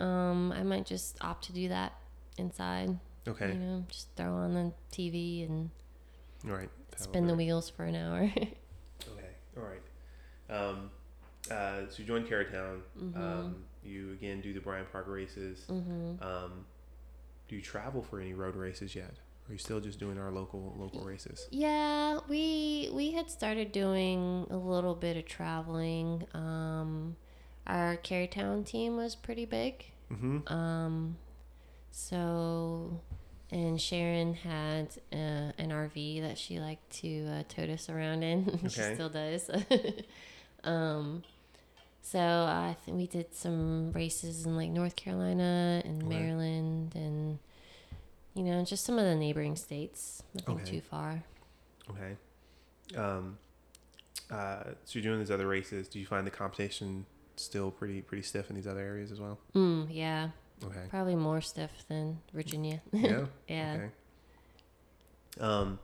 um, 0.00 0.50
I 0.50 0.64
might 0.64 0.84
just 0.84 1.16
opt 1.24 1.44
to 1.44 1.52
do 1.52 1.68
that 1.68 1.92
inside. 2.36 2.98
Okay. 3.28 3.52
You 3.52 3.58
know, 3.60 3.84
just 3.88 4.08
throw 4.16 4.34
on 4.34 4.52
the 4.52 4.72
TV 4.90 5.48
and 5.48 5.70
All 6.44 6.56
right. 6.56 6.68
spin 6.96 7.28
the 7.28 7.36
wheels 7.36 7.70
for 7.70 7.84
an 7.84 7.94
hour. 7.94 8.32
All 9.56 9.62
right. 9.62 9.82
Um, 10.50 10.90
uh, 11.50 11.88
so 11.88 11.98
you 11.98 12.04
joined 12.04 12.26
Carytown. 12.26 12.80
Um, 13.16 13.64
you 13.84 14.12
again 14.12 14.40
do 14.40 14.52
the 14.52 14.60
Bryan 14.60 14.86
Park 14.90 15.06
races. 15.08 15.64
mm-hmm. 15.68 16.22
Um, 16.22 16.66
do 17.48 17.56
you 17.56 17.62
travel 17.62 18.02
for 18.02 18.20
any 18.20 18.32
road 18.32 18.56
races 18.56 18.94
yet? 18.94 19.10
Or 19.46 19.50
are 19.50 19.52
you 19.52 19.58
still 19.58 19.80
just 19.80 19.98
doing 19.98 20.18
our 20.18 20.30
local 20.30 20.74
local 20.78 21.04
races? 21.04 21.48
Yeah, 21.50 22.20
we 22.28 22.90
we 22.92 23.10
had 23.10 23.30
started 23.30 23.72
doing 23.72 24.46
a 24.50 24.56
little 24.56 24.94
bit 24.94 25.16
of 25.16 25.26
traveling. 25.26 26.26
Um, 26.32 27.16
our 27.66 27.96
Carytown 27.96 28.64
team 28.64 28.96
was 28.96 29.14
pretty 29.14 29.44
big. 29.44 29.84
Mm-hmm. 30.12 30.52
Um, 30.52 31.16
so, 31.90 33.00
and 33.52 33.80
Sharon 33.80 34.34
had 34.34 34.88
uh, 35.12 35.52
an 35.58 35.70
RV 35.70 36.22
that 36.22 36.38
she 36.38 36.58
liked 36.58 36.90
to 37.02 37.26
uh, 37.28 37.42
tote 37.48 37.68
us 37.70 37.88
around 37.88 38.22
in. 38.22 38.58
she 38.68 38.80
still 38.80 39.10
does. 39.10 39.50
um, 40.64 41.22
so 42.02 42.18
I 42.18 42.76
think 42.84 42.96
we 42.96 43.06
did 43.06 43.34
some 43.34 43.92
races 43.92 44.46
in 44.46 44.56
like 44.56 44.70
North 44.70 44.96
Carolina 44.96 45.82
and 45.84 46.02
Okay. 46.02 46.08
Maryland 46.18 46.92
and 46.94 47.38
you 48.34 48.42
know 48.42 48.64
just 48.64 48.84
some 48.84 48.98
of 48.98 49.04
the 49.04 49.14
neighboring 49.14 49.54
states. 49.56 50.22
Nothing 50.34 50.56
Okay. 50.56 50.64
too 50.64 50.80
far. 50.80 51.22
Okay. 51.90 52.16
Um, 52.96 53.38
uh, 54.30 54.64
so 54.84 54.98
you're 54.98 55.02
doing 55.02 55.18
these 55.18 55.30
other 55.30 55.46
races. 55.46 55.88
Do 55.88 55.98
you 56.00 56.06
find 56.06 56.26
the 56.26 56.30
competition 56.30 57.04
still 57.36 57.70
pretty 57.70 58.00
pretty 58.02 58.22
stiff 58.22 58.48
in 58.50 58.56
these 58.56 58.66
other 58.66 58.80
areas 58.80 59.12
as 59.12 59.20
well? 59.20 59.38
Mm, 59.54 59.88
yeah, 59.90 60.30
Okay. 60.64 60.86
probably 60.90 61.16
more 61.16 61.40
stiff 61.40 61.70
than 61.88 62.18
Virginia. 62.32 62.80
Yeah. 62.92 63.26
yeah. 63.48 63.72
Okay. 63.74 63.90
Um, 65.40 65.78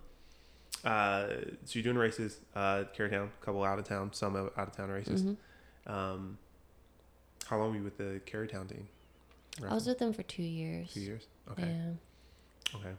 uh, 0.85 1.27
so 1.65 1.79
you're 1.79 1.83
doing 1.83 1.97
races, 1.97 2.39
uh, 2.55 2.85
Carytown, 2.97 3.29
a 3.29 3.45
couple 3.45 3.65
out 3.65 3.79
of 3.79 3.85
town, 3.85 4.13
some 4.13 4.37
out 4.37 4.53
of 4.57 4.77
town 4.77 4.91
races. 4.91 5.25
Mhm. 5.25 5.37
Um, 5.87 6.39
how 7.47 7.59
long 7.59 7.71
were 7.71 7.77
you 7.79 7.83
with 7.83 7.97
the 7.97 8.21
Carytown 8.27 8.69
team? 8.69 8.89
I 9.67 9.75
was 9.75 9.87
with 9.87 9.99
them 9.99 10.13
for 10.13 10.23
two 10.23 10.43
years. 10.43 10.93
two 10.93 11.01
years. 11.01 11.27
Okay. 11.51 11.67
Yeah. 11.67 11.93
Okay. 12.79 12.93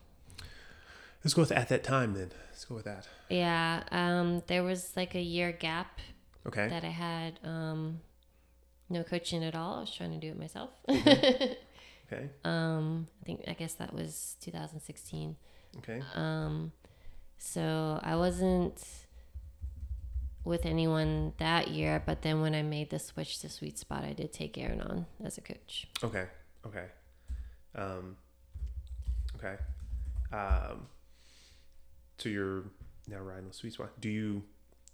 Let's 1.24 1.34
go 1.34 1.42
with 1.42 1.52
at 1.52 1.68
that 1.68 1.84
time 1.84 2.14
then. 2.14 2.30
Let's 2.50 2.64
go 2.64 2.74
with 2.76 2.84
that. 2.84 3.06
Yeah. 3.28 3.82
Um, 3.90 4.42
there 4.46 4.62
was 4.62 4.92
like 4.96 5.14
a 5.14 5.20
year 5.20 5.52
gap 5.52 6.00
Okay. 6.46 6.68
that 6.68 6.84
I 6.84 6.88
had 6.90 7.40
um, 7.44 8.00
no 8.88 9.02
coaching 9.02 9.42
at 9.44 9.54
all. 9.54 9.76
I 9.76 9.80
was 9.80 9.94
trying 9.94 10.12
to 10.12 10.18
do 10.18 10.28
it 10.28 10.38
myself. 10.38 10.70
Okay. 12.12 12.28
um, 12.44 13.08
I 13.20 13.24
think, 13.24 13.42
I 13.48 13.54
guess 13.54 13.74
that 13.74 13.92
was 13.92 14.36
2016. 14.40 15.34
Okay. 15.78 16.00
Um, 16.14 16.70
so 17.36 17.98
I 18.00 18.14
wasn't 18.14 18.80
with 20.46 20.64
anyone 20.64 21.32
that 21.38 21.68
year, 21.68 22.02
but 22.06 22.22
then 22.22 22.40
when 22.40 22.54
I 22.54 22.62
made 22.62 22.90
the 22.90 22.98
switch 22.98 23.40
to 23.40 23.48
Sweet 23.48 23.78
Spot, 23.78 24.04
I 24.04 24.12
did 24.12 24.32
take 24.32 24.56
Aaron 24.56 24.80
on 24.80 25.06
as 25.22 25.36
a 25.36 25.40
coach. 25.40 25.88
Okay. 26.02 26.26
Okay. 26.64 26.86
Um, 27.74 28.16
okay. 29.36 29.56
Um, 30.32 30.86
so 32.18 32.28
you're 32.28 32.64
now 33.08 33.18
riding 33.18 33.48
the 33.48 33.54
sweet 33.54 33.74
spot. 33.74 34.00
Do 34.00 34.08
you 34.08 34.42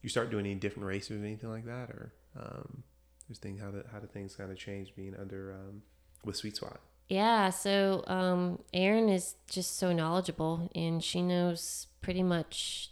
you 0.02 0.08
start 0.08 0.30
doing 0.30 0.46
any 0.46 0.56
different 0.56 0.88
races 0.88 1.12
or 1.12 1.24
anything 1.24 1.50
like 1.50 1.64
that, 1.66 1.90
or 1.90 2.12
um, 2.36 2.82
just 3.28 3.42
think 3.42 3.60
how 3.60 3.70
the 3.70 3.84
how 3.92 3.98
do 3.98 4.06
things 4.06 4.34
kind 4.34 4.50
of 4.50 4.58
change 4.58 4.94
being 4.96 5.14
under 5.14 5.54
um, 5.54 5.82
with 6.24 6.36
sweet 6.36 6.56
spot? 6.56 6.80
Yeah, 7.08 7.50
so 7.50 8.04
um, 8.06 8.60
Erin 8.72 9.08
is 9.08 9.34
just 9.48 9.76
so 9.76 9.92
knowledgeable, 9.92 10.70
and 10.74 11.02
she 11.02 11.20
knows 11.20 11.88
pretty 12.00 12.22
much 12.22 12.91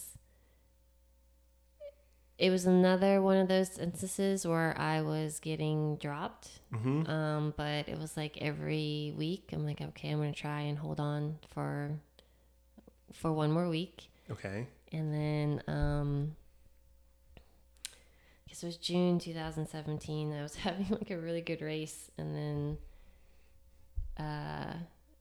it 2.39 2.51
was 2.51 2.67
another 2.67 3.21
one 3.21 3.37
of 3.37 3.49
those 3.49 3.79
instances 3.79 4.47
where 4.47 4.77
I 4.79 5.03
was 5.03 5.41
getting 5.41 5.97
dropped. 5.97 6.61
Mm-hmm. 6.73 7.11
Um, 7.11 7.55
but 7.57 7.89
it 7.89 7.99
was 7.99 8.17
like 8.17 8.39
every 8.41 9.13
week 9.17 9.51
I'm 9.53 9.67
like, 9.67 9.81
okay, 9.81 10.11
I'm 10.11 10.19
gonna 10.19 10.33
try 10.33 10.61
and 10.61 10.79
hold 10.79 11.01
on 11.01 11.39
for 11.53 11.91
for 13.13 13.33
one 13.33 13.51
more 13.51 13.69
week. 13.69 14.09
Okay. 14.31 14.69
And 14.93 15.13
then 15.13 15.63
um 15.67 16.37
I 17.87 18.49
guess 18.49 18.63
it 18.63 18.67
was 18.67 18.77
June 18.77 19.19
2017. 19.19 20.33
I 20.33 20.43
was 20.43 20.55
having 20.57 20.87
like 20.91 21.11
a 21.11 21.19
really 21.19 21.41
good 21.41 21.61
race 21.61 22.09
and 22.17 22.37
then 22.37 22.79
uh 24.25 24.75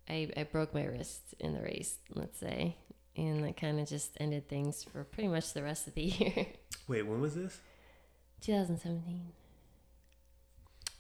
I 0.08 0.30
I 0.38 0.44
broke 0.44 0.72
my 0.72 0.86
wrist 0.86 1.34
in 1.40 1.54
the 1.54 1.62
race, 1.62 1.98
let's 2.14 2.38
say. 2.38 2.78
And 3.18 3.44
that 3.44 3.58
kind 3.58 3.80
of 3.80 3.88
just 3.88 4.16
ended 4.20 4.48
things 4.48 4.84
for 4.84 5.04
pretty 5.04 5.28
much 5.28 5.54
the 5.54 5.64
rest 5.64 5.88
of 5.88 5.96
the 5.96 6.02
year. 6.04 6.46
Wait, 6.88 7.02
when 7.02 7.20
was 7.20 7.34
this? 7.36 7.60
2017. 8.42 9.32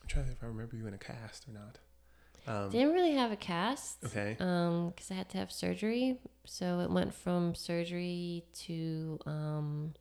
trying 0.08 0.24
to 0.24 0.28
think 0.30 0.38
if 0.40 0.44
I 0.44 0.48
remember 0.48 0.76
you 0.76 0.88
in 0.88 0.94
a 0.94 0.98
cast 0.98 1.46
or 1.48 1.52
not. 1.54 1.78
Um, 2.48 2.70
Didn't 2.72 2.94
really 2.94 3.14
have 3.14 3.32
a 3.32 3.36
cast. 3.36 4.04
okay. 4.06 4.36
Um, 4.40 4.90
because 4.90 5.12
I 5.12 5.16
had 5.16 5.30
to 5.30 5.38
have 5.38 5.52
surgery, 5.52 6.18
so 6.46 6.80
it 6.80 6.90
went 6.90 7.14
from 7.14 7.54
surgery 7.54 8.46
to 8.66 9.20
um, 9.26 9.94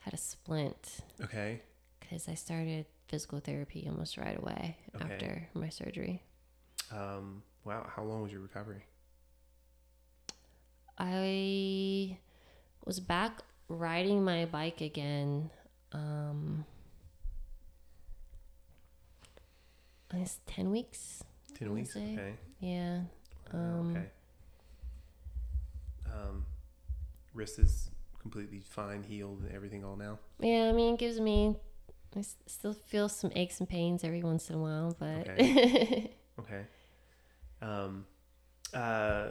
had 0.00 0.14
a 0.14 0.16
splint 0.16 1.00
Okay. 1.22 1.60
because 2.00 2.26
I 2.28 2.34
started 2.34 2.86
physical 3.06 3.38
therapy 3.38 3.86
almost 3.88 4.16
right 4.16 4.36
away 4.38 4.78
Okay. 4.96 5.12
after 5.14 5.48
my 5.54 5.68
surgery. 5.68 6.22
Um, 6.90 7.42
wow. 7.64 7.86
How 7.94 8.02
long 8.02 8.22
was 8.22 8.32
your 8.32 8.40
recovery? 8.40 8.82
I 11.04 12.18
was 12.86 13.00
back 13.00 13.40
riding 13.68 14.22
my 14.24 14.44
bike 14.44 14.80
again. 14.80 15.50
Um, 15.90 16.64
I 20.12 20.18
guess 20.18 20.38
ten 20.46 20.70
weeks. 20.70 21.24
Ten 21.58 21.72
weeks. 21.74 21.94
say. 21.94 22.12
Okay. 22.14 22.34
Yeah. 22.60 23.00
Um, 23.52 23.90
okay. 23.90 24.06
Um, 26.06 26.44
wrist 27.34 27.58
is 27.58 27.90
completely 28.20 28.60
fine, 28.60 29.02
healed, 29.02 29.40
and 29.40 29.52
everything 29.52 29.84
all 29.84 29.96
now. 29.96 30.20
Yeah, 30.38 30.68
I 30.68 30.72
mean, 30.72 30.94
it 30.94 31.00
gives 31.00 31.18
me. 31.18 31.56
I 32.14 32.20
s- 32.20 32.36
still 32.46 32.74
feel 32.74 33.08
some 33.08 33.32
aches 33.34 33.58
and 33.58 33.68
pains 33.68 34.04
every 34.04 34.22
once 34.22 34.50
in 34.50 34.56
a 34.56 34.58
while, 34.58 34.94
but 35.00 35.28
Okay. 35.28 36.10
Okay. 36.38 36.62
Um, 37.60 38.06
uh, 38.74 39.28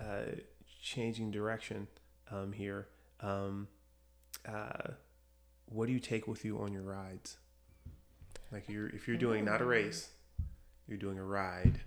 uh, 0.00 0.36
changing 0.82 1.30
direction 1.30 1.86
um, 2.30 2.52
here. 2.52 2.88
Um, 3.20 3.68
uh, 4.48 4.92
what 5.66 5.86
do 5.86 5.92
you 5.92 6.00
take 6.00 6.26
with 6.26 6.44
you 6.44 6.58
on 6.58 6.72
your 6.72 6.82
rides? 6.82 7.36
Like 8.50 8.68
you're 8.68 8.88
if 8.88 9.06
you're 9.06 9.16
doing 9.16 9.44
not 9.44 9.60
a 9.60 9.64
race, 9.64 10.08
you're 10.88 10.98
doing 10.98 11.18
a 11.18 11.24
ride, 11.24 11.80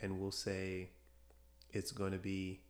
and 0.00 0.20
we'll 0.20 0.30
say 0.30 0.90
it's 1.72 1.90
going 1.90 2.12
to 2.12 2.18
be 2.18 2.60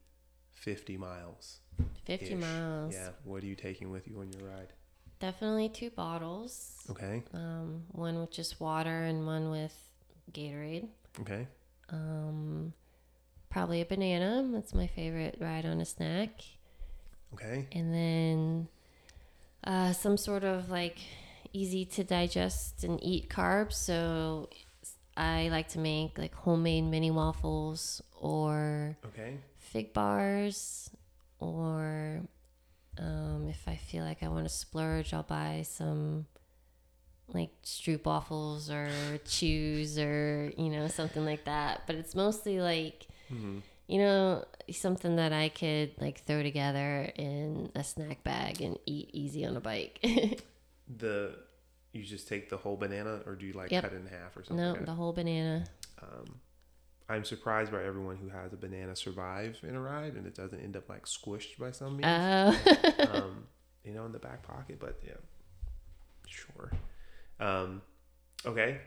fifty 0.53 0.97
miles. 0.97 1.59
fifty 2.05 2.35
miles. 2.35 2.95
Yeah. 2.95 3.11
What 3.25 3.43
are 3.43 3.47
you 3.47 3.55
taking 3.55 3.91
with 3.91 4.09
you 4.09 4.21
on 4.21 4.33
your 4.33 4.49
ride? 4.49 4.73
Definitely 5.19 5.69
two 5.69 5.91
bottles. 5.91 6.85
Okay. 6.91 7.23
Um, 7.35 7.85
one 7.93 8.19
with 8.19 8.31
just 8.31 8.61
water 8.61 9.03
and 9.03 9.27
one 9.27 9.51
with 9.51 9.75
Gatorade. 10.33 10.89
Okay. 11.21 11.47
Um, 11.91 12.73
probably 13.57 13.81
a 13.81 13.87
banana. 13.87 14.47
That's 14.53 14.75
my 14.75 14.87
favorite 14.87 15.39
ride 15.41 15.65
on 15.65 15.81
a 15.81 15.85
snack. 15.87 16.45
Okay. 17.33 17.67
And 17.73 17.95
then 17.95 18.69
uh, 19.65 19.95
some 19.95 20.19
sort 20.19 20.45
of 20.45 20.69
like 20.69 20.99
easy 21.55 21.87
to 21.87 22.05
digest 22.05 22.85
and 22.85 23.03
eat 23.03 23.31
carbs. 23.31 23.73
So 23.73 24.51
I 25.17 25.49
like 25.49 25.69
to 25.69 25.79
make 25.79 26.19
like 26.19 26.35
homemade 26.35 26.85
mini 26.85 27.11
waffles 27.11 28.03
or 28.21 28.99
Okay. 29.07 29.39
fig 29.57 29.95
bars 29.95 30.91
or 31.39 32.21
um, 32.99 33.47
if 33.49 33.67
I 33.67 33.77
feel 33.77 34.05
like 34.05 34.23
I 34.23 34.29
want 34.29 34.45
to 34.45 34.55
splurge, 34.55 35.15
I'll 35.15 35.23
buy 35.23 35.65
some 35.67 36.27
like 37.33 37.53
stroop 37.65 38.05
waffles 38.05 38.71
or 38.71 38.91
chews 39.27 39.99
or 39.99 40.53
you 40.59 40.69
know 40.69 40.89
something 40.89 41.25
like 41.25 41.47
that. 41.47 41.85
But 41.87 41.97
it's 41.97 42.15
mostly 42.15 42.61
like 42.61 43.07
hmm 43.29 43.59
you 43.89 43.99
know 43.99 44.45
something 44.73 45.15
that 45.17 45.33
I 45.33 45.49
could 45.49 45.93
like 46.01 46.25
throw 46.25 46.43
together 46.43 47.11
in 47.15 47.71
a 47.77 47.85
snack 47.85 48.25
bag 48.25 48.61
and 48.61 48.77
eat 48.85 49.11
easy 49.13 49.45
on 49.47 49.57
a 49.57 49.61
bike. 49.61 50.05
The 50.99 51.37
you 51.93 52.03
just 52.05 52.29
take 52.29 52.49
the 52.51 52.57
whole 52.57 52.77
banana, 52.77 53.21
or 53.27 53.35
do 53.37 53.47
you 53.47 53.53
like 53.53 53.71
Yep. 53.73 53.83
cut 53.85 53.93
it 53.93 53.97
in 53.97 54.07
half 54.07 54.37
or 54.37 54.45
something? 54.45 54.57
no, 54.65 54.73
like 54.73 54.87
the 54.87 54.95
whole 54.95 55.13
banana. 55.13 55.65
Um, 56.03 56.41
I'm 57.09 57.25
surprised 57.25 57.71
by 57.73 57.83
everyone 57.85 58.17
who 58.17 58.29
has 58.29 58.53
a 58.53 58.57
banana 58.57 58.95
survive 58.97 59.59
in 59.63 59.75
a 59.77 59.81
ride 59.81 60.15
and 60.15 60.27
it 60.27 60.35
doesn't 60.35 60.61
end 60.61 60.77
up 60.77 60.89
like 60.89 61.07
squished 61.07 61.59
by 61.59 61.71
some 61.71 61.97
means. 61.97 62.07
Oh, 62.09 62.59
um, 63.13 63.47
you 63.85 63.93
know, 63.95 64.05
in 64.05 64.13
the 64.13 64.19
back 64.19 64.43
pocket. 64.43 64.79
But 64.81 64.99
yeah, 65.07 65.15
sure. 66.27 66.71
Um, 67.41 67.83
okay. 68.45 68.79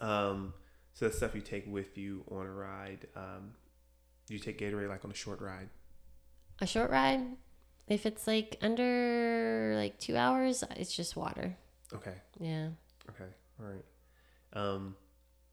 Um, 0.00 0.54
so 0.98 1.04
that's 1.04 1.16
stuff 1.16 1.32
you 1.36 1.40
take 1.40 1.64
with 1.70 1.96
you 1.96 2.24
on 2.28 2.44
a 2.44 2.50
ride. 2.50 3.06
Um, 3.14 3.52
do 4.26 4.34
you 4.34 4.40
take 4.40 4.58
Gatorade 4.58 4.88
like 4.88 5.04
on 5.04 5.12
a 5.12 5.14
short 5.14 5.40
ride? 5.40 5.68
a 6.60 6.66
short 6.66 6.90
ride. 6.90 7.20
If 7.86 8.04
it's 8.04 8.26
like 8.26 8.58
under 8.62 9.74
like 9.76 10.00
two 10.00 10.16
hours, 10.16 10.64
it's 10.74 10.92
just 10.92 11.14
water. 11.14 11.56
Okay. 11.94 12.14
Yeah. 12.40 12.70
Okay. 13.10 13.30
All 13.60 13.66
right. 13.66 13.84
Um, 14.54 14.96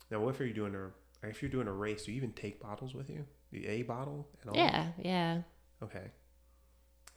now, 0.10 0.20
what 0.20 0.34
if 0.34 0.40
you're 0.40 0.50
doing 0.50 0.74
a 0.74 1.28
if 1.28 1.44
you're 1.44 1.52
doing 1.52 1.68
a 1.68 1.72
race? 1.72 2.06
Do 2.06 2.12
you 2.12 2.18
even 2.18 2.32
take 2.32 2.60
bottles 2.60 2.96
with 2.96 3.08
you? 3.12 3.24
The 3.52 3.68
A 3.68 3.84
bottle 3.84 4.28
and 4.42 4.50
all? 4.50 4.58
Yeah, 4.58 4.88
yeah. 4.98 5.42
Okay. 5.84 6.10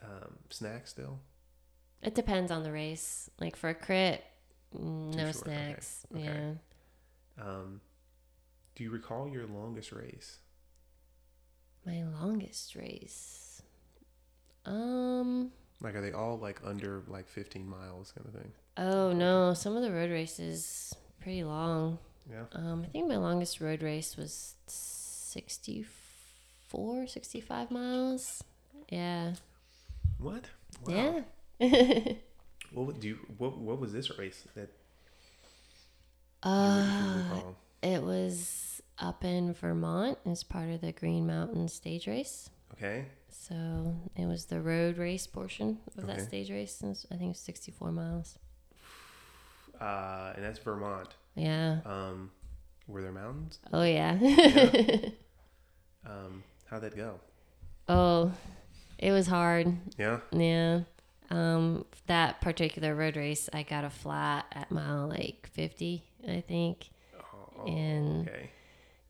Um, 0.02 0.34
snacks 0.50 0.90
still. 0.90 1.18
It 2.02 2.14
depends 2.14 2.52
on 2.52 2.62
the 2.62 2.72
race. 2.72 3.30
Like 3.40 3.56
for 3.56 3.70
a 3.70 3.74
crit, 3.74 4.22
no 4.78 5.12
short, 5.16 5.28
okay, 5.28 5.32
snacks. 5.32 6.06
okay. 6.14 6.24
Yeah. 6.24 7.42
Um, 7.42 7.80
do 8.78 8.84
you 8.84 8.90
recall 8.90 9.28
your 9.28 9.44
longest 9.44 9.90
race? 9.90 10.38
My 11.84 12.04
longest 12.04 12.76
race. 12.76 13.60
Um. 14.64 15.50
Like, 15.80 15.96
are 15.96 16.00
they 16.00 16.12
all 16.12 16.38
like 16.38 16.60
under 16.64 17.02
like 17.08 17.28
15 17.28 17.68
miles 17.68 18.12
kind 18.12 18.24
of 18.28 18.34
thing? 18.40 18.52
Oh 18.76 19.12
no, 19.12 19.52
some 19.52 19.76
of 19.76 19.82
the 19.82 19.90
road 19.90 20.12
races 20.12 20.94
pretty 21.20 21.42
long. 21.42 21.98
Yeah. 22.30 22.44
Um, 22.52 22.84
I 22.84 22.88
think 22.90 23.08
my 23.08 23.16
longest 23.16 23.60
road 23.60 23.82
race 23.82 24.16
was 24.16 24.54
64, 24.68 27.08
65 27.08 27.72
miles. 27.72 28.44
Yeah. 28.90 29.32
What? 30.18 30.44
Yeah. 30.86 31.22
What 32.70 33.00
do? 33.00 33.08
You, 33.08 33.18
what 33.38 33.56
What 33.56 33.80
was 33.80 33.94
this 33.94 34.18
race 34.18 34.46
that 34.54 34.68
uh, 36.42 37.40
it 37.82 38.02
was 38.02 38.67
up 39.00 39.24
in 39.24 39.52
Vermont 39.54 40.18
as 40.26 40.42
part 40.44 40.70
of 40.70 40.80
the 40.80 40.92
Green 40.92 41.26
Mountain 41.26 41.68
stage 41.68 42.06
race. 42.06 42.50
Okay. 42.74 43.06
So 43.30 43.96
it 44.16 44.26
was 44.26 44.46
the 44.46 44.60
road 44.60 44.98
race 44.98 45.26
portion 45.26 45.78
of 45.96 46.06
that 46.06 46.20
stage 46.22 46.50
race. 46.50 46.80
and 46.80 46.96
I 47.10 47.14
think 47.16 47.22
it 47.24 47.28
was 47.28 47.38
64 47.40 47.92
miles. 47.92 48.38
Uh, 49.80 50.32
and 50.36 50.44
that's 50.44 50.58
Vermont. 50.58 51.14
Yeah. 51.34 51.78
Um, 51.84 52.30
were 52.86 53.02
there 53.02 53.12
mountains? 53.12 53.58
Oh, 53.72 53.82
yeah. 53.82 54.18
Um, 56.06 56.42
how'd 56.70 56.82
that 56.82 56.96
go? 56.96 57.20
oh, 57.88 58.32
it 58.98 59.12
was 59.12 59.26
hard. 59.26 59.76
Yeah. 59.98 60.20
Yeah. 60.32 60.80
Um, 61.30 61.84
that 62.06 62.40
particular 62.40 62.94
road 62.94 63.16
race, 63.16 63.50
I 63.52 63.62
got 63.62 63.84
a 63.84 63.90
flat 63.90 64.46
at 64.52 64.70
mile 64.70 65.08
like 65.08 65.50
50, 65.52 66.02
I 66.26 66.40
think. 66.40 66.88
Oh, 67.58 67.66
And- 67.66 68.26
okay. 68.28 68.50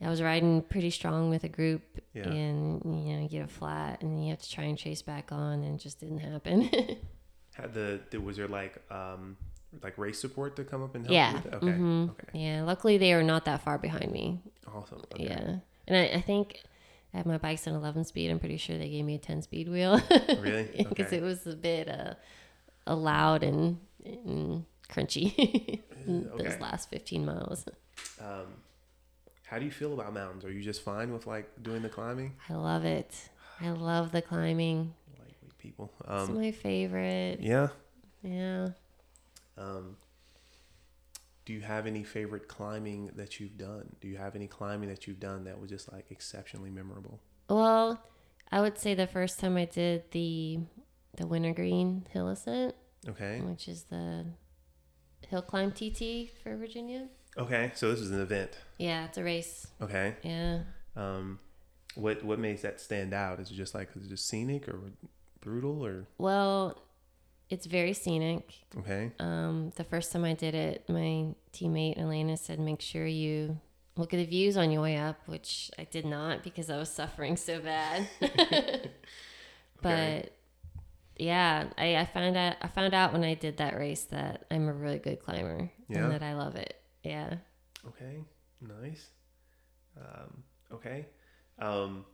I 0.00 0.08
was 0.08 0.22
riding 0.22 0.62
pretty 0.62 0.90
strong 0.90 1.28
with 1.30 1.42
a 1.44 1.48
group, 1.48 1.82
Yeah. 2.14 2.28
and 2.28 2.80
you 2.84 3.14
know, 3.16 3.22
you 3.22 3.28
get 3.28 3.44
a 3.44 3.48
flat, 3.48 4.02
and 4.02 4.22
you 4.22 4.30
have 4.30 4.40
to 4.40 4.50
try 4.50 4.64
and 4.64 4.78
chase 4.78 5.02
back 5.02 5.32
on, 5.32 5.64
and 5.64 5.74
it 5.74 5.82
just 5.82 5.98
didn't 6.00 6.20
happen. 6.20 6.70
Had 7.54 7.74
the, 7.74 8.00
the 8.10 8.20
was 8.20 8.36
there 8.36 8.46
like 8.46 8.80
um 8.92 9.36
like 9.82 9.98
race 9.98 10.20
support 10.20 10.54
to 10.56 10.64
come 10.64 10.82
up 10.84 10.94
and 10.94 11.04
help 11.04 11.12
yeah. 11.12 11.30
you 11.30 11.36
with 11.36 11.46
it? 11.46 11.54
Okay. 11.54 11.66
mhm. 11.66 12.10
Okay. 12.10 12.38
Yeah. 12.38 12.62
Luckily, 12.62 12.96
they 12.98 13.12
were 13.14 13.24
not 13.24 13.44
that 13.46 13.62
far 13.62 13.76
behind 13.78 14.12
me. 14.12 14.40
Awesome. 14.72 15.02
Okay. 15.12 15.24
Yeah. 15.24 15.56
And 15.88 15.96
I, 15.96 16.16
I 16.18 16.20
think 16.20 16.62
I 17.12 17.16
had 17.18 17.26
my 17.26 17.36
bike's 17.38 17.66
an 17.66 17.74
11 17.74 18.04
speed. 18.04 18.30
I'm 18.30 18.38
pretty 18.38 18.56
sure 18.58 18.78
they 18.78 18.88
gave 18.88 19.04
me 19.04 19.16
a 19.16 19.18
10 19.18 19.42
speed 19.42 19.68
wheel. 19.68 20.00
Really? 20.40 20.68
Because 20.78 21.06
Okay. 21.06 21.16
it 21.16 21.22
was 21.22 21.46
a 21.46 21.56
bit 21.56 21.88
uh, 21.88 22.14
uh, 22.86 22.94
loud 22.94 23.42
and, 23.42 23.78
and 24.04 24.64
crunchy 24.88 25.80
those 26.06 26.40
Okay. 26.40 26.58
last 26.60 26.88
15 26.90 27.24
miles. 27.26 27.66
Um, 28.20 28.46
how 29.48 29.58
do 29.58 29.64
you 29.64 29.70
feel 29.70 29.92
about 29.94 30.12
mountains? 30.12 30.44
Are 30.44 30.52
you 30.52 30.62
just 30.62 30.82
fine 30.82 31.12
with 31.12 31.26
like 31.26 31.62
doing 31.62 31.82
the 31.82 31.88
climbing? 31.88 32.34
I 32.48 32.54
love 32.54 32.84
it. 32.84 33.14
I 33.60 33.70
love 33.70 34.12
the 34.12 34.22
climbing. 34.22 34.94
Lightweight 35.18 35.58
people. 35.58 35.92
It's 36.00 36.28
Um, 36.28 36.34
my 36.40 36.50
favorite. 36.50 37.40
yeah. 37.40 37.68
Yeah. 38.22 38.70
Um, 39.56 39.96
do 41.44 41.52
you 41.52 41.60
have 41.62 41.86
any 41.86 42.04
favorite 42.04 42.46
climbing 42.46 43.10
that 43.16 43.40
you've 43.40 43.56
done? 43.56 43.96
Do 44.00 44.08
you 44.08 44.16
have 44.18 44.36
any 44.36 44.46
climbing 44.46 44.88
that 44.90 45.06
you've 45.06 45.20
done 45.20 45.44
that 45.44 45.58
was 45.60 45.70
just 45.70 45.90
like 45.92 46.10
exceptionally 46.10 46.70
memorable? 46.70 47.20
Well, 47.48 48.00
I 48.52 48.60
would 48.60 48.78
say 48.78 48.94
the 48.94 49.06
first 49.06 49.38
time 49.40 49.56
I 49.56 49.64
did 49.64 50.10
the 50.10 50.60
the 51.16 51.26
Wintergreen 51.26 52.06
Hill 52.10 52.28
Ascent, 52.28 52.74
Okay. 53.08 53.40
which 53.40 53.66
is 53.66 53.84
the 53.84 54.26
hill 55.26 55.42
climb 55.42 55.72
TT 55.72 56.30
for 56.42 56.56
Virginia. 56.56 57.08
Okay. 57.38 57.72
So 57.74 57.90
this 57.90 58.00
is 58.00 58.10
an 58.10 58.20
event. 58.20 58.50
Yeah, 58.78 59.04
it's 59.06 59.18
a 59.18 59.24
race. 59.24 59.66
Okay. 59.80 60.16
Yeah. 60.22 60.60
Um, 60.96 61.38
what 61.94 62.24
what 62.24 62.38
makes 62.38 62.62
that 62.62 62.80
stand 62.80 63.14
out? 63.14 63.40
Is 63.40 63.50
it 63.50 63.54
just 63.54 63.74
like 63.74 63.88
is 63.96 64.06
it 64.06 64.08
just 64.08 64.26
scenic 64.28 64.68
or 64.68 64.80
brutal 65.40 65.84
or 65.84 66.06
Well, 66.18 66.80
it's 67.50 67.66
very 67.66 67.92
scenic. 67.92 68.52
Okay. 68.78 69.12
Um, 69.18 69.72
the 69.76 69.84
first 69.84 70.12
time 70.12 70.24
I 70.24 70.34
did 70.34 70.54
it, 70.54 70.84
my 70.88 71.34
teammate 71.52 71.98
Elena 71.98 72.36
said, 72.36 72.58
"Make 72.60 72.80
sure 72.80 73.06
you 73.06 73.58
look 73.96 74.12
at 74.12 74.18
the 74.18 74.26
views 74.26 74.56
on 74.56 74.70
your 74.70 74.82
way 74.82 74.96
up," 74.96 75.16
which 75.26 75.70
I 75.78 75.84
did 75.84 76.04
not 76.04 76.42
because 76.42 76.68
I 76.70 76.76
was 76.76 76.90
suffering 76.90 77.36
so 77.36 77.60
bad. 77.60 78.06
but 79.80 79.90
Okay. 79.90 80.28
yeah, 81.16 81.68
I, 81.78 81.96
I 81.96 82.04
found 82.04 82.36
out 82.36 82.56
I 82.60 82.68
found 82.68 82.94
out 82.94 83.12
when 83.12 83.24
I 83.24 83.34
did 83.34 83.56
that 83.58 83.76
race 83.76 84.04
that 84.04 84.44
I'm 84.50 84.68
a 84.68 84.72
really 84.72 84.98
good 84.98 85.20
climber 85.20 85.70
Yeah? 85.88 85.98
and 86.04 86.12
that 86.12 86.22
I 86.22 86.34
love 86.34 86.54
it. 86.56 86.74
Yeah. 87.08 87.34
Okay. 87.86 88.24
Nice. 88.60 89.06
Um, 89.96 90.42
okay. 90.72 91.06
Um, 91.58 92.04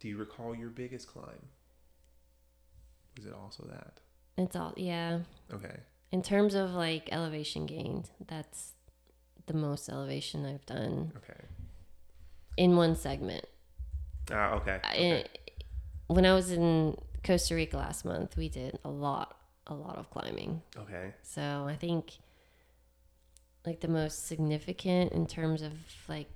do 0.00 0.08
you 0.08 0.16
recall 0.16 0.54
your 0.54 0.70
biggest 0.70 1.06
climb? 1.08 1.48
Was 3.16 3.26
it 3.26 3.32
also 3.32 3.64
that? 3.70 4.00
It's 4.36 4.56
all 4.56 4.72
yeah. 4.76 5.20
Okay. 5.52 5.76
In 6.10 6.22
terms 6.22 6.54
of 6.54 6.72
like 6.72 7.08
elevation 7.12 7.66
gained, 7.66 8.10
that's 8.26 8.72
the 9.46 9.54
most 9.54 9.88
elevation 9.88 10.44
I've 10.46 10.66
done 10.66 11.12
Okay. 11.16 11.40
in 12.56 12.76
one 12.76 12.96
segment. 12.96 13.44
Ah, 14.32 14.52
okay. 14.54 14.80
I- 14.82 14.94
okay. 14.96 15.24
when 16.08 16.24
I 16.26 16.34
was 16.34 16.50
in 16.50 16.96
Costa 17.22 17.54
Rica 17.54 17.76
last 17.76 18.04
month, 18.04 18.36
we 18.36 18.48
did 18.48 18.78
a 18.84 18.90
lot, 18.90 19.38
a 19.66 19.74
lot 19.74 19.96
of 19.98 20.10
climbing. 20.10 20.62
Okay. 20.76 21.14
So 21.22 21.66
I 21.68 21.76
think 21.76 22.12
like 23.66 23.80
the 23.80 23.88
most 23.88 24.26
significant 24.26 25.12
in 25.12 25.26
terms 25.26 25.62
of 25.62 25.72
like 26.08 26.28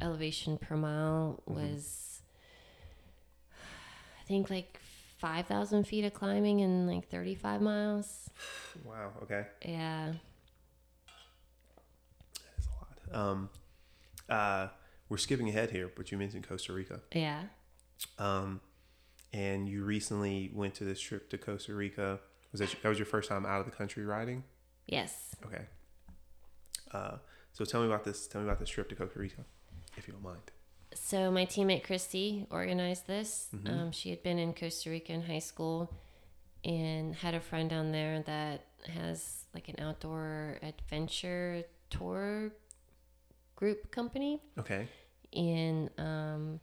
elevation 0.00 0.56
per 0.58 0.76
mile 0.76 1.42
Mhm. 1.48 1.54
was 1.54 2.22
I 4.20 4.26
think 4.26 4.48
like 4.50 4.78
5,000 5.18 5.84
feet 5.86 6.04
of 6.04 6.14
climbing 6.14 6.60
in 6.60 6.86
like 6.86 7.08
35 7.08 7.60
miles. 7.60 8.30
Wow. 8.84 9.12
Okay. 9.22 9.46
Yeah. 9.64 10.14
That's 12.56 12.68
a 12.68 13.14
lot. 13.16 13.28
Um, 13.28 13.50
uh, 14.28 14.68
we're 15.08 15.18
skipping 15.18 15.48
ahead 15.48 15.70
here, 15.70 15.90
but 15.94 16.10
you 16.10 16.18
mentioned 16.18 16.48
Costa 16.48 16.72
Rica. 16.72 17.00
Yeah. 17.12 17.44
Um, 18.18 18.60
and 19.32 19.68
you 19.68 19.84
recently 19.84 20.50
went 20.54 20.74
to 20.76 20.84
this 20.84 21.00
trip 21.00 21.28
to 21.30 21.38
Costa 21.38 21.74
Rica. 21.74 22.20
Was 22.52 22.60
that, 22.60 22.74
that 22.82 22.88
was 22.88 22.98
your 22.98 23.06
first 23.06 23.28
time 23.28 23.44
out 23.44 23.60
of 23.60 23.66
the 23.66 23.72
country 23.72 24.04
riding? 24.04 24.44
Yes. 24.86 25.36
Okay. 25.44 25.66
Uh, 26.94 27.16
so 27.52 27.64
tell 27.64 27.80
me 27.80 27.88
about 27.88 28.04
this. 28.04 28.26
Tell 28.26 28.40
me 28.40 28.46
about 28.46 28.60
this 28.60 28.70
trip 28.70 28.88
to 28.88 28.94
Costa 28.94 29.18
Rica, 29.18 29.44
if 29.96 30.06
you 30.06 30.12
don't 30.14 30.22
mind. 30.22 30.50
So 30.94 31.30
my 31.30 31.44
teammate 31.44 31.82
Christy 31.84 32.46
organized 32.50 33.06
this. 33.06 33.48
Mhm. 33.52 33.68
Um, 33.68 33.92
she 33.92 34.10
had 34.10 34.22
been 34.22 34.38
in 34.38 34.54
Costa 34.54 34.90
Rica 34.90 35.12
in 35.12 35.22
high 35.22 35.40
school 35.40 35.92
and 36.64 37.14
had 37.16 37.34
a 37.34 37.40
friend 37.40 37.68
down 37.68 37.92
there 37.92 38.22
that 38.22 38.66
has 38.86 39.44
like 39.54 39.68
an 39.68 39.76
outdoor 39.80 40.58
adventure 40.62 41.64
tour 41.90 42.52
group 43.56 43.90
company. 43.90 44.40
Okay. 44.58 44.88
And 45.32 45.90
um, 45.98 46.60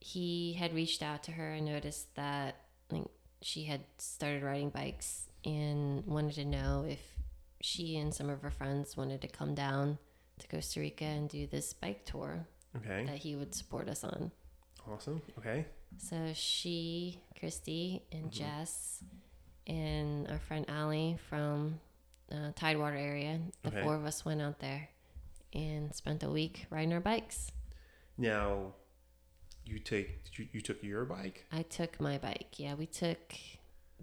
he 0.00 0.54
had 0.54 0.74
reached 0.74 1.02
out 1.02 1.22
to 1.24 1.32
her 1.32 1.52
and 1.52 1.66
noticed 1.66 2.14
that 2.16 2.56
like 2.90 3.04
she 3.42 3.64
had 3.64 3.82
started 3.98 4.42
riding 4.42 4.70
bikes 4.70 5.28
and 5.44 6.04
wanted 6.04 6.34
to 6.34 6.44
know 6.44 6.84
if 6.88 7.00
she 7.66 7.96
and 7.96 8.14
some 8.14 8.30
of 8.30 8.42
her 8.42 8.50
friends 8.50 8.96
wanted 8.96 9.20
to 9.20 9.26
come 9.28 9.52
down 9.54 9.98
to 10.38 10.46
Costa 10.46 10.78
Rica 10.78 11.04
and 11.04 11.28
do 11.28 11.46
this 11.48 11.72
bike 11.72 12.04
tour 12.04 12.46
Okay. 12.76 13.04
that 13.06 13.18
he 13.18 13.34
would 13.34 13.54
support 13.54 13.88
us 13.88 14.04
on. 14.04 14.30
Awesome. 14.88 15.20
Okay. 15.38 15.66
So 15.98 16.32
she, 16.34 17.20
Christy, 17.38 18.02
and 18.12 18.26
Mhm. 18.26 18.30
Jess, 18.30 19.02
and 19.66 20.28
our 20.28 20.38
friend 20.38 20.64
Allie 20.68 21.16
from 21.28 21.80
uh, 22.30 22.52
Tidewater 22.56 22.96
area, 22.96 23.40
the 23.62 23.68
Okay. 23.70 23.82
four 23.82 23.94
of 23.96 24.04
us 24.04 24.24
went 24.24 24.40
out 24.42 24.58
there 24.60 24.88
and 25.52 25.94
spent 25.94 26.22
a 26.22 26.30
week 26.30 26.66
riding 26.70 26.92
our 26.92 27.00
bikes. 27.00 27.50
Now, 28.18 28.74
you 29.64 29.78
take 29.80 30.36
you, 30.38 30.48
you 30.52 30.60
took 30.60 30.82
your 30.82 31.04
bike. 31.04 31.46
I 31.52 31.62
took 31.62 31.98
my 32.00 32.18
bike. 32.18 32.58
Yeah, 32.58 32.74
we 32.74 32.86
took 32.86 33.32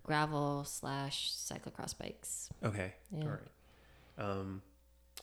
gravel 0.03 0.63
slash 0.65 1.31
cyclocross 1.33 1.97
bikes. 1.97 2.49
Okay. 2.63 2.93
Yeah. 3.11 3.23
All 3.23 3.29
right. 3.29 3.39
Um, 4.17 4.61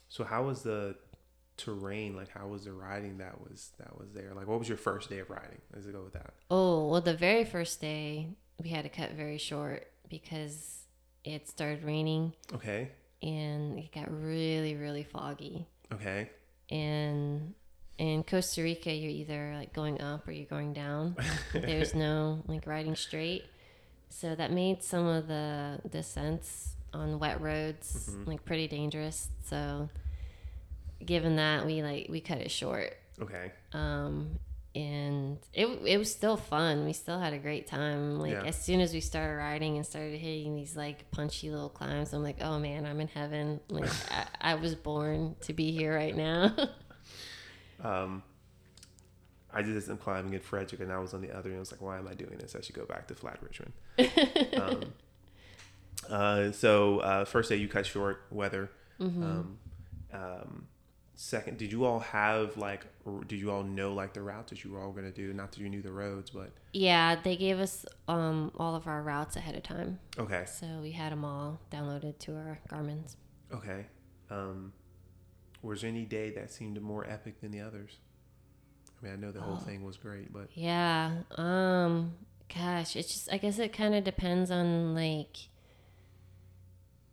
so 0.08 0.24
how 0.24 0.44
was 0.44 0.62
the 0.62 0.96
terrain? 1.56 2.16
Like, 2.16 2.28
how 2.30 2.48
was 2.48 2.64
the 2.64 2.72
riding 2.72 3.18
that 3.18 3.40
was 3.40 3.70
that 3.78 3.98
was 3.98 4.12
there? 4.12 4.32
Like, 4.34 4.46
what 4.48 4.58
was 4.58 4.68
your 4.68 4.78
first 4.78 5.10
day 5.10 5.18
of 5.18 5.30
riding? 5.30 5.60
Let's 5.72 5.86
go 5.86 6.02
with 6.02 6.14
that. 6.14 6.32
Oh, 6.50 6.88
well, 6.88 7.00
the 7.00 7.14
very 7.14 7.44
first 7.44 7.80
day 7.80 8.28
we 8.62 8.70
had 8.70 8.82
to 8.84 8.88
cut 8.90 9.12
very 9.12 9.38
short 9.38 9.86
because 10.08 10.84
it 11.24 11.48
started 11.48 11.84
raining 11.84 12.32
Okay. 12.54 12.90
and 13.22 13.78
it 13.78 13.92
got 13.92 14.10
really, 14.10 14.74
really 14.74 15.04
foggy. 15.04 15.66
Okay. 15.92 16.30
and 16.70 17.54
in 17.98 18.22
Costa 18.22 18.62
Rica, 18.62 18.90
you're 18.90 19.10
either 19.10 19.52
like 19.58 19.74
going 19.74 20.00
up 20.00 20.26
or 20.26 20.32
you're 20.32 20.46
going 20.46 20.72
down. 20.72 21.16
There's 21.52 21.94
no 22.06 22.42
like 22.46 22.66
riding 22.66 22.96
straight, 22.96 23.44
so 24.10 24.34
that 24.34 24.52
made 24.52 24.82
some 24.82 25.06
of 25.06 25.26
the 25.28 25.80
descents 25.88 26.74
on 26.92 27.18
wet 27.18 27.40
roads 27.40 28.10
Mhm. 28.12 28.26
like 28.26 28.44
pretty 28.44 28.68
dangerous. 28.68 29.28
So, 29.44 29.88
given 31.04 31.36
that, 31.36 31.64
we 31.64 31.82
like 31.82 32.06
we 32.10 32.20
cut 32.20 32.38
it 32.38 32.50
short, 32.50 32.96
Okay. 33.20 33.52
um, 33.72 34.38
and 34.74 35.38
it 35.54 35.66
it 35.84 35.98
was 35.98 36.12
still 36.12 36.36
fun. 36.36 36.84
We 36.84 36.92
still 36.92 37.18
had 37.18 37.32
a 37.32 37.38
great 37.38 37.66
time. 37.66 38.18
Like 38.18 38.32
Yeah. 38.32 38.42
as 38.44 38.60
soon 38.60 38.80
as 38.80 38.92
we 38.92 39.00
started 39.00 39.34
riding 39.36 39.76
and 39.76 39.86
started 39.86 40.18
hitting 40.20 40.54
these 40.56 40.76
like 40.76 41.10
punchy 41.10 41.50
little 41.50 41.68
climbs, 41.70 42.12
I'm 42.12 42.22
like, 42.22 42.36
oh 42.42 42.58
man, 42.58 42.86
I'm 42.86 43.00
in 43.00 43.08
heaven. 43.08 43.60
Like 43.68 43.90
I, 44.12 44.26
I 44.52 44.54
was 44.56 44.74
born 44.74 45.36
to 45.42 45.52
be 45.52 45.72
here 45.72 45.94
right 45.94 46.16
now. 46.16 46.54
Um, 47.82 48.22
I 49.52 49.62
did 49.62 49.82
some 49.82 49.96
climbing 49.98 50.34
in 50.34 50.40
Frederick, 50.40 50.80
and 50.80 50.92
I 50.92 50.98
was 50.98 51.12
on 51.14 51.20
the 51.22 51.30
other 51.36 51.48
end. 51.50 51.56
I 51.56 51.60
was 51.60 51.72
like, 51.72 51.80
"Why 51.80 51.98
am 51.98 52.06
I 52.08 52.14
doing 52.14 52.38
this? 52.38 52.54
I 52.56 52.60
should 52.60 52.74
go 52.74 52.84
back 52.84 53.06
to 53.08 53.14
Flat 53.14 53.38
Richmond." 53.42 53.72
um, 54.60 54.92
uh, 56.08 56.52
so 56.52 56.98
uh, 57.00 57.24
first 57.24 57.48
day 57.48 57.56
you 57.56 57.68
cut 57.68 57.86
short 57.86 58.22
weather. 58.30 58.70
Mhm. 59.00 59.22
Um, 59.22 59.58
um, 60.12 60.66
second, 61.14 61.58
did 61.58 61.72
you 61.72 61.84
all 61.84 62.00
have 62.00 62.56
like? 62.56 62.86
r- 63.06 63.24
Did 63.24 63.40
you 63.40 63.50
all 63.50 63.62
know 63.62 63.92
like 63.94 64.12
the 64.14 64.22
routes 64.22 64.50
that 64.50 64.64
you 64.64 64.72
were 64.72 64.80
all 64.80 64.92
gonna 64.92 65.10
do? 65.10 65.32
Not 65.32 65.52
that 65.52 65.60
you 65.60 65.68
knew 65.68 65.82
the 65.82 65.92
roads, 65.92 66.30
but 66.30 66.50
Yeah, 66.72 67.16
they 67.22 67.36
gave 67.36 67.58
us 67.58 67.84
um, 68.08 68.52
all 68.56 68.74
of 68.74 68.86
our 68.86 69.02
routes 69.02 69.36
ahead 69.36 69.54
of 69.56 69.62
time, 69.62 69.98
okay, 70.18 70.44
so 70.46 70.66
we 70.82 70.92
had 70.92 71.12
them 71.12 71.24
all 71.24 71.60
downloaded 71.70 72.18
to 72.20 72.36
our 72.36 72.58
Garmin's. 72.68 73.16
okay. 73.52 73.86
Um, 74.30 74.72
was 75.62 75.80
there 75.82 75.90
any 75.90 76.04
day 76.04 76.30
that 76.30 76.50
seemed 76.52 76.80
more 76.80 77.04
epic 77.08 77.40
than 77.40 77.50
the 77.50 77.60
others? 77.60 77.96
I 79.00 79.04
mean, 79.06 79.12
I 79.14 79.16
know 79.16 79.32
the 79.32 79.40
whole 79.40 79.54
Oh. 79.60 79.64
thing 79.64 79.84
was 79.84 79.96
great, 79.96 80.32
but 80.32 80.48
Yeah, 80.54 81.22
um, 81.36 82.12
gosh, 82.54 82.96
it's 82.96 83.08
just 83.12 83.32
I 83.32 83.38
guess 83.38 83.58
it 83.58 83.72
kind 83.72 83.94
of 83.94 84.04
depends 84.04 84.50
on 84.50 84.94
like 84.94 85.36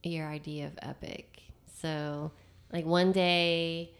your 0.04 0.28
idea 0.28 0.68
of 0.68 0.74
epic. 0.82 1.42
So, 1.82 2.32
like 2.72 2.86
one 2.86 3.12
day 3.12 3.92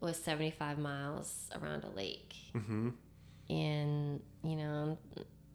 was 0.00 0.16
seventy 0.16 0.50
five 0.50 0.78
miles 0.78 1.50
around 1.60 1.84
a 1.84 1.90
lake, 1.90 2.34
hmm 2.52 2.90
and 3.50 4.20
you 4.44 4.56
know 4.56 4.98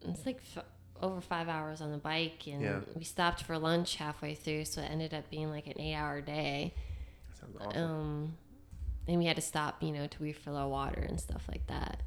it's 0.02 0.26
like 0.26 0.40
f- 0.56 0.64
over 1.00 1.20
five 1.20 1.48
hours 1.48 1.80
on 1.80 1.92
the 1.92 1.98
bike, 1.98 2.46
and 2.46 2.62
Yeah. 2.62 2.80
we 2.94 3.04
stopped 3.04 3.42
for 3.42 3.56
lunch 3.58 3.96
halfway 3.96 4.34
through, 4.34 4.64
so 4.66 4.80
it 4.82 4.90
ended 4.90 5.14
up 5.14 5.30
being 5.30 5.50
like 5.50 5.66
an 5.66 5.80
eight 5.80 5.94
hour 5.94 6.20
day. 6.20 6.74
that 7.28 7.38
sounds 7.40 7.56
awesome. 7.60 7.82
Um, 7.90 8.36
and 9.06 9.18
we 9.18 9.26
had 9.26 9.36
to 9.36 9.42
stop, 9.42 9.82
you 9.82 9.92
know, 9.92 10.06
to 10.06 10.22
refill 10.22 10.56
our 10.56 10.68
water 10.68 11.00
and 11.00 11.20
stuff 11.20 11.44
like 11.50 11.66
that. 11.68 12.00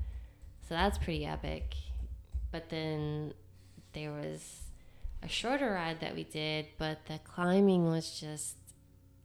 So 0.67 0.75
that's 0.75 0.97
pretty 0.97 1.25
epic. 1.25 1.75
But 2.51 2.69
then 2.69 3.33
there 3.93 4.11
was 4.11 4.61
a 5.23 5.27
shorter 5.27 5.71
ride 5.71 5.99
that 6.01 6.15
we 6.15 6.23
did, 6.23 6.67
but 6.77 7.05
the 7.07 7.19
climbing 7.23 7.85
was 7.89 8.19
just. 8.19 8.55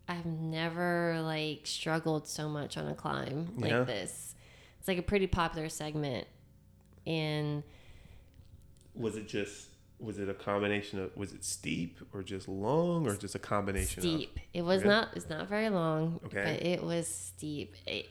I've 0.08 0.26
never 0.26 1.20
like 1.22 1.60
struggled 1.64 2.26
so 2.26 2.48
much 2.48 2.76
on 2.76 2.88
a 2.88 2.94
climb 2.94 3.52
like 3.56 3.70
Yeah. 3.70 3.84
this. 3.84 4.34
It's 4.78 4.88
like 4.88 4.98
a 4.98 5.02
pretty 5.02 5.28
popular 5.28 5.68
segment, 5.68 6.26
and 7.06 7.62
Was 8.94 9.16
it 9.16 9.28
just 9.28 9.68
was 10.02 10.18
it 10.18 10.28
a 10.28 10.34
combination 10.34 10.98
of 10.98 11.16
was 11.16 11.32
it 11.32 11.44
steep 11.44 11.98
or 12.12 12.22
just 12.22 12.48
long 12.48 13.06
or 13.06 13.14
just 13.16 13.34
a 13.34 13.38
combination 13.38 14.00
of 14.00 14.04
steep. 14.04 14.38
It 14.52 14.62
was 14.62 14.80
Okay. 14.80 14.88
not. 14.88 15.08
It's 15.14 15.28
not 15.28 15.48
very 15.48 15.68
long. 15.70 16.20
Okay. 16.26 16.42
But 16.58 16.66
it 16.66 16.82
was 16.82 17.06
steep. 17.08 17.74
It 17.86 18.08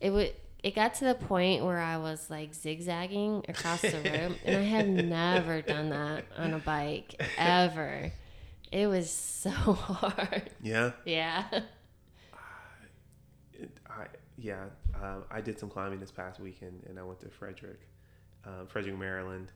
it 0.00 0.10
would. 0.10 0.32
It 0.62 0.74
got 0.74 0.94
to 0.94 1.04
the 1.04 1.14
point 1.14 1.62
where 1.62 1.78
I 1.78 1.98
was 1.98 2.30
like 2.30 2.54
zigzagging 2.54 3.44
across 3.50 3.82
the 3.82 3.90
road, 4.04 4.38
and 4.46 4.56
I 4.56 4.62
have 4.62 4.86
never 4.88 5.60
done 5.60 5.90
that 5.90 6.24
on 6.38 6.54
a 6.54 6.58
bike 6.58 7.20
ever. 7.36 8.10
It 8.72 8.86
was 8.86 9.10
so 9.10 9.50
hard. 9.50 10.32
of? 10.46 10.48
Yeah. 10.62 10.92
Yeah. 11.04 11.44
It, 13.52 13.70
I 13.88 14.06
yeah. 14.36 14.64
Um, 15.00 15.24
I 15.30 15.40
did 15.40 15.58
some 15.58 15.68
climbing 15.70 16.00
this 16.00 16.10
past 16.10 16.40
weekend 16.40 16.82
and 16.88 16.98
I 16.98 17.02
went 17.02 17.20
to 17.20 17.28
Frederick, 17.28 17.80
um, 18.44 18.66
Frederick, 18.66 18.96
Maryland, 18.98 19.52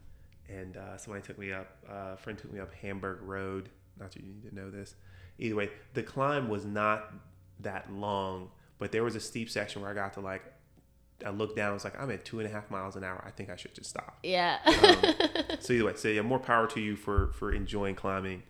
and 0.48 0.76
uh, 0.76 0.96
somebody 0.96 1.24
took 1.24 1.38
me 1.38 1.52
up. 1.52 1.68
Uh, 1.88 2.12
a 2.14 2.16
friend 2.16 2.38
took 2.38 2.52
me 2.52 2.60
up 2.60 2.72
Hamburg 2.74 3.20
Road. 3.22 3.68
Not 3.98 4.12
that 4.12 4.22
you 4.22 4.28
need 4.32 4.48
to 4.48 4.54
know 4.54 4.70
this. 4.70 4.94
Either 5.38 5.54
way, 5.56 5.70
the 5.94 6.02
climb 6.02 6.48
was 6.48 6.64
not 6.64 7.12
that 7.60 7.92
long, 7.92 8.50
but 8.78 8.92
there 8.92 9.02
was 9.04 9.14
a 9.16 9.20
steep 9.20 9.50
section 9.50 9.82
where 9.82 9.90
I 9.90 9.94
got 9.94 10.14
to 10.14 10.20
like. 10.20 10.42
I 11.26 11.30
looked 11.30 11.56
down. 11.56 11.70
I 11.70 11.74
was 11.74 11.82
like 11.82 12.00
I'm 12.00 12.10
at 12.12 12.24
two 12.24 12.38
and 12.38 12.48
a 12.48 12.52
half 12.52 12.70
miles 12.70 12.94
an 12.94 13.02
hour. 13.02 13.22
I 13.26 13.30
think 13.32 13.50
I 13.50 13.56
should 13.56 13.74
just 13.74 13.90
stop. 13.90 14.18
Yeah. 14.22 14.58
Um, 14.66 15.14
so 15.60 15.72
either 15.72 15.84
way, 15.86 15.92
so 15.96 16.08
yeah, 16.08 16.22
more 16.22 16.38
power 16.38 16.66
to 16.68 16.80
you 16.80 16.94
for 16.94 17.32
for 17.32 17.52
enjoying 17.52 17.96
climbing. 17.96 18.42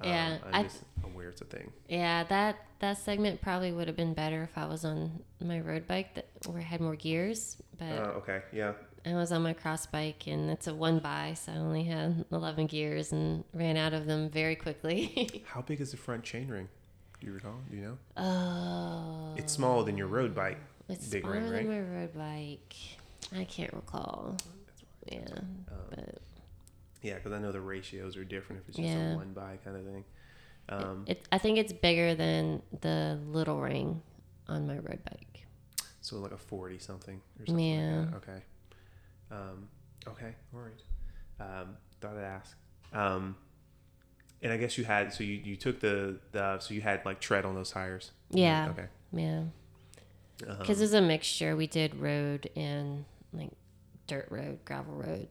Um, 0.00 0.08
Yeah, 0.08 0.38
I'm 0.44 0.54
I- 0.54 0.62
just 0.64 0.82
aware 1.04 1.28
it's 1.28 1.40
a 1.40 1.44
thing. 1.44 1.72
yeah, 1.88 2.24
that 2.24 2.56
that 2.80 2.98
segment 2.98 3.40
probably 3.40 3.70
would 3.72 3.86
have 3.86 3.96
been 3.96 4.12
better 4.12 4.42
if 4.42 4.58
I 4.58 4.66
was 4.66 4.84
on 4.84 5.22
my 5.40 5.60
road 5.60 5.86
bike 5.86 6.14
that 6.16 6.26
where 6.46 6.58
I 6.58 6.62
had 6.62 6.80
more 6.80 6.96
gears. 6.96 7.56
But 7.78 7.92
Uh, 7.92 8.12
okay, 8.18 8.42
yeah. 8.52 8.72
I 9.06 9.14
was 9.14 9.30
on 9.30 9.42
my 9.42 9.52
cross 9.52 9.86
bike 9.86 10.26
and 10.26 10.50
it's 10.50 10.66
a 10.66 10.74
one 10.74 10.98
by, 10.98 11.34
so 11.34 11.52
I 11.52 11.56
only 11.56 11.84
had 11.84 12.24
11 12.32 12.66
gears 12.66 13.12
and 13.12 13.44
ran 13.54 13.76
out 13.76 13.92
of 13.94 14.06
them 14.06 14.28
very 14.30 14.56
quickly. 14.56 15.44
How 15.46 15.62
big 15.62 15.80
is 15.80 15.92
the 15.92 15.96
front 15.96 16.24
chainring? 16.24 16.66
Do 17.20 17.26
you 17.26 17.32
recall? 17.32 17.54
Do 17.70 17.76
you 17.76 17.82
know? 17.82 17.98
oh. 18.16 19.34
It's 19.36 19.52
smaller 19.52 19.84
than 19.84 19.96
your 19.96 20.08
road 20.08 20.34
bike. 20.34 20.58
It's 20.88 21.06
big 21.06 21.22
smaller 21.22 21.36
ring, 21.40 21.44
than 21.44 21.54
right? 21.54 21.68
my 21.68 21.80
road 21.80 22.14
bike. 22.14 22.74
I 23.38 23.44
can't 23.44 23.72
recall. 23.72 24.36
Yeah, 25.10 25.20
Um, 25.36 25.64
but 25.90 26.18
yeah, 27.02 27.14
because 27.14 27.30
I 27.32 27.38
know 27.38 27.52
the 27.52 27.60
ratios 27.60 28.16
are 28.16 28.24
different 28.24 28.62
if 28.62 28.68
it's 28.68 28.76
just 28.76 28.88
Yeah. 28.88 29.12
a 29.12 29.16
one 29.16 29.32
by 29.32 29.58
kind 29.64 29.76
of 29.76 29.84
thing. 29.84 30.04
Um, 30.68 31.04
it, 31.06 31.24
I 31.30 31.38
think 31.38 31.58
it's 31.58 31.72
bigger 31.72 32.16
than 32.16 32.60
the 32.80 33.20
little 33.28 33.60
ring 33.60 34.02
on 34.48 34.66
my 34.66 34.74
road 34.78 34.98
bike. 35.04 35.46
so 36.00 36.16
like 36.18 36.32
a 36.32 36.36
forty 36.36 36.78
something 36.80 37.20
or 37.38 37.46
something. 37.46 37.64
Yeah. 37.64 37.98
Like 38.00 38.10
that. 38.10 38.16
Okay. 38.16 38.42
Um, 39.30 39.68
okay. 40.08 40.34
All 40.54 40.60
right. 40.60 40.82
Um, 41.40 41.76
thought 42.00 42.16
I'd 42.16 42.22
ask. 42.24 42.56
Um, 42.92 43.36
and 44.42 44.52
I 44.52 44.56
guess 44.56 44.76
you 44.78 44.84
had 44.84 45.12
so 45.12 45.24
you, 45.24 45.34
you 45.44 45.56
took 45.56 45.80
the, 45.80 46.18
the 46.32 46.58
so 46.60 46.74
you 46.74 46.80
had 46.80 47.04
like 47.04 47.20
tread 47.20 47.44
on 47.44 47.54
those 47.54 47.70
tires. 47.70 48.12
Yeah, 48.30 48.68
Okay. 48.70 48.86
yeah. 49.12 49.38
Um, 50.46 50.58
Because 50.58 50.80
it's 50.80 50.92
a 50.92 51.00
mixture. 51.00 51.56
We 51.56 51.66
did 51.66 51.94
road 51.96 52.50
and 52.56 53.04
like 53.32 53.50
dirt 54.06 54.28
road, 54.30 54.58
gravel 54.64 54.94
road, 54.94 55.28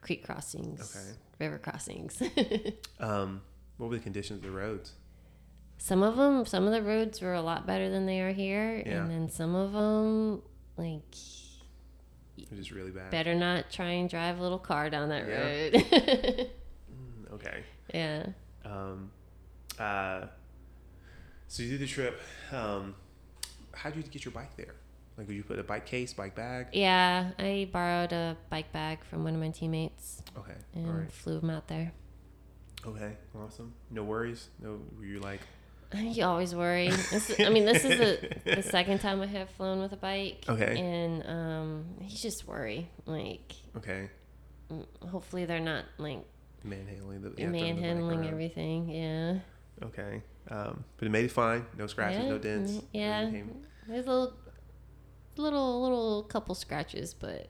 creek 0.00 0.24
crossings, 0.24 0.80
Okay. 0.96 1.16
river 1.40 1.58
crossings. 1.58 2.22
um, 3.00 3.42
what 3.76 3.90
were 3.90 3.96
the 3.96 4.02
conditions 4.02 4.38
of 4.38 4.44
the 4.44 4.50
roads? 4.56 4.92
some 5.80 6.02
of 6.02 6.16
them, 6.16 6.44
some 6.44 6.64
of 6.66 6.72
the 6.72 6.82
roads 6.82 7.20
were 7.20 7.34
a 7.34 7.40
lot 7.40 7.64
better 7.64 7.88
than 7.88 8.04
they 8.04 8.20
are 8.20 8.32
here, 8.32 8.82
Yeah. 8.84 9.00
and 9.02 9.10
then 9.10 9.28
some 9.30 9.54
of 9.54 9.72
them, 9.72 10.42
like, 10.76 11.14
It 12.50 12.56
was 12.56 12.72
really 12.72 12.90
bad. 12.90 13.10
better 13.10 13.34
not 13.34 13.70
try 13.70 13.90
and 13.90 14.08
drive 14.08 14.38
a 14.38 14.42
little 14.42 14.58
car 14.58 14.90
down 14.90 15.08
that 15.10 15.26
Yeah. 15.26 15.38
road. 15.38 15.72
Mm, 16.92 17.32
Okay. 17.34 17.62
yeah. 17.94 18.26
Um, 18.64 19.10
uh, 19.78 20.26
so 21.46 21.62
you 21.62 21.70
did 21.70 21.80
the 21.80 21.86
trip. 21.86 22.20
Um, 22.52 22.94
how 23.72 23.90
did 23.90 24.04
you 24.04 24.10
get 24.10 24.24
your 24.24 24.32
bike 24.32 24.56
there? 24.56 24.74
Like, 25.16 25.26
did 25.26 25.34
you 25.34 25.42
put 25.42 25.58
a 25.58 25.64
bike 25.64 25.84
case, 25.86 26.12
bike 26.14 26.34
bag? 26.36 26.68
Yeah, 26.72 27.30
I 27.38 27.68
borrowed 27.72 28.12
a 28.12 28.36
bike 28.50 28.72
bag 28.72 29.02
from 29.04 29.24
one 29.24 29.34
of 29.34 29.40
my 29.40 29.50
teammates 29.50 30.22
Okay. 30.36 30.54
and 30.74 30.98
right. 31.00 31.12
flew 31.12 31.38
him 31.40 31.50
out 31.50 31.66
there. 31.68 31.92
Okay. 32.86 33.16
Awesome. 33.36 33.74
No 33.90 34.04
worries. 34.04 34.48
No. 34.60 34.80
Were 34.96 35.04
you 35.04 35.18
like? 35.20 35.40
You 35.94 36.24
always 36.24 36.54
worry. 36.54 36.88
This, 36.90 37.32
I 37.40 37.48
mean, 37.48 37.64
this 37.64 37.84
is 37.84 37.98
the, 37.98 38.36
the 38.56 38.62
second 38.76 39.00
time 39.00 39.20
I 39.22 39.26
have 39.26 39.48
flown 39.50 39.80
with 39.80 39.92
a 39.92 39.96
bike. 39.96 40.44
Okay. 40.48 40.78
And 40.78 41.26
um, 41.26 41.84
you 42.02 42.16
just 42.16 42.46
worry. 42.46 42.90
Like, 43.06 43.54
Okay. 43.76 44.10
mm, 44.70 44.84
hopefully 45.08 45.44
they're 45.46 45.60
not 45.60 45.84
like 45.96 46.18
Manhandling 46.66 47.22
the. 47.22 47.30
yeah, 47.38 47.48
throwing 47.48 47.52
the 47.52 47.58
manhandling 47.80 48.26
everything. 48.28 48.90
Yeah. 48.90 49.38
Okay. 49.82 50.22
Um, 50.50 50.84
but 50.98 51.06
it 51.06 51.10
made 51.10 51.24
it 51.26 51.30
fine. 51.32 51.64
No 51.78 51.86
scratches. 51.86 52.22
yeah. 52.24 52.28
No 52.28 52.38
dents. 52.38 52.72
mm, 52.72 52.84
Yeah. 52.92 53.20
Everything 53.20 53.64
There's 53.86 54.06
a 54.06 54.10
little, 54.10 54.34
little, 55.36 55.82
little 55.82 56.22
couple 56.24 56.54
scratches, 56.54 57.14
but 57.14 57.48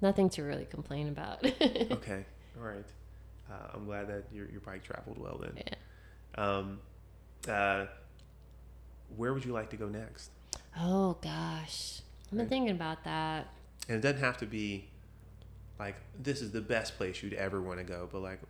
nothing 0.00 0.28
to 0.30 0.42
really 0.42 0.64
complain 0.66 1.08
about. 1.08 1.44
Okay. 1.90 2.24
All 2.58 2.64
right. 2.64 2.84
Uh, 3.50 3.54
I'm 3.74 3.84
glad 3.86 4.08
that 4.08 4.24
your 4.32 4.46
your 4.50 4.60
bike 4.60 4.82
traveled 4.82 5.18
well 5.18 5.38
then. 5.40 5.52
Yeah. 5.56 5.74
Um, 6.38 6.78
uh, 7.48 7.86
where 9.16 9.32
would 9.34 9.44
you 9.44 9.52
like 9.52 9.70
to 9.70 9.76
go 9.76 9.88
next? 9.88 10.30
Oh 10.78 11.16
gosh, 11.20 12.00
I've 12.26 12.30
been 12.30 12.38
Right. 12.40 12.48
thinking 12.48 12.70
about 12.74 13.04
that. 13.04 13.48
And 13.88 13.96
it 13.98 14.00
doesn't 14.00 14.20
have 14.20 14.36
to 14.38 14.46
be 14.46 14.88
like 15.78 15.96
this 16.20 16.40
is 16.40 16.52
the 16.52 16.60
best 16.60 16.96
place 16.96 17.22
you'd 17.22 17.34
ever 17.34 17.60
want 17.60 17.78
to 17.78 17.84
go, 17.84 18.08
but 18.10 18.20
like 18.20 18.40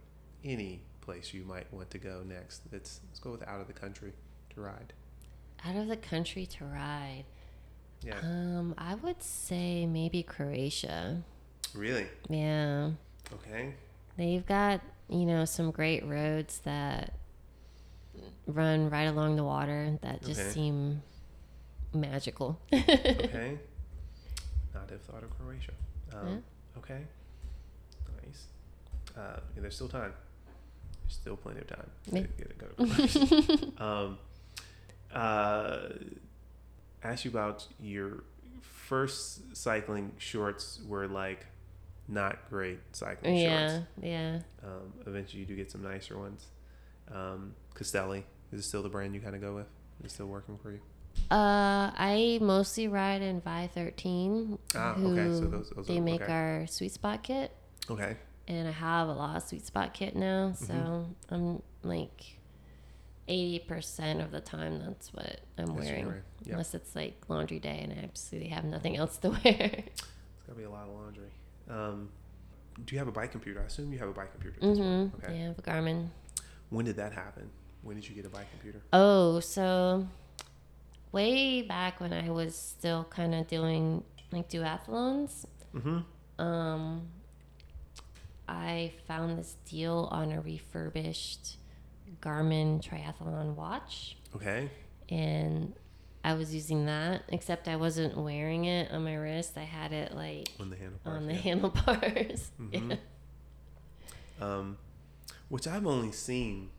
any 0.45 0.81
place 1.01 1.33
you 1.33 1.45
might 1.45 1.73
want 1.73 1.91
to 1.93 1.99
go 1.99 2.23
next. 2.27 2.63
Let's 2.73 3.01
let's 3.09 3.21
go 3.21 3.31
with 3.33 3.43
out 3.49 3.61
of 3.61 3.67
the 3.67 3.73
country 3.73 4.13
to 4.55 4.61
ride. 4.61 4.93
Out 5.65 5.77
of 5.77 5.89
the 5.89 5.97
country 5.97 6.45
to 6.47 6.65
ride. 6.65 7.25
Yeah. 8.03 8.19
Um, 8.23 8.75
I 8.79 8.95
would 8.97 9.23
say 9.23 9.87
maybe 9.87 10.23
Croatia. 10.23 11.23
Really? 11.75 12.07
Yeah, 12.29 12.91
Okay. 13.33 13.75
they've 14.17 14.45
got 14.47 14.81
you 15.09 15.25
know 15.27 15.45
some 15.45 15.71
great 15.71 16.05
roads 16.07 16.61
that 16.61 17.15
run 18.47 18.91
right 18.91 19.05
along 19.05 19.37
the 19.37 19.45
water 19.45 19.99
that 20.03 20.23
just 20.23 20.41
Okay. 20.41 20.51
seem 20.51 21.03
magical. 21.93 22.59
Okay. 22.73 23.59
Not 24.75 24.91
have 24.91 25.01
thought 25.03 25.23
of 25.23 25.31
Croatia. 25.39 25.73
Um, 26.15 26.29
Yeah. 26.29 26.79
Okay. 26.79 27.01
Nice. 28.25 28.47
Uh, 29.17 29.41
yeah, 29.55 29.63
there's 29.63 29.75
still 29.75 29.89
time. 29.89 30.13
There's 31.05 31.15
still 31.15 31.37
plenty 31.37 31.61
of 31.61 31.67
time 31.67 31.91
to 32.07 32.11
get 32.13 32.29
it, 32.41 32.59
go 33.79 33.85
um, 33.85 34.19
uh, 35.13 35.89
ask 37.03 37.25
you 37.25 37.31
about 37.31 37.67
your 37.81 38.25
first 38.61 39.57
cycling 39.57 40.13
shorts 40.19 40.81
were 40.87 41.07
like 41.09 41.47
not 42.07 42.49
great 42.51 42.79
cycling 42.93 43.37
yeah, 43.37 43.69
shorts. 43.71 43.87
yeah. 44.03 44.39
Um, 44.65 44.93
eventually, 45.07 45.41
you 45.41 45.47
do 45.47 45.57
get 45.57 45.71
some 45.71 45.83
nicer 45.83 46.19
ones. 46.19 46.47
Um, 47.13 47.55
Castelli 47.75 48.25
is 48.53 48.61
it 48.61 48.63
still 48.65 48.83
the 48.83 48.89
brand 48.89 49.15
you 49.15 49.21
kind 49.21 49.35
of 49.35 49.41
go 49.41 49.55
with? 49.55 49.67
Is 50.01 50.07
it 50.07 50.15
still 50.15 50.27
working 50.27 50.59
for 50.59 50.71
you? 50.73 50.81
Uh, 51.31 51.91
I 51.97 52.39
mostly 52.41 52.87
ride 52.89 53.23
in 53.23 53.41
Vie 53.41 53.69
thirteen. 53.75 54.59
Ah, 54.75 54.95
okay, 54.95 55.25
so 55.35 55.47
those- 55.47 55.71
those 55.71 55.87
they 55.87 55.99
are- 55.99 56.03
make 56.03 56.23
okay. 56.23 56.33
our 56.33 56.67
sweet 56.67 56.93
spot 56.93 57.23
kit. 57.23 57.51
Okay. 57.91 58.17
and 58.47 58.67
I 58.69 58.71
have 58.71 59.09
a 59.09 59.13
lot 59.13 59.37
of 59.37 59.43
sweet 59.43 59.67
spot 59.67 59.93
kit 59.95 60.15
now, 60.17 60.53
so 60.53 60.73
Mm-hmm. 60.75 61.35
I'm 61.35 61.63
like 61.83 62.39
eighty 63.27 63.59
percent 63.59 64.21
of 64.23 64.31
the 64.31 64.41
time 64.41 64.79
that's 64.79 65.13
what 65.13 65.41
I'm 65.59 65.67
That's 65.67 65.79
wearing, 65.87 66.07
wearing, 66.07 66.23
yeah. 66.45 66.53
unless 66.53 66.75
it's 66.75 66.95
like 66.97 67.17
laundry 67.29 67.59
day 67.59 67.81
and 67.83 67.93
I 67.93 68.03
absolutely 68.05 68.49
have 68.51 68.65
nothing 68.65 68.97
else 68.97 69.17
to 69.19 69.31
wear. 69.45 69.85
It's 69.87 70.03
gotta 70.47 70.57
be 70.59 70.65
a 70.65 70.71
lot 70.71 70.89
of 70.89 70.95
laundry. 70.95 71.31
Um, 71.69 72.09
do 72.87 72.95
you 72.95 72.99
have 73.01 73.09
a 73.09 73.13
bike 73.13 73.33
computer? 73.33 73.61
I 73.61 73.65
assume 73.65 73.93
you 73.93 73.99
have 73.99 74.09
a 74.09 74.13
bike 74.13 74.31
computer. 74.33 74.57
at 74.57 74.63
this 74.63 74.79
hmm. 74.79 75.07
Okay. 75.23 75.39
Yeah, 75.41 75.53
the 75.55 75.63
Garmin. 75.63 76.09
When 76.71 76.85
did 76.85 76.97
that 76.97 77.13
happen? 77.13 77.51
When 77.83 77.97
did 77.97 78.09
you 78.09 78.15
get 78.15 78.25
a 78.27 78.29
bike 78.29 78.51
computer? 78.51 78.81
Oh, 78.93 79.41
so 79.41 80.07
way 81.13 81.63
back 81.63 82.01
when 82.01 82.13
I 82.13 82.29
was 82.31 82.55
still 82.57 83.05
kind 83.09 83.35
of 83.35 83.47
doing 83.47 84.03
like 84.33 84.49
duathlons, 84.51 85.47
Mm-hmm. 85.75 86.43
um, 86.43 87.09
I 88.49 88.93
found 89.07 89.39
this 89.39 89.57
deal 89.67 90.09
on 90.11 90.33
a 90.33 90.41
refurbished 90.41 91.57
Garmin 92.23 92.83
triathlon 92.83 93.55
watch. 93.55 94.17
Okay. 94.37 94.71
and 95.11 95.73
I 96.25 96.35
was 96.35 96.53
using 96.55 96.87
that, 96.87 97.23
except 97.29 97.69
I 97.69 97.77
wasn't 97.77 98.17
wearing 98.17 98.65
it 98.67 98.91
on 98.91 99.05
my 99.05 99.15
wrist. 99.15 99.57
I 99.57 99.63
had 99.63 99.93
it 99.93 100.15
like 100.15 100.49
On 100.61 100.69
the 100.69 100.77
handlebars. 100.77 101.17
on 101.17 101.27
the 101.27 101.33
yeah. 101.35 101.41
handlebars. 101.43 102.51
Mhm. 102.61 102.91
Yeah. 104.41 104.45
Um, 104.45 104.77
which 105.49 105.67
I've 105.67 105.87
only 105.87 106.13
seen 106.13 106.71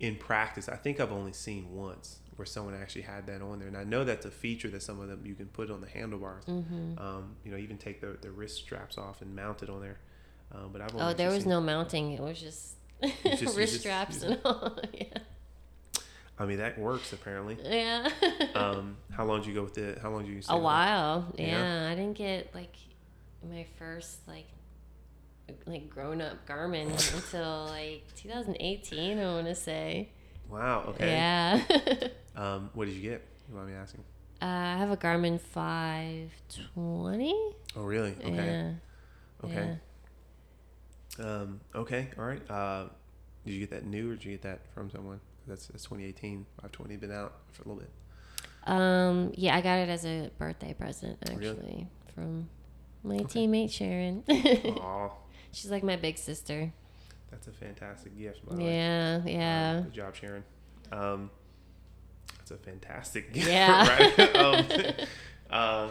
in 0.00 0.16
practice. 0.16 0.68
I 0.68 0.76
think 0.76 1.00
I've 1.00 1.12
only 1.12 1.32
seen 1.32 1.74
once 1.74 2.18
where 2.36 2.46
someone 2.46 2.74
actually 2.80 3.02
had 3.02 3.26
that 3.26 3.42
on 3.42 3.58
there, 3.58 3.66
and 3.66 3.76
I 3.76 3.82
know 3.84 4.04
that's 4.04 4.24
a 4.24 4.30
feature 4.30 4.68
that 4.68 4.82
some 4.82 5.00
of 5.00 5.08
them 5.08 5.22
you 5.26 5.34
can 5.34 5.46
put 5.46 5.70
on 5.72 5.80
the 5.80 5.88
handlebars. 5.88 6.44
hmm 6.44 6.92
Um, 6.96 7.34
you 7.44 7.50
know, 7.50 7.56
even 7.58 7.78
take 7.78 8.00
the, 8.00 8.16
the 8.20 8.30
wrist 8.30 8.56
straps 8.58 8.96
off 8.96 9.22
and 9.22 9.34
mount 9.34 9.62
it 9.62 9.68
on 9.70 9.80
there. 9.80 9.98
Um, 10.52 10.70
but 10.72 10.80
I've 10.80 10.94
only 10.94 11.04
Oh, 11.06 11.12
there 11.14 11.30
was 11.30 11.46
no 11.46 11.60
mounting. 11.60 12.12
It 12.12 12.20
was 12.20 12.40
just, 12.40 12.74
just- 13.24 13.56
wrist 13.56 13.72
just 13.72 13.80
straps 13.80 14.22
and 14.22 14.38
all. 14.44 14.78
yeah. 14.92 15.04
I 16.38 16.46
mean, 16.46 16.58
that 16.58 16.78
works 16.78 17.12
apparently. 17.12 17.58
Yeah. 17.64 18.08
Um, 18.54 18.96
how 19.10 19.24
long 19.24 19.40
did 19.40 19.48
you 19.48 19.54
go 19.54 19.64
with 19.64 19.76
it? 19.76 19.98
How 19.98 20.10
long 20.10 20.24
did 20.24 20.32
you? 20.32 20.40
a 20.48 20.56
while. 20.56 21.32
Yeah. 21.36 21.46
Yeah. 21.48 21.90
I 21.90 21.96
didn't 21.96 22.16
get 22.16 22.54
like 22.54 22.76
my 23.50 23.66
first 23.80 24.18
like 24.28 24.46
like 25.66 25.88
grown 25.90 26.20
up 26.20 26.46
Garmin 26.46 26.86
until 27.14 27.66
like 27.66 28.04
2018. 28.16 29.18
I 29.18 29.24
want 29.24 29.46
to 29.46 29.54
say. 29.54 30.10
Wow. 30.48 30.84
Okay. 30.88 31.10
Yeah. 31.10 31.60
Um, 32.36 32.70
what 32.72 32.84
did 32.84 32.94
you 32.94 33.02
get? 33.02 33.26
You 33.48 33.56
mind 33.56 33.68
me 33.70 33.74
asking? 33.74 34.04
uh, 34.40 34.44
I 34.44 34.76
have 34.78 34.92
a 34.92 34.96
Garmin 34.96 35.40
520. 35.40 37.34
Oh, 37.76 37.82
really? 37.82 38.14
Okay. 38.24 38.46
Yeah. 38.46 38.72
Okay. 39.44 39.78
Um, 41.18 41.60
okay, 41.74 42.08
all 42.16 42.24
right. 42.24 42.48
Uh, 42.50 42.84
did 43.44 43.54
you 43.54 43.60
get 43.60 43.70
that 43.70 43.84
new, 43.86 44.12
or 44.12 44.14
did 44.14 44.24
you 44.24 44.30
get 44.32 44.42
that 44.42 44.60
from 44.72 44.88
someone? 44.90 45.18
That's, 45.48 45.66
that's 45.66 45.82
2018. 45.84 46.46
520 46.62 46.96
been 46.96 47.10
out 47.12 47.34
for 47.50 47.62
a 47.64 47.68
little 47.68 47.80
bit. 47.82 47.90
Um, 48.70 49.32
yeah, 49.34 49.56
I 49.56 49.60
got 49.60 49.78
it 49.78 49.88
as 49.88 50.04
a 50.04 50.30
birthday 50.38 50.74
present 50.74 51.18
Really? 51.34 51.48
actually 51.48 51.88
from 52.14 52.48
my 53.02 53.16
Okay. 53.16 53.46
teammate 53.46 53.72
Sharon. 53.72 54.22
Aw, 54.28 55.10
She's 55.58 55.70
like 55.72 55.82
my 55.82 55.96
big 55.96 56.18
sister. 56.18 56.72
that's 57.30 57.48
a 57.48 57.50
fantastic 57.52 58.16
gift. 58.16 58.46
By 58.46 58.54
the 58.54 58.62
way. 58.62 58.76
Yeah, 58.76 59.20
Uh, 59.24 59.28
yeah. 59.28 59.80
good 59.80 59.92
job, 59.92 60.14
Sharon. 60.14 60.44
Um, 60.92 61.30
that's 62.38 62.52
a 62.52 62.56
fantastic 62.56 63.32
gift. 63.32 63.48
Yeah. 63.50 63.88
right? 63.88 64.36
um, 64.36 64.66
uh, 65.50 65.90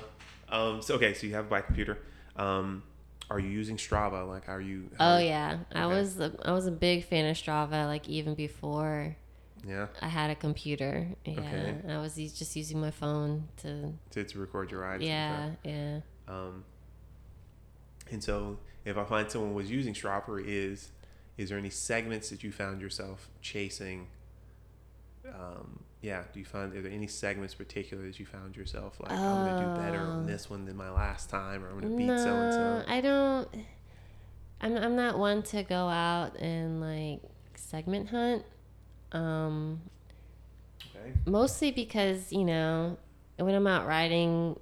um, 0.49 0.81
so 0.81 0.95
okay, 0.95 1.13
so 1.13 1.27
you 1.27 1.33
have 1.33 1.45
a 1.45 1.49
bike 1.49 1.65
computer. 1.65 1.97
Um, 2.37 2.83
are 3.29 3.39
you 3.39 3.49
using 3.49 3.75
Strava? 3.75 4.25
Like, 4.25 4.47
are 4.47 4.61
you? 4.61 4.89
how- 4.97 5.15
Oh 5.15 5.17
yeah, 5.19 5.59
I 5.75 5.85
was 5.85 6.17
a, 6.19 6.33
I 6.45 6.53
was 6.53 6.65
a 6.65 6.71
big 6.71 7.03
fan 7.03 7.25
of 7.29 7.35
Strava. 7.35 7.85
Like 7.85 8.07
even 8.07 8.33
before 8.35 9.17
Yeah. 9.67 9.87
I 10.01 10.07
had 10.07 10.29
a 10.31 10.35
computer. 10.35 11.09
Yeah, 11.25 11.39
Okay. 11.39 11.75
I 11.89 11.97
was 11.97 12.15
just 12.15 12.55
using 12.55 12.79
my 12.79 12.91
phone 12.91 13.49
to. 13.63 13.91
To, 14.11 14.23
to 14.23 14.39
record 14.39 14.71
your 14.71 14.79
rides. 14.81 15.03
Yeah, 15.03 15.51
yeah. 15.65 15.99
Um, 16.29 16.63
and 18.11 18.23
so, 18.23 18.59
if 18.85 18.97
I 18.97 19.03
find 19.05 19.29
someone 19.31 19.53
was 19.53 19.69
using 19.71 19.93
Strava, 19.93 20.43
is 20.45 20.91
is 21.37 21.49
there 21.49 21.57
any 21.57 21.69
segments 21.69 22.29
that 22.29 22.43
you 22.43 22.51
found 22.51 22.81
yourself 22.81 23.29
chasing? 23.41 24.07
Um, 25.27 25.79
yeah. 26.01 26.23
Do 26.33 26.39
you 26.39 26.45
find 26.45 26.73
are 26.75 26.81
there 26.81 26.91
any 26.91 27.07
segments 27.07 27.53
particular 27.53 28.05
that 28.05 28.19
you 28.19 28.25
found 28.25 28.55
yourself 28.55 28.99
like 28.99 29.11
I'm 29.31 29.39
gonna 29.39 29.53
do 29.53 29.69
better 29.69 30.07
on 30.07 30.25
this 30.25 30.49
one 30.49 30.65
than 30.65 30.75
my 30.77 30.89
last 30.89 31.29
time, 31.29 31.63
or 31.63 31.69
I'm 31.69 31.75
gonna 31.79 31.89
beat 31.89 32.19
so 32.19 32.41
and 32.41 32.51
No, 32.51 32.83
so? 32.85 32.91
I 32.91 33.01
don't. 33.01 33.47
I'm 34.61 34.75
I'm 34.77 34.95
not 34.95 35.19
one 35.19 35.43
to 35.43 35.63
go 35.63 35.87
out 35.89 36.37
and 36.39 36.81
like 36.81 37.21
segment 37.55 38.09
hunt. 38.09 38.43
Um, 39.11 39.81
Okay. 40.95 41.13
mostly 41.25 41.71
because 41.71 42.31
you 42.31 42.43
know 42.43 42.97
when 43.37 43.53
I'm 43.53 43.67
out 43.67 43.85
riding, 43.87 44.59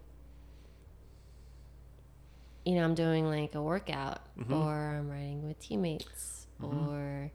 you 2.65 2.75
know 2.75 2.83
I'm 2.83 2.95
doing 2.95 3.25
like 3.27 3.55
a 3.55 3.61
workout 3.61 4.19
Mhm. 4.37 4.51
or 4.51 4.95
I'm 4.97 5.09
riding 5.09 5.47
with 5.47 5.59
teammates 5.59 6.47
Mhm. 6.61 6.87
or 6.87 7.31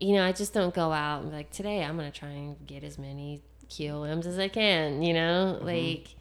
you 0.00 0.14
know 0.14 0.24
I 0.24 0.32
just 0.32 0.52
don't 0.52 0.74
go 0.74 0.92
out 0.92 1.22
and 1.22 1.30
be 1.30 1.36
like 1.36 1.50
today 1.50 1.82
I'm 1.84 1.96
gonna 1.96 2.10
try 2.10 2.30
and 2.30 2.66
get 2.66 2.84
as 2.84 2.98
many 2.98 3.42
QOMs 3.68 4.26
as 4.26 4.38
I 4.38 4.48
can. 4.48 5.02
You 5.02 5.14
know, 5.14 5.58
Mhm. 5.60 5.64
like. 5.64 6.14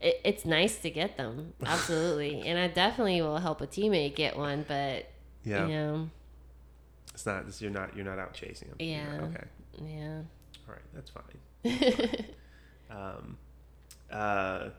It, 0.00 0.20
it's 0.24 0.44
nice 0.44 0.78
to 0.82 0.90
get 0.90 1.16
them, 1.16 1.54
absolutely, 1.66 2.42
and 2.46 2.56
I 2.56 2.68
definitely 2.68 3.20
will 3.20 3.38
help 3.38 3.60
a 3.60 3.66
teammate 3.66 4.14
get 4.14 4.36
one. 4.38 4.64
But 4.68 5.06
Yeah. 5.44 5.66
you 5.66 5.72
know, 5.74 6.10
It's 7.12 7.26
not. 7.26 7.46
This, 7.46 7.60
you're 7.60 7.72
not. 7.72 7.96
You're 7.96 8.04
not 8.04 8.16
out 8.20 8.32
chasing 8.32 8.68
them. 8.68 8.76
Yeah. 8.78 9.16
not- 9.16 9.30
okay. 9.30 9.46
yeah, 9.82 10.18
All 10.68 10.74
right. 10.74 10.82
That's 10.94 11.10
fine. 11.10 11.34
Um, 12.90 13.36
uh, 14.10 14.70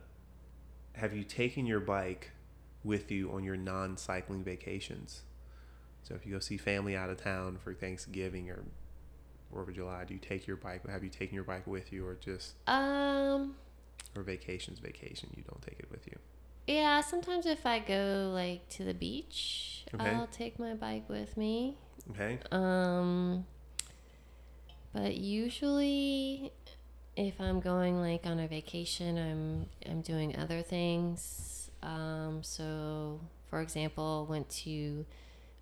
have 1.00 1.14
you 1.14 1.24
taken 1.24 1.66
your 1.66 1.80
bike 1.80 2.32
with 2.84 3.12
you 3.12 3.32
on 3.32 3.44
your 3.44 3.58
non-cycling 3.58 4.44
vacations? 4.44 5.22
So 6.04 6.16
if 6.16 6.26
you 6.26 6.34
go 6.34 6.40
see 6.40 6.58
family 6.58 6.96
out 6.96 7.10
of 7.10 7.18
town 7.22 7.58
for 7.58 7.74
Thanksgiving 7.74 8.50
or 8.50 8.64
Fourth 9.52 9.70
of 9.70 9.76
July, 9.76 10.04
do 10.06 10.14
you 10.14 10.20
take 10.20 10.46
your 10.46 10.58
bike? 10.58 10.88
Have 10.88 11.04
you 11.04 11.10
taken 11.10 11.34
your 11.34 11.44
bike 11.44 11.66
with 11.66 11.92
you, 11.92 12.06
or 12.06 12.16
just 12.16 12.54
um. 12.68 13.56
or 14.16 14.22
vacations? 14.22 14.80
Vacation, 14.80 15.30
you 15.36 15.44
don't 15.44 15.62
take 15.62 15.80
it 15.80 15.90
with 15.90 16.06
you. 16.06 16.18
Yeah, 16.68 17.02
sometimes 17.02 17.48
if 17.48 17.66
I 17.66 17.80
go 17.80 18.32
like 18.34 18.70
to 18.70 18.84
the 18.84 18.94
beach, 18.94 19.86
Okay. 19.94 20.08
I'll 20.08 20.28
take 20.28 20.60
my 20.60 20.76
bike 20.76 21.10
with 21.10 21.36
me. 21.36 21.78
Okay. 22.12 22.38
Um 22.52 23.46
but 24.94 25.16
usually 25.16 26.52
if 27.28 27.40
I'm 27.42 27.60
going 27.60 28.00
like 28.00 28.26
on 28.26 28.40
a 28.40 28.48
vacation, 28.48 29.18
I'm 29.18 29.66
I'm 29.90 30.02
doing 30.02 30.36
other 30.38 30.62
things. 30.62 31.70
Um 31.84 32.40
so 32.44 33.20
for 33.50 33.62
example, 33.62 34.26
went 34.30 34.50
to 34.66 35.06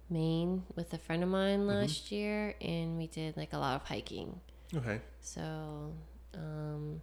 Maine 0.09 0.63
with 0.75 0.93
a 0.93 0.97
friend 0.97 1.23
of 1.23 1.29
mine 1.29 1.61
Mhm. 1.61 1.67
last 1.67 2.11
year 2.11 2.55
and 2.61 2.97
we 2.97 3.07
did 3.07 3.35
like 3.37 3.53
a 3.53 3.57
lot 3.57 3.75
of 3.75 3.87
hiking. 3.87 4.39
Okay. 4.75 5.01
So 5.21 5.93
um 6.33 7.01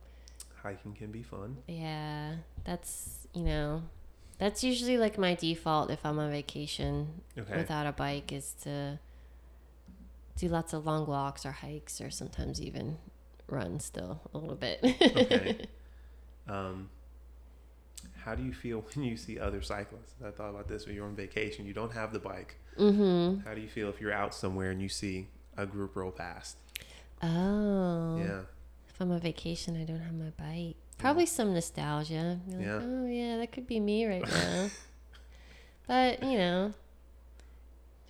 Hiking 0.63 0.95
can 0.95 1.11
be 1.13 1.23
fun. 1.23 1.59
yeah, 1.67 2.37
that's 2.65 3.27
you 3.35 3.43
know, 3.43 3.83
that's 4.39 4.63
usually 4.65 4.97
like 4.99 5.19
my 5.19 5.35
default 5.35 5.91
if 5.91 6.05
I'm 6.07 6.19
on 6.19 6.31
vacation 6.31 7.23
Okay. 7.37 7.57
without 7.57 7.87
a 7.87 7.93
bike 7.93 8.33
is 8.33 8.55
to 8.63 8.99
do 10.37 10.49
lots 10.49 10.73
of 10.73 10.87
long 10.87 11.07
walks 11.07 11.45
or 11.47 11.53
hikes 11.53 12.01
or 12.01 12.11
sometimes 12.11 12.61
even 12.61 12.99
run 13.49 13.81
still 13.81 14.21
a 14.33 14.39
little 14.39 14.57
bit. 14.57 14.81
Okay. 14.85 15.67
Um, 16.47 16.91
how 18.17 18.35
do 18.35 18.43
you 18.43 18.53
feel 18.53 18.81
when 18.95 19.03
you 19.03 19.17
see 19.17 19.39
other 19.39 19.63
cyclists? 19.63 20.13
I 20.23 20.31
thought 20.31 20.51
about 20.51 20.69
this 20.69 20.85
when 20.85 20.95
you're 20.95 21.07
on 21.07 21.17
vacation. 21.17 21.65
You 21.65 21.73
don't 21.73 21.93
have 21.95 22.13
the 22.13 22.19
bike. 22.19 22.57
mhm. 22.79 23.43
How 23.47 23.55
do 23.55 23.63
you 23.63 23.69
feel 23.69 23.89
if 23.89 23.99
you're 23.99 24.13
out 24.13 24.35
somewhere 24.35 24.71
and 24.71 24.83
you 24.83 24.91
see 24.91 25.29
a 25.57 25.65
group 25.65 25.97
roll 25.97 26.11
past? 26.11 26.59
Oh. 27.23 28.19
Yeah. 28.19 28.41
If 28.91 29.01
I'm 29.01 29.11
on 29.11 29.21
vacation, 29.21 29.81
I 29.81 29.85
don't 29.85 30.01
have 30.01 30.13
my 30.13 30.33
bike. 30.37 30.77
Probably 30.99 31.25
some 31.25 31.55
nostalgia. 31.55 32.39
Like, 32.47 32.61
Yeah. 32.61 32.81
Oh 32.83 33.07
yeah, 33.07 33.39
that 33.39 33.51
could 33.51 33.67
be 33.67 33.81
me 33.81 34.05
right 34.05 34.29
now. 34.31 34.69
but 35.87 36.23
you 36.23 36.37
know, 36.37 36.75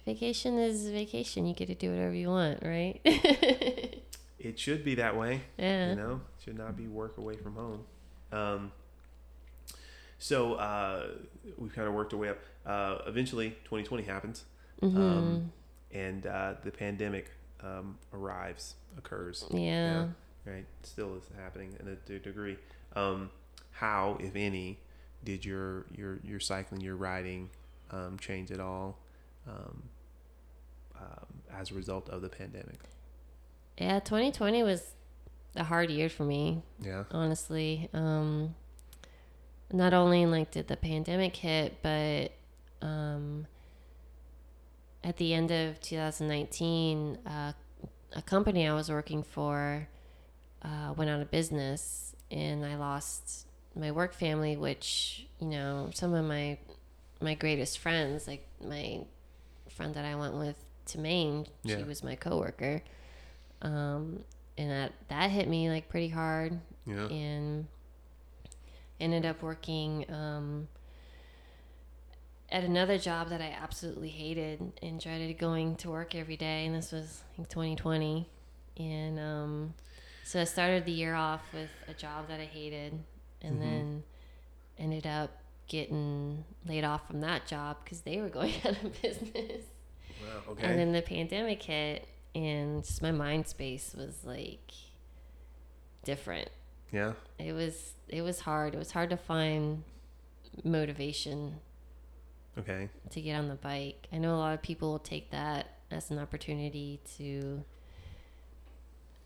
vacation 0.05 0.59
is 0.59 0.89
vacation. 0.89 1.47
You 1.47 1.55
get 1.55 1.66
to 1.68 1.76
do 1.76 1.91
whatever 1.91 2.14
you 2.14 2.30
want, 2.30 2.64
right? 2.64 3.01
It 4.45 4.59
should 4.59 4.84
be 4.84 4.95
that 4.97 5.16
way. 5.16 5.40
yeah. 5.59 5.90
You 5.90 5.97
know, 5.97 6.20
it 6.38 6.45
should 6.45 6.59
not 6.59 6.76
be 6.76 6.86
work 6.86 7.16
away 7.18 7.36
from 7.36 7.55
home. 7.55 7.84
Um, 8.32 8.72
so 10.18 10.55
uh, 10.55 11.07
we've 11.59 11.74
kind 11.74 11.88
of 11.88 11.95
worked 11.95 12.12
our 12.12 12.18
way 12.18 12.28
up. 12.28 12.38
Uh, 12.66 12.99
eventually, 13.07 13.51
2020 13.64 14.05
happens, 14.05 14.45
Mhm. 14.82 14.97
um, 14.97 15.53
and 15.92 16.26
uh, 16.26 16.55
the 16.62 16.70
pandemic 16.70 17.30
um, 17.62 17.99
arrives, 18.12 18.74
occurs. 18.99 19.45
yeah. 19.51 20.09
right? 20.45 20.66
Still 20.82 21.16
is 21.16 21.24
happening 21.38 21.74
in 21.80 21.88
a 21.88 22.18
degree. 22.18 22.57
Um, 22.95 23.30
how, 23.70 24.18
if 24.20 24.36
any, 24.36 24.78
did 25.24 25.45
your 25.45 25.86
your 25.97 26.20
your 26.22 26.40
cycling, 26.40 26.80
your 26.82 26.97
riding, 26.97 27.49
um, 27.90 28.18
change 28.18 28.51
at 28.51 28.61
all 28.61 28.99
um, 29.49 29.82
um, 31.01 31.26
as 31.53 31.70
a 31.70 31.74
result 31.74 32.09
of 32.11 32.20
the 32.22 32.28
pandemic? 32.28 32.78
Yeah, 33.79 33.99
2020 34.01 34.62
was 34.62 34.93
a 35.57 35.64
hard 35.64 35.91
year 35.91 36.09
for 36.09 36.25
me, 36.25 36.62
Yeah. 36.81 37.05
honestly. 37.11 37.89
Um, 37.93 38.55
not 39.72 39.93
only 39.93 40.27
like 40.27 40.51
did 40.53 40.68
the 40.68 40.77
pandemic 40.77 41.35
hit, 41.37 41.83
but 41.83 42.33
um, 42.83 43.47
at 45.03 45.16
the 45.16 45.35
end 45.35 45.51
of 45.51 45.81
2019, 45.81 47.18
uh, 47.27 47.53
a 48.14 48.22
company 48.22 48.68
I 48.68 48.75
was 48.75 48.91
working 48.91 49.22
for 49.22 49.89
uh, 50.62 50.95
went 50.97 51.11
out 51.11 51.20
of 51.20 51.31
business, 51.31 52.14
and 52.31 52.64
I 52.64 52.77
lost 52.77 53.47
my 53.75 53.91
work 53.91 54.14
family, 54.14 54.57
which 54.57 55.27
you 55.41 55.49
know 55.49 55.91
some 55.93 56.14
of 56.14 56.25
my 56.25 56.59
my 57.20 57.35
greatest 57.35 57.79
friends, 57.79 58.27
like 58.29 58.47
my 58.64 59.01
friend 59.68 59.95
that 59.95 60.05
I 60.05 60.14
went 60.14 60.35
with 60.35 60.57
to 60.87 60.99
Maine, 60.99 61.47
Yeah. 61.64 61.79
she 61.79 61.83
was 61.83 62.03
my 62.05 62.14
coworker, 62.16 62.83
um, 63.65 64.23
and 64.57 64.71
that 64.71 64.93
that 65.09 65.31
hit 65.31 65.49
me 65.49 65.69
like 65.69 65.89
pretty 65.89 66.09
hard 66.09 66.61
Yeah. 66.87 67.07
and 67.09 67.67
ended 69.01 69.27
up 69.27 69.43
working 69.43 70.05
um, 70.09 70.69
at 72.51 72.62
another 72.62 72.99
job 72.99 73.31
that 73.31 73.41
I 73.41 73.57
absolutely 73.61 74.11
hated 74.11 74.73
and 74.83 75.01
dreaded 75.01 75.37
going 75.39 75.75
to 75.77 75.91
work 75.91 76.15
every 76.15 76.37
day. 76.37 76.67
And 76.67 76.75
this 76.75 76.93
was 76.93 77.23
like 77.37 77.49
2020. 77.49 78.29
And 78.77 79.19
um, 79.19 79.75
so 80.25 80.41
I 80.41 80.45
started 80.45 80.85
the 80.85 80.93
year 80.93 81.15
off 81.15 81.43
with 81.53 81.71
a 81.89 81.95
job 81.95 82.29
that 82.29 82.39
I 82.41 82.45
hated 82.45 82.93
and 83.43 83.57
Mhm. 83.57 83.61
then 83.61 84.03
ended 84.79 85.07
up 85.07 85.31
getting 85.67 86.45
laid 86.67 86.85
off 86.85 87.07
from 87.07 87.21
that 87.23 87.47
job 87.47 87.79
because 87.83 88.03
they 88.03 88.21
were 88.21 88.29
going 88.39 88.55
out 88.65 88.83
of 88.85 89.03
business. 89.03 89.65
Wow. 90.23 90.53
Okay. 90.53 90.67
And 90.67 90.79
then 90.79 90.93
the 90.93 91.03
pandemic 91.03 91.62
hit, 91.62 92.07
and 92.35 92.85
just 92.85 93.01
my 93.03 93.12
mind 93.12 93.47
space 93.47 93.95
was 93.97 94.24
like 94.24 94.72
different 96.05 96.49
yeah. 96.93 97.12
it 97.39 97.53
was 97.53 97.95
it 98.09 98.22
was 98.22 98.41
hard 98.41 98.74
it 98.74 98.78
was 98.78 98.91
hard 98.93 99.11
to 99.11 99.16
find 99.16 99.82
motivation 100.64 101.57
Okay. 102.59 102.89
to 103.11 103.20
get 103.20 103.35
on 103.37 103.49
the 103.49 103.55
bike 103.57 104.07
i 104.12 104.18
know 104.18 104.35
a 104.35 104.39
lot 104.39 104.55
of 104.55 104.62
people 104.62 104.91
will 104.93 104.99
take 104.99 105.30
that 105.30 105.68
as 105.91 106.11
an 106.11 106.18
opportunity 106.18 107.01
to 107.16 107.64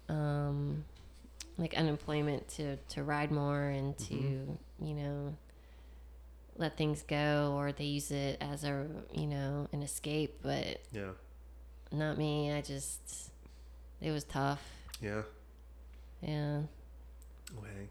um 0.09 0.85
like 1.59 1.75
unemployment 1.75 2.49
to 2.49 2.77
to 2.89 3.03
ride 3.03 3.31
more 3.31 3.63
and 3.69 3.97
to 3.99 4.15
Mhm. 4.15 4.59
you 4.81 4.95
know 4.95 5.37
let 6.57 6.77
things 6.77 7.03
go 7.03 7.55
or 7.57 7.71
they 7.73 7.85
use 7.85 8.11
it 8.11 8.37
as 8.41 8.65
a 8.65 8.87
you 9.13 9.27
know 9.27 9.69
an 9.73 9.83
escape 9.83 10.39
but 10.43 10.81
Yeah. 10.93 11.13
Not 11.93 12.19
me 12.19 12.53
i 12.53 12.61
just 12.61 13.31
it 14.01 14.11
was 14.11 14.25
tough 14.25 14.63
Yeah. 15.01 15.23
yeah 16.23 16.61
Okay. 17.57 17.89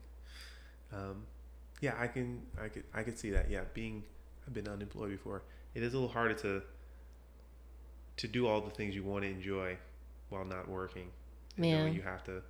Um, 0.94 1.24
yeah, 1.82 1.96
I 2.00 2.06
can, 2.08 2.44
I 2.62 2.68
could, 2.70 2.84
I 2.94 3.02
could 3.02 3.18
see 3.18 3.32
that. 3.32 3.50
Yeah, 3.50 3.62
being, 3.74 4.04
I've 4.48 4.54
been 4.54 4.68
unemployed 4.68 5.10
before. 5.10 5.42
It 5.74 5.82
is 5.82 5.94
a 5.94 5.98
little 5.98 6.14
harder 6.14 6.36
to, 6.36 6.62
to 8.18 8.28
do 8.28 8.48
all 8.48 8.62
the 8.62 8.70
things 8.70 8.94
you 8.96 9.04
want 9.04 9.24
to 9.24 9.30
enjoy, 9.32 9.78
while 10.30 10.46
not 10.46 10.68
working. 10.70 11.08
You 11.58 11.72
know, 11.72 11.86
Yeah. 11.86 11.92
you 11.92 12.02
have 12.04 12.24
to, 12.26 12.42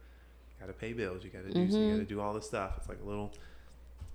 got 0.60 0.68
to 0.68 0.74
pay 0.74 0.92
bills. 0.94 1.24
You 1.24 1.30
got 1.30 1.46
to 1.48 1.54
do, 1.54 1.62
you 1.62 1.68
Mhm. 1.68 1.90
got 1.92 1.98
to 1.98 2.06
do 2.06 2.20
all 2.22 2.34
this 2.34 2.46
stuff. 2.48 2.74
It's 2.78 2.90
like 2.90 3.00
a 3.02 3.08
little, 3.08 3.32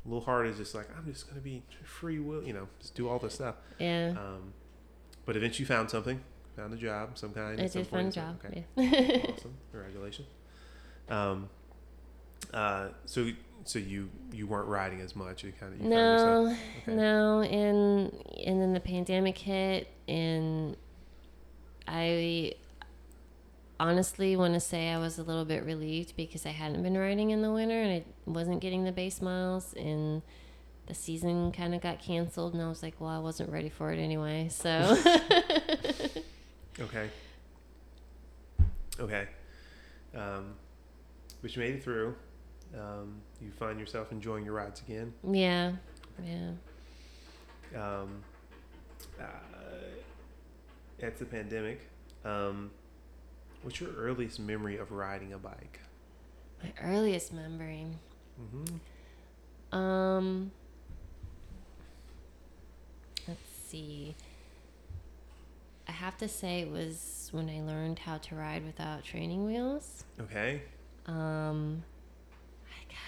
a 0.04 0.08
little 0.08 0.22
hard. 0.24 0.46
Is 0.46 0.58
just 0.58 0.74
like 0.74 0.88
I'm 0.96 1.06
just 1.10 1.28
gonna 1.28 1.40
be 1.40 1.62
free 1.84 2.18
will. 2.18 2.42
You 2.44 2.52
know, 2.52 2.68
just 2.78 2.94
do 2.94 3.08
all 3.08 3.18
this 3.18 3.34
stuff. 3.34 3.54
yeah 3.78 4.10
Um, 4.10 4.52
but 5.24 5.36
eventually 5.36 5.62
you 5.62 5.66
found 5.66 5.88
something, 5.90 6.20
found 6.56 6.74
a 6.74 6.76
job, 6.76 7.16
some 7.18 7.32
kind. 7.32 7.60
i 7.60 7.66
did 7.66 7.86
find 7.86 8.08
a 8.08 8.10
job 8.12 8.38
Okay. 8.44 8.64
yeah. 8.76 9.32
awesome 9.32 9.54
congratulations 9.70 10.28
um 11.08 11.48
uh 12.52 12.88
so 13.06 13.28
so 13.64 13.78
you 13.78 14.10
you 14.32 14.46
weren't 14.46 14.68
riding 14.68 15.00
as 15.00 15.14
much 15.16 15.44
you 15.44 15.52
kind 15.58 15.72
of 15.74 15.80
you 15.80 15.88
no 15.88 16.46
okay. 16.82 16.94
no 16.94 17.40
and 17.42 18.12
and 18.44 18.60
then 18.60 18.72
the 18.72 18.80
pandemic 18.80 19.38
hit 19.38 19.88
and 20.08 20.76
i 21.88 22.52
honestly 23.80 24.36
want 24.36 24.54
to 24.54 24.60
say 24.60 24.90
i 24.90 24.98
was 24.98 25.18
a 25.18 25.22
little 25.22 25.44
bit 25.44 25.64
relieved 25.64 26.14
because 26.16 26.44
i 26.46 26.50
hadn't 26.50 26.82
been 26.82 26.96
riding 26.96 27.30
in 27.30 27.42
the 27.42 27.50
winter 27.52 27.80
and 27.80 27.92
i 27.92 28.04
wasn't 28.30 28.60
getting 28.60 28.84
the 28.84 28.92
base 28.92 29.20
miles 29.22 29.72
and 29.74 30.22
the 30.86 30.94
season 30.94 31.52
kind 31.52 31.74
of 31.74 31.80
got 31.80 32.00
canceled 32.00 32.54
and 32.54 32.62
i 32.62 32.68
was 32.68 32.82
like 32.82 32.94
well 33.00 33.10
i 33.10 33.18
wasn't 33.18 33.48
ready 33.50 33.68
for 33.68 33.92
it 33.92 33.98
anyway 33.98 34.48
so 34.50 34.70
okay. 36.82 37.10
Okay. 38.98 39.26
Um 40.14 40.54
but 41.40 41.56
you 41.56 41.62
made 41.62 41.74
it 41.74 41.84
through. 41.84 42.14
Um 42.78 43.20
you 43.40 43.50
find 43.50 43.78
yourself 43.80 44.12
enjoying 44.12 44.44
your 44.44 44.54
rides 44.54 44.80
again. 44.80 45.12
Yeah 45.28 45.72
yeah. 46.22 46.50
Um 47.74 48.22
uh, 49.20 49.24
it's 50.98 51.18
the 51.18 51.26
pandemic. 51.26 51.88
Um 52.24 52.70
what's 53.62 53.80
your 53.80 53.90
earliest 53.92 54.40
memory 54.40 54.76
of 54.76 54.92
riding 54.92 55.32
a 55.32 55.38
bike? 55.38 55.80
My 56.62 56.72
earliest 56.80 57.32
memory. 57.32 57.86
Mm-hmm. 58.40 58.76
Um, 59.72 60.50
let's 63.26 63.40
see. 63.68 64.14
I 65.88 65.92
have 65.92 66.16
to 66.18 66.28
say 66.28 66.60
it 66.60 66.70
was 66.70 67.28
when 67.32 67.48
I 67.48 67.60
learned 67.62 68.00
how 68.00 68.18
to 68.18 68.34
ride 68.34 68.64
without 68.64 69.04
training 69.04 69.44
wheels. 69.46 70.04
okay 70.20 70.62
Um, 71.06 71.82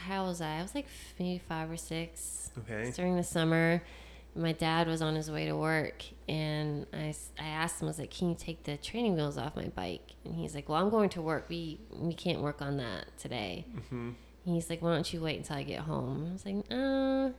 how 0.07 0.27
was 0.27 0.41
I? 0.41 0.59
I 0.59 0.63
was 0.63 0.75
like 0.75 0.87
maybe 1.19 1.39
five 1.39 1.71
or 1.71 1.77
six. 1.77 2.51
okay 2.59 2.91
during 2.91 3.17
the 3.17 3.23
summer. 3.23 3.83
My 4.37 4.51
dad 4.53 4.89
was 4.89 5.01
on 5.01 5.15
his 5.15 5.31
way 5.31 5.47
to 5.47 5.57
work, 5.57 6.03
and 6.29 6.87
I, 6.93 7.15
I 7.39 7.47
asked 7.47 7.81
him, 7.81 7.87
I 7.87 7.91
was 7.91 8.01
like, 8.01 8.11
"Can 8.11 8.31
you 8.31 8.35
take 8.37 8.65
the 8.65 8.77
training 8.77 9.15
wheels 9.15 9.39
off 9.39 9.55
my 9.55 9.69
bike?" 9.69 10.15
And 10.25 10.35
he's 10.35 10.57
like, 10.57 10.69
"Well, 10.69 10.83
I'm 10.83 10.91
going 10.91 11.09
to 11.11 11.23
work. 11.23 11.47
We 11.49 11.79
we 11.93 12.15
can't 12.15 12.41
work 12.41 12.61
on 12.61 12.79
that 12.79 13.17
today." 13.17 13.65
mm-hmm. 13.77 14.11
He's 14.45 14.69
like, 14.69 14.83
why 14.83 14.93
don't 14.93 15.11
you 15.11 15.23
wait 15.23 15.39
until 15.39 15.57
I 15.57 15.63
get 15.63 15.81
home? 15.81 16.27
I 16.29 16.33
was 16.33 16.45
like, 16.45 16.57
uh, 16.71 17.31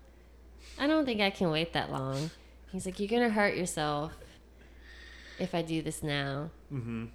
I 0.82 0.88
don't 0.88 1.06
think 1.06 1.22
I 1.22 1.30
can 1.30 1.52
wait 1.52 1.74
that 1.74 1.92
long. 1.92 2.32
He's 2.72 2.88
like, 2.88 3.00
you're 3.00 3.08
going 3.10 3.22
to 3.22 3.30
hurt 3.30 3.56
yourself 3.56 4.14
if 5.40 5.54
I 5.56 5.62
do 5.62 5.82
this 5.82 6.02
now 6.04 6.50
Mm-hmm. 6.74 7.06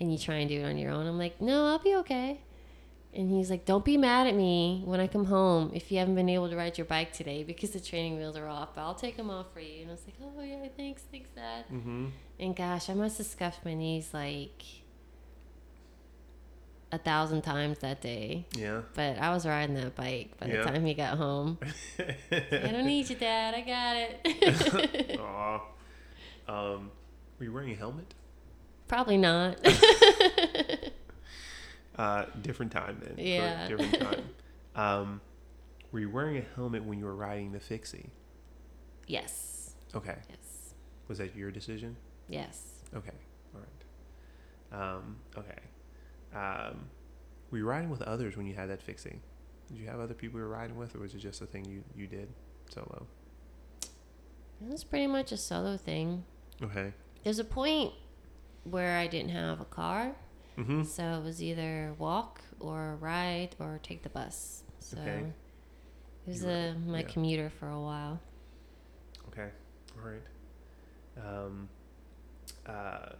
and 0.00 0.12
you 0.12 0.18
try 0.18 0.36
and 0.36 0.48
do 0.48 0.60
it 0.60 0.64
on 0.64 0.78
your 0.78 0.90
own. 0.92 1.06
I'm 1.06 1.18
like, 1.18 1.40
no, 1.40 1.66
I'll 1.66 1.78
be 1.78 1.94
okay. 1.96 2.40
And 3.14 3.30
he's 3.30 3.48
like, 3.50 3.64
don't 3.64 3.84
be 3.84 3.96
mad 3.96 4.26
at 4.26 4.34
me 4.34 4.82
when 4.84 5.00
I 5.00 5.06
come 5.06 5.24
home 5.24 5.70
if 5.74 5.90
you 5.90 5.98
haven't 5.98 6.16
been 6.16 6.28
able 6.28 6.50
to 6.50 6.56
ride 6.56 6.76
your 6.76 6.84
bike 6.84 7.12
today 7.14 7.44
because 7.44 7.70
the 7.70 7.80
training 7.80 8.16
wheels 8.18 8.36
are 8.36 8.46
off. 8.46 8.74
But 8.74 8.82
I'll 8.82 8.94
take 8.94 9.16
them 9.16 9.30
off 9.30 9.46
for 9.54 9.60
you. 9.60 9.82
And 9.82 9.90
I 9.90 9.92
was 9.94 10.02
like, 10.06 10.16
oh, 10.22 10.42
yeah, 10.42 10.68
thanks, 10.76 11.02
thanks, 11.10 11.30
Dad. 11.34 11.64
Mm-hmm. 11.72 12.06
And 12.40 12.54
gosh, 12.56 12.90
I 12.90 12.94
must 12.94 13.16
have 13.18 13.26
scuffed 13.26 13.64
my 13.64 13.72
knees 13.72 14.10
like 14.12 14.62
a 16.92 16.98
thousand 16.98 17.42
times 17.42 17.78
that 17.80 18.00
day. 18.00 18.44
Yeah. 18.54 18.82
But 18.94 19.18
I 19.18 19.30
was 19.32 19.46
riding 19.46 19.74
that 19.76 19.94
bike 19.96 20.36
by 20.38 20.46
the 20.48 20.54
Yeah. 20.54 20.62
time 20.64 20.84
he 20.84 20.94
got 20.94 21.16
home. 21.16 21.58
I 21.98 22.68
don't 22.70 22.86
need 22.86 23.08
you, 23.08 23.16
Dad. 23.16 23.54
I 23.54 23.60
got 23.62 23.96
it. 23.96 25.20
Aw. 25.20 25.60
Um, 26.48 26.90
were 27.38 27.44
you 27.44 27.52
wearing 27.52 27.72
a 27.72 27.74
helmet? 27.74 28.14
Probably 28.88 29.16
not. 29.16 29.58
Uh, 31.98 32.26
different 32.42 32.72
time 32.72 33.00
then. 33.02 33.14
Yeah. 33.16 33.68
Different 33.68 33.98
time. 33.98 34.24
um, 34.76 35.20
were 35.92 36.00
you 36.00 36.10
wearing 36.10 36.36
a 36.36 36.44
helmet 36.54 36.84
when 36.84 36.98
you 36.98 37.06
were 37.06 37.16
riding 37.16 37.52
the 37.52 37.60
fixie? 37.60 38.10
yes. 39.06 39.74
Okay. 39.94 40.16
Yes. 40.28 40.74
Was 41.08 41.18
that 41.18 41.34
your 41.34 41.50
decision? 41.50 41.96
Yes. 42.28 42.82
Okay. 42.94 43.12
All 43.54 43.60
right. 43.62 44.94
Um, 44.94 45.16
okay. 45.38 45.58
Um, 46.34 46.90
were 47.50 47.58
you 47.58 47.66
riding 47.66 47.88
with 47.88 48.02
others 48.02 48.36
when 48.36 48.46
you 48.46 48.54
had 48.54 48.68
that 48.68 48.82
fixie? 48.82 49.20
Did 49.68 49.78
you 49.78 49.86
have 49.86 50.00
other 50.00 50.12
people 50.12 50.38
you 50.38 50.44
were 50.44 50.50
riding 50.50 50.76
with, 50.76 50.94
or 50.94 50.98
was 50.98 51.14
it 51.14 51.18
just 51.18 51.40
a 51.40 51.46
thing 51.46 51.64
you, 51.64 51.82
you 51.96 52.06
did 52.06 52.28
solo? 52.68 53.06
It 53.80 54.70
was 54.70 54.84
pretty 54.84 55.06
much 55.06 55.32
a 55.32 55.36
solo 55.36 55.76
thing. 55.78 56.24
Okay. 56.62 56.92
There's 57.26 57.40
a 57.40 57.44
point 57.44 57.92
where 58.62 58.96
I 58.98 59.08
didn't 59.08 59.30
have 59.32 59.60
a 59.60 59.64
car, 59.64 60.14
Mm-hmm. 60.56 60.84
so 60.84 61.02
it 61.02 61.24
was 61.24 61.42
either 61.42 61.92
walk 61.98 62.40
or 62.60 62.96
ride 63.00 63.56
or 63.58 63.80
take 63.82 64.04
the 64.04 64.08
bus. 64.08 64.62
So 64.78 64.96
Okay. 64.98 65.24
it 66.24 66.28
was 66.30 66.44
a, 66.44 66.76
my 66.86 67.00
yeah. 67.00 67.06
commuter 67.08 67.50
for 67.50 67.68
a 67.68 67.80
while. 67.80 68.20
Okay. 69.32 69.48
All 69.98 70.08
right. 70.08 70.22
Um, 71.26 71.68
uh, 72.64 73.14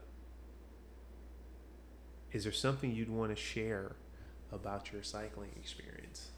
is 2.30 2.44
there 2.44 2.52
something 2.52 2.94
you'd 2.94 3.10
want 3.10 3.34
to 3.34 3.36
share 3.42 3.96
about 4.52 4.92
your 4.92 5.02
cycling 5.02 5.50
experience 5.60 6.28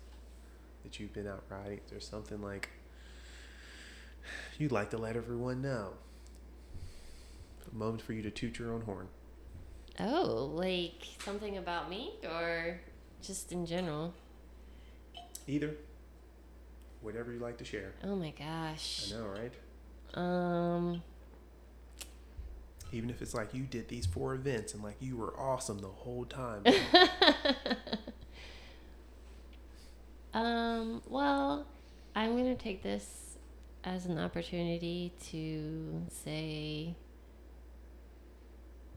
that 0.84 0.98
you've 0.98 1.12
been 1.12 1.26
out 1.28 1.44
riding? 1.50 1.80
Is 1.84 1.90
there 1.90 2.00
something 2.00 2.40
like 2.40 2.70
you'd 4.58 4.72
like 4.72 4.88
to 4.90 4.96
let 4.96 5.16
everyone 5.16 5.60
know? 5.60 5.92
A 7.70 7.74
moment 7.74 8.02
for 8.02 8.12
you 8.12 8.22
to 8.22 8.30
toot 8.30 8.58
your 8.58 8.72
own 8.72 8.82
horn. 8.82 9.08
Oh, 10.00 10.50
like 10.54 11.06
something 11.24 11.56
about 11.56 11.90
me 11.90 12.12
or 12.24 12.80
just 13.22 13.52
in 13.52 13.66
general? 13.66 14.14
Either. 15.46 15.74
Whatever 17.00 17.32
you 17.32 17.38
like 17.38 17.58
to 17.58 17.64
share. 17.64 17.92
Oh 18.04 18.16
my 18.16 18.30
gosh. 18.30 19.12
I 19.12 19.18
know, 19.18 19.26
right? 19.26 19.52
Um, 20.14 21.02
Even 22.92 23.10
if 23.10 23.20
it's 23.22 23.34
like 23.34 23.54
you 23.54 23.64
did 23.64 23.88
these 23.88 24.06
four 24.06 24.34
events 24.34 24.74
and 24.74 24.82
like 24.82 24.96
you 25.00 25.16
were 25.16 25.38
awesome 25.38 25.78
the 25.78 25.88
whole 25.88 26.24
time. 26.24 26.64
um, 30.34 31.02
well, 31.08 31.66
I'm 32.16 32.32
going 32.32 32.56
to 32.56 32.60
take 32.60 32.82
this 32.82 33.36
as 33.84 34.06
an 34.06 34.18
opportunity 34.18 35.12
to 35.30 36.02
say 36.10 36.94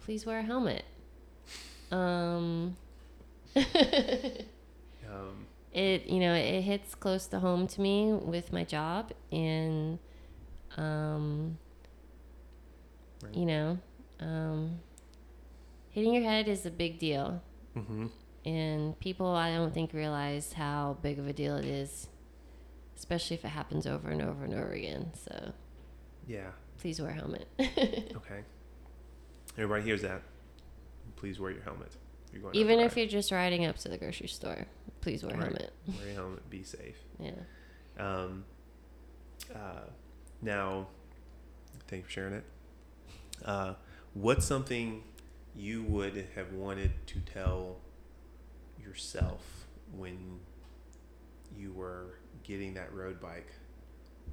please 0.04 0.26
wear 0.26 0.40
a 0.40 0.44
helmet. 0.44 0.84
Um 1.92 2.78
um, 3.56 5.46
it 5.74 6.06
you 6.08 6.20
know 6.20 6.34
it 6.34 6.62
hits 6.62 6.96
close 6.96 7.28
to 7.28 7.40
home 7.40 7.68
to 7.68 7.82
me 7.82 8.14
with 8.14 8.54
my 8.54 8.64
job 8.64 9.12
and 9.32 10.00
um 10.78 11.58
Right. 13.24 13.36
you 13.36 13.46
know 13.46 13.78
um 14.20 14.80
hitting 15.92 16.14
your 16.14 16.24
head 16.24 16.48
is 16.48 16.66
a 16.66 16.72
big 16.72 16.98
deal 16.98 17.42
mm-hmm. 17.78 18.08
and 18.46 18.98
people 19.00 19.28
i 19.28 19.52
don't 19.54 19.74
think 19.74 19.94
realize 19.94 20.54
how 20.54 20.98
big 21.02 21.20
of 21.20 21.28
a 21.28 21.34
deal 21.34 21.56
it 21.58 21.66
is 21.66 22.08
especially 22.98 23.36
if 23.36 23.44
it 23.46 23.50
happens 23.50 23.86
over 23.86 24.10
and 24.10 24.22
over 24.22 24.44
and 24.46 24.54
over 24.54 24.72
again 24.72 25.12
so 25.14 25.52
Yeah. 26.28 26.52
please 26.80 27.00
wear 27.02 27.12
a 27.12 27.14
helmet 27.14 27.48
Okay. 27.60 28.42
Everybody 29.58 29.84
hears 29.84 30.02
that. 30.04 30.22
Please 31.16 31.40
wear 31.40 31.52
your 31.52 31.64
helmet. 31.64 31.92
You're 32.34 32.42
going 32.42 32.56
even 32.56 32.80
if 32.80 32.96
you're 32.96 33.06
just 33.08 33.32
riding 33.32 33.66
up 33.66 33.78
to 33.80 33.90
the 33.90 33.98
grocery 33.98 34.28
store 34.30 34.66
please 35.02 35.22
wear 35.24 35.34
a 35.34 35.38
Right. 35.38 35.44
helmet 35.48 35.74
wear 35.98 36.06
your 36.06 36.14
helmet. 36.16 36.50
Be 36.50 36.64
safe. 36.64 36.98
yeah 37.20 37.32
Um, 38.00 38.46
uh, 39.54 39.82
now, 40.42 40.88
thank 41.88 42.02
you 42.02 42.06
for 42.06 42.12
sharing 42.12 42.34
it. 42.36 42.44
Uh, 43.44 43.74
what's 44.14 44.46
something 44.46 45.04
you 45.56 45.84
would 45.84 46.28
have 46.36 46.54
wanted 46.54 46.92
to 47.08 47.20
tell 47.20 47.78
yourself 48.82 49.66
when 49.98 50.40
you 51.58 51.74
were 51.74 52.16
getting 52.44 52.74
that 52.76 52.94
road 52.94 53.20
bike 53.20 53.52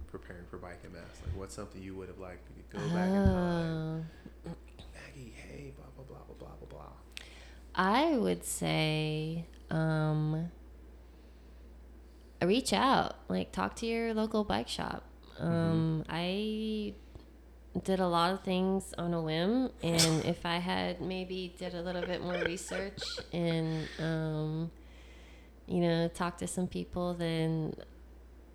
preparing 0.06 0.44
for 0.48 0.58
bike 0.58 0.82
MS? 0.84 1.02
Like, 1.26 1.36
what's 1.36 1.54
something 1.54 1.82
you 1.82 1.96
would 1.96 2.08
have 2.08 2.18
liked 2.20 2.46
to 2.46 2.76
go 2.78 2.88
back 2.94 3.08
in 3.08 3.24
time? 3.24 4.10
I 7.78 8.18
would 8.18 8.44
say 8.44 9.44
um, 9.70 10.50
reach 12.42 12.72
out, 12.72 13.14
like 13.28 13.52
talk 13.52 13.76
to 13.76 13.86
your 13.86 14.12
local 14.14 14.42
bike 14.42 14.66
shop. 14.66 15.04
Um, 15.38 16.04
I 16.08 16.94
did 17.84 18.00
a 18.00 18.08
lot 18.08 18.32
of 18.32 18.42
things 18.42 18.92
on 18.98 19.14
a 19.14 19.22
whim, 19.22 19.70
and 19.80 20.24
if 20.24 20.44
I 20.44 20.56
had 20.56 21.00
maybe 21.00 21.54
did 21.56 21.74
a 21.74 21.80
little 21.80 22.02
bit 22.02 22.20
more 22.20 22.34
research 22.44 23.00
and 23.32 23.86
um, 24.00 24.72
you 25.68 25.80
know 25.80 26.08
talked 26.08 26.40
to 26.40 26.48
some 26.48 26.66
people, 26.66 27.14
then 27.14 27.76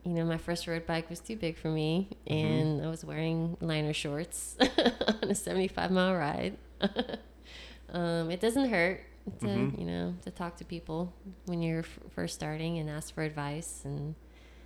you 0.04 0.12
know 0.12 0.26
my 0.26 0.38
first 0.38 0.68
road 0.68 0.86
bike 0.86 1.10
was 1.10 1.22
too 1.22 1.38
big 1.38 1.58
for 1.58 1.70
me, 1.70 2.10
and 2.28 2.82
I 2.82 2.90
was 2.90 3.06
wearing 3.06 3.56
liner 3.62 3.94
shorts 3.94 4.58
on 4.60 5.30
a 5.30 5.36
seventy-five 5.36 5.92
mile 5.92 6.14
ride. 6.14 6.58
um, 7.94 8.30
it 8.30 8.42
doesn't 8.42 8.70
hurt 8.70 9.00
to 9.40 9.46
Mhm. 9.46 9.80
you 9.80 9.86
know 9.86 10.16
to 10.24 10.32
talk 10.32 10.58
to 10.58 10.66
people 10.66 11.14
when 11.46 11.62
you're 11.62 11.80
f- 11.80 12.00
first 12.10 12.36
starting 12.36 12.78
and 12.80 12.90
ask 12.90 13.14
for 13.14 13.24
advice 13.24 13.84
and 13.86 14.16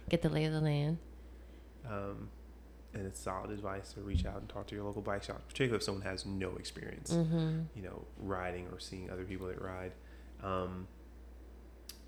get 0.09 0.21
the 0.21 0.29
lay 0.29 0.45
of 0.45 0.53
the 0.53 0.61
land. 0.61 0.97
Um, 1.88 2.29
and 2.93 3.05
it's 3.05 3.19
solid 3.19 3.51
advice 3.51 3.93
to 3.93 4.01
reach 4.01 4.25
out 4.25 4.39
and 4.39 4.49
talk 4.49 4.67
to 4.67 4.75
your 4.75 4.84
local 4.84 5.01
bike 5.01 5.23
shop, 5.23 5.41
particularly 5.47 5.77
if 5.77 5.84
someone 5.84 6.03
has 6.03 6.25
no 6.25 6.55
experience, 6.55 7.11
Mm-hmm. 7.13 7.59
you 7.75 7.84
know, 7.84 8.05
riding 8.17 8.67
or 8.67 8.79
seeing 8.79 9.09
other 9.11 9.23
people 9.25 9.47
that 9.47 9.61
ride. 9.61 9.91
Um, 10.41 10.88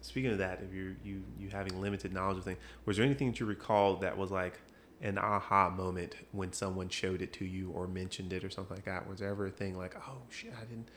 speaking 0.02 0.32
of 0.32 0.38
that, 0.40 0.62
if 0.62 0.74
you 0.74 0.96
you 1.04 1.24
you 1.38 1.50
having 1.50 1.80
limited 1.82 2.14
knowledge 2.14 2.38
of 2.40 2.44
things, 2.46 2.58
was 2.86 2.98
there 2.98 3.06
anything 3.06 3.28
that 3.32 3.40
you 3.40 3.46
recall 3.46 3.98
that 3.98 4.18
was 4.18 4.32
like 4.32 4.60
an 5.02 5.18
aha 5.18 5.70
moment 5.70 6.16
when 6.32 6.52
someone 6.52 6.90
showed 6.90 7.22
it 7.22 7.32
to 7.32 7.46
you 7.46 7.70
or 7.72 7.88
mentioned 7.88 8.34
it 8.34 8.44
or 8.44 8.50
something 8.50 8.76
like 8.76 8.86
that? 8.86 9.08
Was 9.08 9.20
there 9.20 9.30
ever 9.30 9.46
a 9.46 9.52
thing 9.52 9.78
like, 9.78 9.96
oh 10.10 10.18
shit, 10.30 10.54
I 10.60 10.66
didn't, 10.66 10.90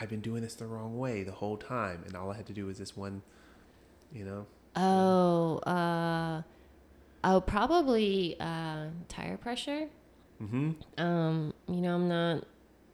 I've 0.00 0.08
been 0.08 0.20
doing 0.20 0.42
this 0.42 0.54
the 0.54 0.66
wrong 0.66 0.98
way 0.98 1.22
the 1.22 1.32
whole 1.32 1.56
time, 1.56 2.02
and 2.06 2.16
all 2.16 2.30
I 2.30 2.36
had 2.36 2.46
to 2.46 2.52
do 2.52 2.66
was 2.66 2.78
this 2.78 2.96
one, 2.96 3.22
you 4.12 4.24
know? 4.24 4.46
Oh, 4.76 5.58
uh, 5.58 6.42
oh, 7.22 7.40
probably 7.40 8.36
uh, 8.40 8.86
tire 9.08 9.36
pressure. 9.36 9.88
Mm-hmm. 10.42 10.72
Um, 10.98 11.54
you 11.68 11.76
know, 11.80 11.94
I'm 11.94 12.08
not 12.08 12.44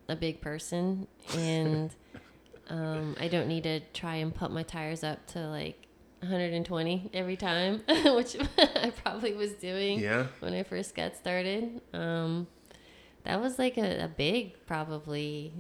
a 0.09 0.17
big 0.17 0.41
person, 0.41 1.07
and 1.35 1.91
um, 2.69 3.17
I 3.19 3.29
don't 3.29 3.49
need 3.49 3.63
to 3.65 3.81
try 3.95 4.17
and 4.17 4.35
pump 4.35 4.53
my 4.53 4.63
tires 4.63 5.03
up 5.03 5.27
to 5.29 5.41
like 5.49 5.87
120 6.21 7.11
every 7.15 7.37
time, 7.37 7.83
which 7.89 8.37
I 8.59 8.93
probably 9.03 9.33
was 9.33 9.53
doing 9.55 10.01
Yeah. 10.01 10.27
when 10.41 10.53
I 10.53 10.63
first 10.65 10.95
got 10.95 11.17
started. 11.17 11.81
Um, 11.95 12.47
that 13.25 13.41
was 13.41 13.59
like 13.59 13.79
a, 13.79 14.05
a 14.05 14.09
big, 14.09 14.67
probably 14.67 15.53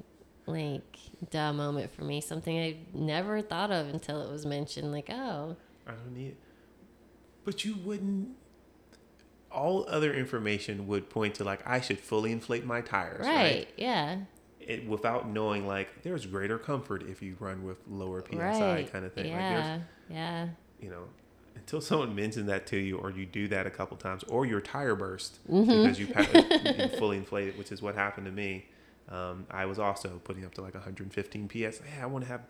like 0.53 0.99
duh 1.31 1.53
moment 1.53 1.95
for 1.95 2.05
me. 2.05 2.21
Something 2.21 2.59
I 2.59 2.77
never 2.95 3.41
thought 3.43 3.71
of 3.71 3.89
until 3.89 4.23
it 4.23 4.31
was 4.31 4.47
mentioned. 4.47 4.93
Like, 4.93 5.11
oh, 5.11 5.57
I 5.87 5.91
don't 5.93 6.15
need. 6.15 6.29
It. 6.29 6.37
But 7.45 7.65
you 7.65 7.75
wouldn't. 7.85 8.31
All 9.53 9.85
other 9.89 10.15
information 10.15 10.87
would 10.87 11.11
point 11.11 11.35
to 11.37 11.45
like 11.45 11.67
I 11.67 11.81
should 11.81 11.99
fully 11.99 12.31
inflate 12.31 12.65
my 12.65 12.83
tires, 12.83 13.27
right? 13.27 13.35
right, 13.35 13.69
yeah, 13.77 14.19
It, 14.61 14.87
without 14.87 15.29
knowing 15.29 15.67
like 15.67 16.03
there's 16.05 16.25
greater 16.25 16.57
comfort 16.57 17.03
if 17.09 17.21
you 17.21 17.37
run 17.41 17.65
with 17.65 17.79
lower 17.89 18.23
psi 18.25 18.37
right, 18.39 18.93
kind 18.93 19.05
of 19.05 19.13
thing. 19.13 19.25
Like 19.25 19.41
yeah, 19.41 19.81
yeah. 20.09 20.49
you 20.81 20.91
know 20.91 21.03
until 21.57 21.81
someone 21.81 22.15
mentions 22.15 22.47
that 22.47 22.67
to 22.69 22.77
you 22.77 22.97
or 22.97 23.11
you 23.11 23.27
do 23.27 23.49
that 23.49 23.67
a 23.67 23.71
couple 23.71 23.97
times 23.97 24.23
or 24.29 24.47
your 24.47 24.61
tire 24.61 24.95
burst 24.95 25.39
Mm-hmm. 25.51 25.67
because 25.83 25.99
you, 25.99 26.07
you 26.83 26.89
fully 26.97 27.17
inflated, 27.17 27.59
which 27.59 27.73
is 27.73 27.83
what 27.83 27.95
happened 27.97 28.27
to 28.27 28.33
me. 28.33 28.67
Um, 29.11 29.47
I 29.51 29.67
was 29.67 29.79
also 29.79 30.21
putting 30.23 30.45
up 30.45 30.55
to 30.55 30.63
like 30.63 30.75
115 30.75 31.49
PS. 31.49 31.79
Hey, 31.79 32.01
I 32.01 32.07
want 32.07 32.25
to 32.25 32.31
have 32.31 32.43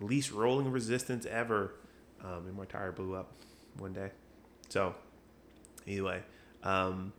least 0.00 0.32
rolling 0.32 0.70
resistance 0.70 1.26
ever. 1.26 1.74
Um, 2.22 2.46
and 2.46 2.56
my 2.56 2.64
tire 2.64 2.92
blew 2.92 3.14
up 3.14 3.32
one 3.78 3.92
day. 3.92 4.10
So, 4.68 4.94
anyway, 5.86 6.22
um, 6.62 7.12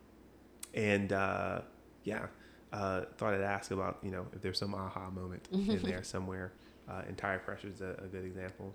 and 0.74 1.12
uh, 1.12 1.62
yeah, 2.04 2.26
uh, 2.72 3.02
thought 3.16 3.34
I'd 3.34 3.40
ask 3.40 3.70
about 3.70 3.98
you 4.02 4.10
know 4.10 4.26
if 4.32 4.42
there's 4.42 4.58
some 4.58 4.74
aha 4.74 5.10
moment 5.10 5.48
in 5.52 5.82
there 5.82 6.02
somewhere. 6.02 6.52
Uh, 6.88 7.02
and 7.06 7.16
tire 7.16 7.38
pressure 7.38 7.68
is 7.68 7.80
a, 7.80 7.96
a 8.04 8.08
good 8.08 8.24
example. 8.24 8.74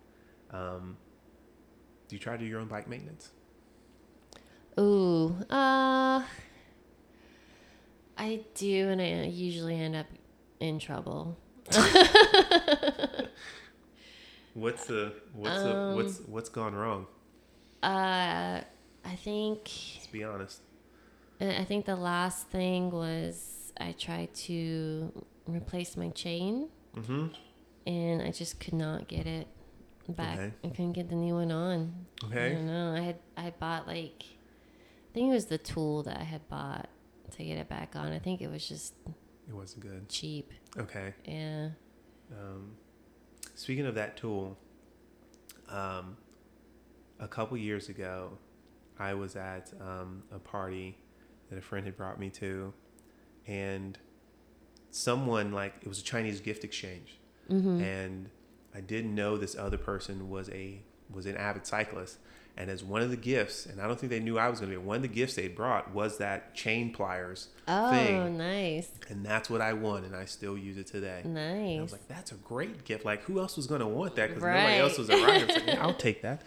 Um, 0.52 0.98
do 2.08 2.16
you 2.16 2.20
try 2.20 2.34
to 2.34 2.40
do 2.40 2.46
your 2.46 2.62
own 2.62 2.68
bike 2.68 2.88
maintenance? 2.88 3.32
Ooh, 4.80 5.36
uh, 5.50 6.24
I 8.18 8.42
do, 8.56 8.90
and 8.90 9.00
I 9.02 9.26
usually 9.28 9.80
end 9.80 9.96
up 9.96 10.08
in 10.60 10.80
trouble. 10.80 11.38
What's 14.54 14.86
the 14.86 15.14
what's 15.34 15.62
the, 15.62 15.92
what's 15.94 16.20
what's 16.22 16.50
gone 16.50 16.74
wrong? 16.74 17.06
Uh, 17.84 18.62
I 19.06 19.16
think 19.18 19.70
Let's 19.96 20.08
be 20.08 20.24
honest. 20.24 20.62
I 21.40 21.64
think 21.66 21.86
the 21.86 21.96
last 21.96 22.48
thing 22.48 22.90
was 22.90 23.72
I 23.80 23.92
tried 23.92 24.34
to 24.34 25.12
replace 25.46 25.96
my 25.96 26.10
chain, 26.10 26.70
Mm-hmm. 26.96 27.28
and 27.86 28.22
I 28.24 28.32
just 28.32 28.60
could 28.60 28.74
not 28.74 29.08
get 29.08 29.28
it 29.28 29.46
back. 30.10 30.40
Okay. 30.40 30.52
I 30.64 30.68
couldn't 30.70 30.94
get 30.94 31.10
the 31.10 31.16
new 31.16 31.36
one 31.36 31.52
on. 31.52 31.94
I 32.24 32.26
Okay. 32.26 32.54
don't 32.56 32.66
know. 32.66 32.96
I 32.96 33.02
had 33.02 33.18
I 33.38 33.54
bought 33.60 33.86
like, 33.86 34.24
I 34.24 35.14
think 35.14 35.30
it 35.30 35.34
was 35.34 35.46
the 35.46 35.60
tool 35.60 36.02
that 36.04 36.20
I 36.20 36.24
had 36.24 36.50
bought 36.50 36.90
to 37.32 37.44
get 37.44 37.58
it 37.58 37.70
back 37.70 37.96
on. 37.96 38.12
I 38.12 38.20
think 38.20 38.42
it 38.42 38.50
was 38.52 38.68
just 38.68 38.94
It 39.48 39.54
wasn't 39.54 39.82
good. 39.84 40.10
cheap. 40.10 40.52
Okay. 40.78 41.14
Yeah. 41.26 41.70
Um, 42.32 42.72
speaking 43.56 43.86
of 43.86 43.96
that 43.96 44.18
tool, 44.18 44.58
um, 45.70 46.18
a 47.20 47.28
couple 47.28 47.58
years 47.58 47.90
ago, 47.90 48.38
I 49.00 49.14
was 49.14 49.36
at 49.36 49.72
um, 49.82 50.24
a 50.32 50.40
party 50.40 50.98
that 51.50 51.58
a 51.58 51.62
friend 51.62 51.86
had 51.86 51.96
brought 51.96 52.20
me 52.20 52.30
to, 52.32 52.74
and 53.46 53.98
someone 54.90 55.52
like 55.52 55.74
it 55.82 55.88
was 55.88 56.00
a 56.00 56.04
Chinese 56.04 56.40
gift 56.42 56.64
exchange, 56.64 57.20
Mm-hmm. 57.50 57.80
and 57.82 58.30
I 58.76 58.82
didn't 58.82 59.16
know 59.16 59.38
this 59.38 59.56
other 59.56 59.78
person 59.78 60.30
was 60.30 60.50
a 60.50 60.82
was 61.10 61.26
an 61.26 61.38
avid 61.38 61.66
cyclist. 61.66 62.18
And 62.60 62.72
as 62.72 62.84
one 62.84 63.04
of 63.04 63.12
the 63.12 63.18
gifts, 63.18 63.68
and 63.68 63.80
I 63.80 63.86
don't 63.88 64.00
think 64.00 64.10
they 64.10 64.20
knew 64.20 64.40
I 64.40 64.50
was 64.50 64.60
going 64.60 64.72
to 64.72 64.80
be, 64.80 64.84
one 64.84 64.96
of 64.96 65.02
the 65.04 65.08
gifts 65.08 65.36
they 65.36 65.48
brought 65.48 65.94
was 65.94 66.18
that 66.18 66.56
chain 66.56 66.92
pliers 66.92 67.50
Oh, 67.68 67.92
thing. 67.92 68.20
Oh, 68.20 68.28
nice, 68.30 68.90
And 69.10 69.24
that's 69.24 69.48
what 69.48 69.62
I 69.62 69.74
won, 69.74 70.04
and 70.06 70.16
I 70.16 70.26
still 70.26 70.58
use 70.58 70.78
it 70.78 70.88
today. 70.88 71.22
And 71.24 71.38
I 71.38 71.80
was 71.82 71.92
like, 71.92 72.08
that's 72.08 72.32
a 72.32 72.36
great 72.36 72.84
gift. 72.84 73.06
Like, 73.06 73.22
who 73.24 73.40
else 73.40 73.58
was 73.58 73.68
going 73.68 73.82
to 73.82 73.88
want 73.88 74.16
that? 74.16 74.30
Because 74.30 74.42
nobody 74.42 74.64
Right. 74.66 74.78
else 74.80 74.98
was 74.98 75.08
a 75.10 75.18
rider. 75.24 75.46
It's 75.46 75.56
like, 75.56 75.68
yeah, 75.68 75.82
I'll 75.86 75.94
take 75.94 76.24
that. 76.24 76.42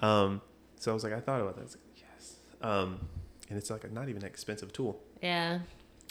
Um, 0.00 0.42
so 0.78 0.90
I 0.90 0.94
was 0.94 1.02
like, 1.02 1.14
I 1.14 1.20
thought 1.20 1.40
about 1.40 1.54
that. 1.54 1.62
I 1.62 1.64
was 1.64 1.76
like, 1.76 2.04
yes. 2.12 2.36
Um, 2.60 3.00
and 3.48 3.56
it's 3.56 3.70
like 3.70 3.84
a, 3.84 3.88
not 3.88 4.10
even 4.10 4.20
an 4.22 4.28
expensive 4.28 4.70
tool, 4.72 5.00
yeah. 5.22 5.60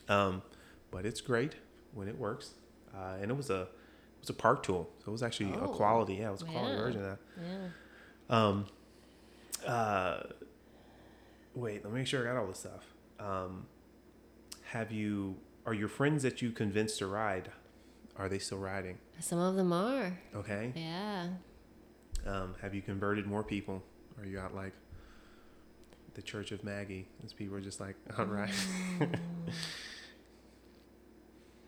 um, 0.09 0.41
but 0.89 1.05
it's 1.05 1.21
great 1.21 1.55
when 1.93 2.07
it 2.07 2.17
works. 2.17 2.51
Uh, 2.95 3.17
and 3.21 3.29
it 3.29 3.37
was 3.37 3.49
a 3.51 3.61
it 3.61 3.69
was 4.21 4.29
a 4.29 4.33
park 4.33 4.63
tool, 4.63 4.89
so 4.99 5.09
it 5.09 5.11
was 5.11 5.21
actually 5.23 5.51
a 5.53 5.59
Oh. 5.65 5.67
quality. 5.67 6.15
Yeah, 6.15 6.29
it 6.29 6.31
was 6.31 6.41
a 6.43 6.45
quality 6.45 6.73
Yeah. 6.75 6.79
version 6.81 7.01
of 7.03 7.07
that. 7.09 7.19
Yeah. 7.41 7.67
Um, 8.47 8.65
uh, 9.65 10.23
wait, 11.55 11.83
let 11.83 11.93
me 11.93 11.99
make 11.99 12.07
sure 12.07 12.27
I 12.27 12.33
got 12.33 12.39
all 12.39 12.47
this 12.47 12.59
stuff. 12.59 12.83
Um, 13.19 13.65
have 14.65 14.91
you? 14.91 15.35
Are 15.65 15.73
your 15.73 15.87
friends 15.87 16.23
that 16.23 16.41
you 16.41 16.51
convinced 16.51 16.99
to 16.99 17.07
ride? 17.07 17.51
Are 18.17 18.29
they 18.29 18.39
still 18.39 18.57
riding? 18.59 18.97
Some 19.19 19.39
of 19.39 19.55
them 19.55 19.71
are. 19.73 20.17
Okay. 20.35 20.71
Yeah. 20.75 21.29
Um, 22.25 22.55
have 22.61 22.73
you 22.73 22.81
converted 22.81 23.25
more 23.25 23.43
people? 23.43 23.83
Are 24.19 24.25
you 24.25 24.39
out 24.39 24.53
like 24.53 24.73
the 26.13 26.21
Church 26.21 26.51
of 26.51 26.63
Maggie? 26.63 27.07
As 27.25 27.33
people 27.33 27.55
are 27.55 27.61
just 27.61 27.79
like 27.79 27.95
out 28.17 28.29
riding. 28.31 28.55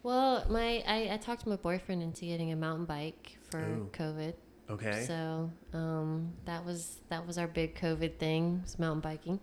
Well, 0.05 0.45
my 0.51 0.83
I, 0.87 1.13
I 1.13 1.17
talked 1.17 1.47
my 1.47 1.55
boyfriend 1.55 2.03
into 2.03 2.25
getting 2.25 2.51
a 2.51 2.55
mountain 2.55 2.85
bike 2.85 3.39
for 3.49 3.59
Ooh. 3.59 3.89
COVID. 3.91 4.35
Okay. 4.69 5.03
So 5.07 5.51
um, 5.73 6.33
that 6.45 6.65
was 6.65 6.99
that 7.09 7.25
was 7.27 7.37
our 7.37 7.47
big 7.47 7.75
COVID 7.79 8.17
thing. 8.17 8.61
Was 8.63 8.79
mountain 8.79 9.01
biking. 9.01 9.39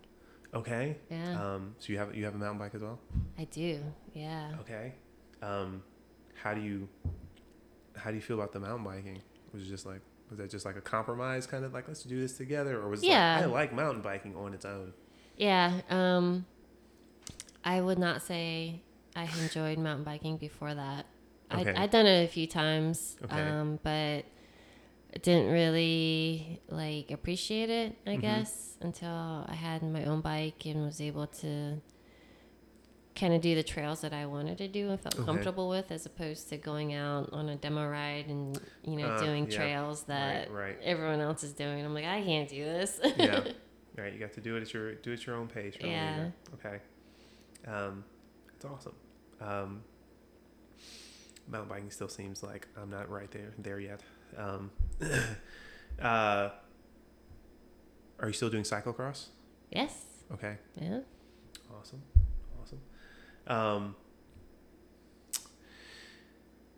okay. 0.55 0.97
Yeah, 1.11 1.55
Um, 1.55 1.75
so 1.79 1.93
you 1.93 1.99
have 1.99 2.15
you 2.15 2.25
have 2.25 2.35
a 2.35 2.39
mountain 2.39 2.59
bike 2.59 2.75
as 2.75 2.83
well? 2.83 2.99
I 3.39 3.45
do. 3.45 3.81
Yeah. 4.15 4.53
Okay. 4.61 4.95
Um, 5.41 5.83
how 6.43 6.55
do 6.55 6.61
you 6.61 6.89
how 7.97 8.11
do 8.11 8.17
you 8.17 8.23
feel 8.23 8.37
about 8.37 8.53
the 8.53 8.61
mountain 8.61 8.85
biking? 8.85 9.23
Was 9.53 9.63
it 9.63 9.67
just 9.69 9.87
like 9.87 10.01
was 10.29 10.39
that 10.39 10.51
just 10.51 10.65
like 10.65 10.77
a 10.77 10.81
compromise 10.81 11.47
kind 11.47 11.65
of 11.65 11.73
like 11.75 11.87
let's 11.89 12.03
do 12.03 12.19
this 12.19 12.37
together 12.37 12.81
or 12.81 12.89
was 12.89 13.03
it 13.03 13.07
Yeah. 13.09 13.37
like 13.37 13.45
I 13.45 13.47
like 13.47 13.73
mountain 13.75 14.03
biking 14.03 14.35
on 14.35 14.55
its 14.55 14.65
own? 14.65 14.93
Yeah. 15.37 15.81
Um, 15.91 16.47
I 17.65 17.81
would 17.81 17.99
not 17.99 18.23
say 18.23 18.83
I 19.15 19.29
enjoyed 19.41 19.79
mountain 19.79 20.05
biking 20.05 20.37
before 20.37 20.75
that. 20.75 21.07
Okay. 21.55 21.75
I 21.75 21.85
I'd 21.85 21.91
done 21.91 22.07
it 22.07 22.25
a 22.25 22.29
few 22.29 22.47
times, 22.47 23.17
Okay. 23.25 23.41
um, 23.41 23.79
but 23.83 24.25
didn't 25.21 25.51
really 25.53 26.61
like 26.69 27.11
appreciate 27.11 27.69
it, 27.71 27.97
I 28.07 28.17
Mhm. 28.17 28.21
guess, 28.21 28.77
until 28.81 29.45
I 29.47 29.55
had 29.55 29.83
my 29.83 30.05
own 30.05 30.21
bike 30.23 30.65
and 30.67 30.85
was 30.87 31.01
able 31.01 31.27
to 31.27 31.81
kind 33.15 33.35
of 33.35 33.43
do 33.43 33.55
the 33.55 33.63
trails 33.63 34.01
that 34.01 34.15
I 34.15 34.25
wanted 34.25 34.57
to 34.59 34.69
do 34.69 34.89
and 34.89 34.99
felt 34.99 35.15
Okay. 35.17 35.25
comfortable 35.25 35.69
with, 35.69 35.93
as 35.93 36.07
opposed 36.07 36.49
to 36.49 36.57
going 36.57 36.95
out 36.95 37.31
on 37.33 37.51
a 37.51 37.57
demo 37.57 37.87
ride 37.87 38.27
and 38.29 38.59
you 38.85 38.97
know 38.97 39.09
Uh, 39.09 39.21
doing 39.23 39.45
yeah. 39.51 39.57
trails 39.57 40.05
that 40.05 40.51
right. 40.51 40.79
everyone 40.83 41.21
else 41.21 41.45
is 41.45 41.53
doing. 41.53 41.85
I'm 41.85 41.93
like, 41.93 42.07
I 42.07 42.23
can't 42.23 42.49
do 42.49 42.65
this. 42.65 43.01
Yeah. 43.17 43.45
Right. 43.95 44.11
You 44.15 44.19
got 44.19 44.33
to 44.33 44.41
do 44.41 44.57
it 44.57 44.63
at 44.63 44.73
your 44.73 44.95
do 44.95 45.11
it 45.11 45.21
at 45.21 45.27
your 45.27 45.37
own 45.37 45.49
pace. 45.49 45.77
your 45.79 45.91
Yeah. 45.91 46.11
leisure. 46.17 46.33
Okay. 46.55 46.81
Um, 47.71 48.05
it's 48.57 48.65
awesome. 48.65 48.95
Um, 49.39 49.85
mountain 51.53 51.69
biking 51.69 51.91
still 51.91 52.09
seems 52.09 52.43
like 52.43 52.67
I'm 52.81 52.91
not 52.91 53.09
right 53.11 53.31
there 53.31 53.53
there 53.59 53.79
yet. 53.79 54.01
Um, 54.37 54.71
uh, 56.03 56.49
are 58.19 58.27
you 58.27 58.33
still 58.33 58.51
doing 58.51 58.65
cyclocross? 58.65 59.27
yes. 59.71 60.07
Okay. 60.33 60.57
Yeah. 60.81 61.01
Awesome. 61.79 62.03
Awesome. 62.61 62.81
Um, 63.47 63.97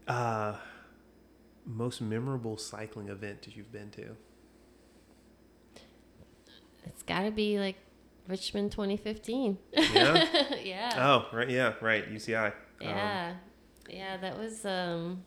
uh, 0.09 0.57
most 1.65 2.01
memorable 2.01 2.57
cycling 2.57 3.09
event 3.09 3.43
that 3.43 3.57
you've 3.57 3.71
been 3.71 3.91
to? 3.91 4.17
It's 6.85 7.03
got 7.03 7.23
to 7.23 7.31
be 7.31 7.59
like 7.59 7.77
Richmond 8.29 8.73
2015. 8.73 9.59
Yeah. 9.73 10.55
yeah. 10.63 10.93
Oh, 10.97 11.37
right. 11.37 11.49
Yeah. 11.49 11.75
Right. 11.81 12.13
UCI. 12.13 12.53
Um, 12.83 13.37
Yeah. 13.89 14.17
that 14.19 14.39
was 14.39 14.65
um 14.65 15.23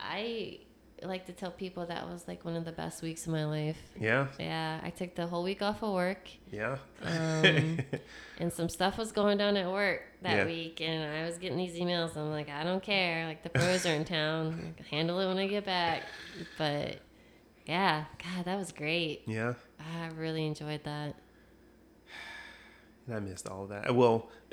I 0.00 0.58
like 1.02 1.26
to 1.26 1.32
tell 1.32 1.50
people 1.50 1.84
that 1.86 2.08
was 2.08 2.26
like 2.26 2.44
one 2.44 2.56
of 2.56 2.64
the 2.64 2.72
best 2.72 3.02
weeks 3.02 3.26
of 3.26 3.32
my 3.32 3.44
life. 3.44 3.76
yeah. 4.00 4.28
Yeah, 4.38 4.80
I 4.82 4.90
took 4.90 5.14
the 5.14 5.26
whole 5.26 5.42
week 5.42 5.60
off 5.60 5.82
of 5.82 5.92
work. 5.92 6.28
Yeah. 6.50 6.78
Um, 7.02 7.78
and 8.38 8.50
some 8.52 8.68
stuff 8.70 8.96
was 8.96 9.12
going 9.12 9.36
down 9.38 9.56
at 9.56 9.70
work 9.70 10.02
that 10.22 10.36
Yeah. 10.38 10.44
week 10.46 10.80
and 10.80 11.04
I 11.14 11.26
was 11.26 11.36
getting 11.38 11.58
these 11.58 11.74
emails. 11.78 12.16
I'm 12.16 12.30
like, 12.30 12.48
I 12.48 12.64
don't 12.64 12.82
care. 12.82 13.26
Like 13.26 13.42
the 13.42 13.50
pros 13.50 13.84
are 13.86 13.92
in 13.94 14.04
town. 14.04 14.74
I'll 14.78 14.84
handle 14.86 15.20
it 15.20 15.26
when 15.28 15.36
I 15.38 15.46
get 15.46 15.64
back. 15.66 16.04
But 16.56 16.98
yeah, 17.66 18.04
God, 18.22 18.44
that 18.46 18.56
was 18.56 18.72
great. 18.72 19.22
yeah. 19.26 19.54
I 19.78 20.06
really 20.16 20.46
enjoyed 20.46 20.84
that. 20.84 21.16
And 23.06 23.16
I 23.16 23.20
missed 23.20 23.46
all 23.48 23.64
of 23.64 23.68
that. 23.68 23.94
Well, 23.94 24.30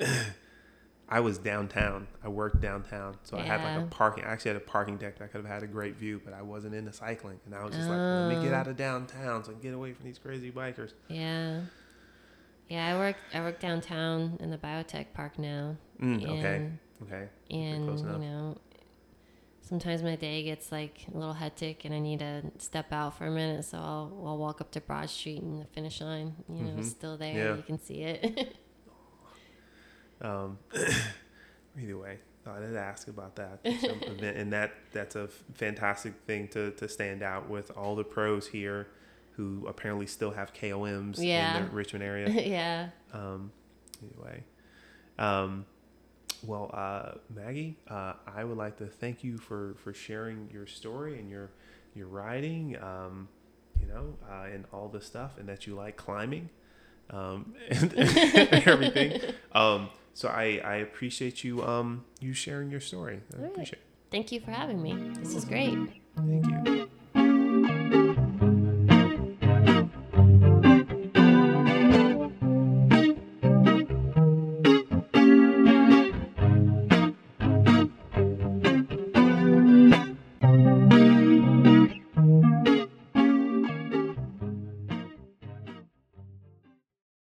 I 1.12 1.20
was 1.20 1.36
downtown. 1.38 2.06
I 2.24 2.28
worked 2.28 2.60
downtown, 2.60 3.16
so 3.22 3.36
I 3.36 3.42
had 3.42 3.62
like 3.62 3.84
a 3.84 3.86
parking. 3.88 4.24
I 4.24 4.28
actually 4.32 4.50
had 4.50 4.56
a 4.56 4.64
parking 4.64 4.96
deck 4.96 5.18
that 5.18 5.24
I 5.24 5.26
could 5.28 5.42
have 5.42 5.50
had 5.50 5.62
a 5.62 5.66
great 5.66 5.96
view, 5.96 6.20
but 6.24 6.32
I 6.32 6.40
wasn't 6.42 6.74
into 6.74 6.92
cycling, 6.92 7.38
and 7.46 7.54
I 7.54 7.62
was 7.64 7.74
just 7.74 7.88
like, 7.88 7.98
let 7.98 8.28
me 8.28 8.42
get 8.42 8.52
Oh. 8.54 8.56
out 8.56 8.66
of 8.68 8.76
downtown 8.76 9.44
so 9.44 9.50
I 9.50 9.52
can 9.54 9.62
get 9.62 9.74
away 9.74 9.92
from 9.92 10.06
these 10.06 10.18
crazy 10.18 10.50
bikers. 10.50 10.92
Yeah. 11.08 11.60
Yeah, 12.68 12.94
I 12.94 12.98
work 12.98 13.16
I 13.34 13.40
work 13.40 13.60
downtown 13.60 14.38
in 14.40 14.50
the 14.50 14.56
biotech 14.58 15.06
park 15.12 15.38
now. 15.38 15.76
Mm, 16.00 16.24
okay. 16.24 16.56
And- 16.56 16.78
Okay. 17.02 17.28
and 17.50 17.98
you 17.98 18.04
know 18.18 18.56
sometimes 19.60 20.02
my 20.02 20.14
day 20.16 20.42
gets 20.44 20.70
like 20.70 21.04
a 21.12 21.16
little 21.18 21.32
hectic 21.34 21.84
and 21.84 21.92
i 21.94 21.98
need 21.98 22.20
to 22.20 22.42
step 22.58 22.92
out 22.92 23.16
for 23.18 23.26
a 23.26 23.30
minute 23.30 23.64
so 23.64 23.76
i'll, 23.78 24.22
I'll 24.26 24.38
walk 24.38 24.60
up 24.60 24.70
to 24.72 24.80
broad 24.80 25.08
street 25.10 25.42
and 25.42 25.60
the 25.60 25.64
finish 25.66 26.00
line 26.00 26.34
you 26.48 26.62
know 26.62 26.74
Mhm. 26.74 26.84
still 26.84 27.16
there 27.16 27.34
Yeah. 27.36 27.56
you 27.56 27.62
can 27.62 27.78
see 27.80 28.02
it 28.02 28.56
Um, 30.22 30.58
either 31.80 31.96
way, 31.98 32.18
I 32.46 32.58
did 32.60 32.76
ask 32.76 33.08
about 33.08 33.36
that 33.36 33.60
event, 33.64 34.22
and 34.36 34.52
that 34.52 34.72
that's 34.92 35.16
a 35.16 35.28
fantastic 35.54 36.14
thing 36.26 36.48
to 36.48 36.70
to 36.72 36.88
stand 36.88 37.22
out 37.22 37.48
with 37.50 37.70
all 37.76 37.94
the 37.96 38.04
pros 38.04 38.46
here, 38.48 38.88
who 39.32 39.66
apparently 39.68 40.06
still 40.06 40.30
have 40.30 40.52
KOMs 40.54 41.16
Yeah. 41.18 41.58
in 41.58 41.64
the 41.64 41.70
Richmond 41.70 42.04
area. 42.04 42.28
yeah 42.30 42.88
Um, 43.12 43.52
anyway, 44.02 44.42
um, 45.18 45.66
well, 46.44 46.70
uh, 46.74 47.12
Maggie, 47.34 47.76
uh, 47.88 48.14
I 48.26 48.42
would 48.44 48.56
like 48.58 48.76
to 48.78 48.86
thank 48.86 49.22
you 49.22 49.38
for 49.38 49.74
for 49.82 49.92
sharing 49.94 50.48
your 50.52 50.66
story 50.66 51.18
and 51.18 51.28
your 51.30 51.50
your 51.94 52.06
riding, 52.08 52.76
um, 52.82 53.28
you 53.80 53.86
know, 53.86 54.16
uh, 54.28 54.46
and 54.52 54.64
all 54.72 54.88
the 54.88 55.00
stuff, 55.00 55.38
and 55.38 55.48
that 55.48 55.66
you 55.66 55.74
like 55.74 55.96
climbing, 55.96 56.48
um, 57.10 57.54
and 57.70 57.94
everything. 58.66 59.20
Um, 59.52 59.90
so 60.14 60.28
I 60.28 60.60
I 60.64 60.76
appreciate 60.76 61.42
you 61.44 61.62
um 61.62 62.04
you 62.20 62.32
sharing 62.32 62.70
your 62.70 62.80
story. 62.80 63.20
I 63.32 63.36
All 63.36 63.42
right. 63.42 63.52
appreciate. 63.52 63.82
thank 64.10 64.32
you 64.32 64.40
for 64.40 64.50
having 64.50 64.80
me 64.82 64.94
this 65.20 65.34
is 65.34 65.44
great 65.44 65.78
Thank 66.16 66.46
you. 66.46 66.88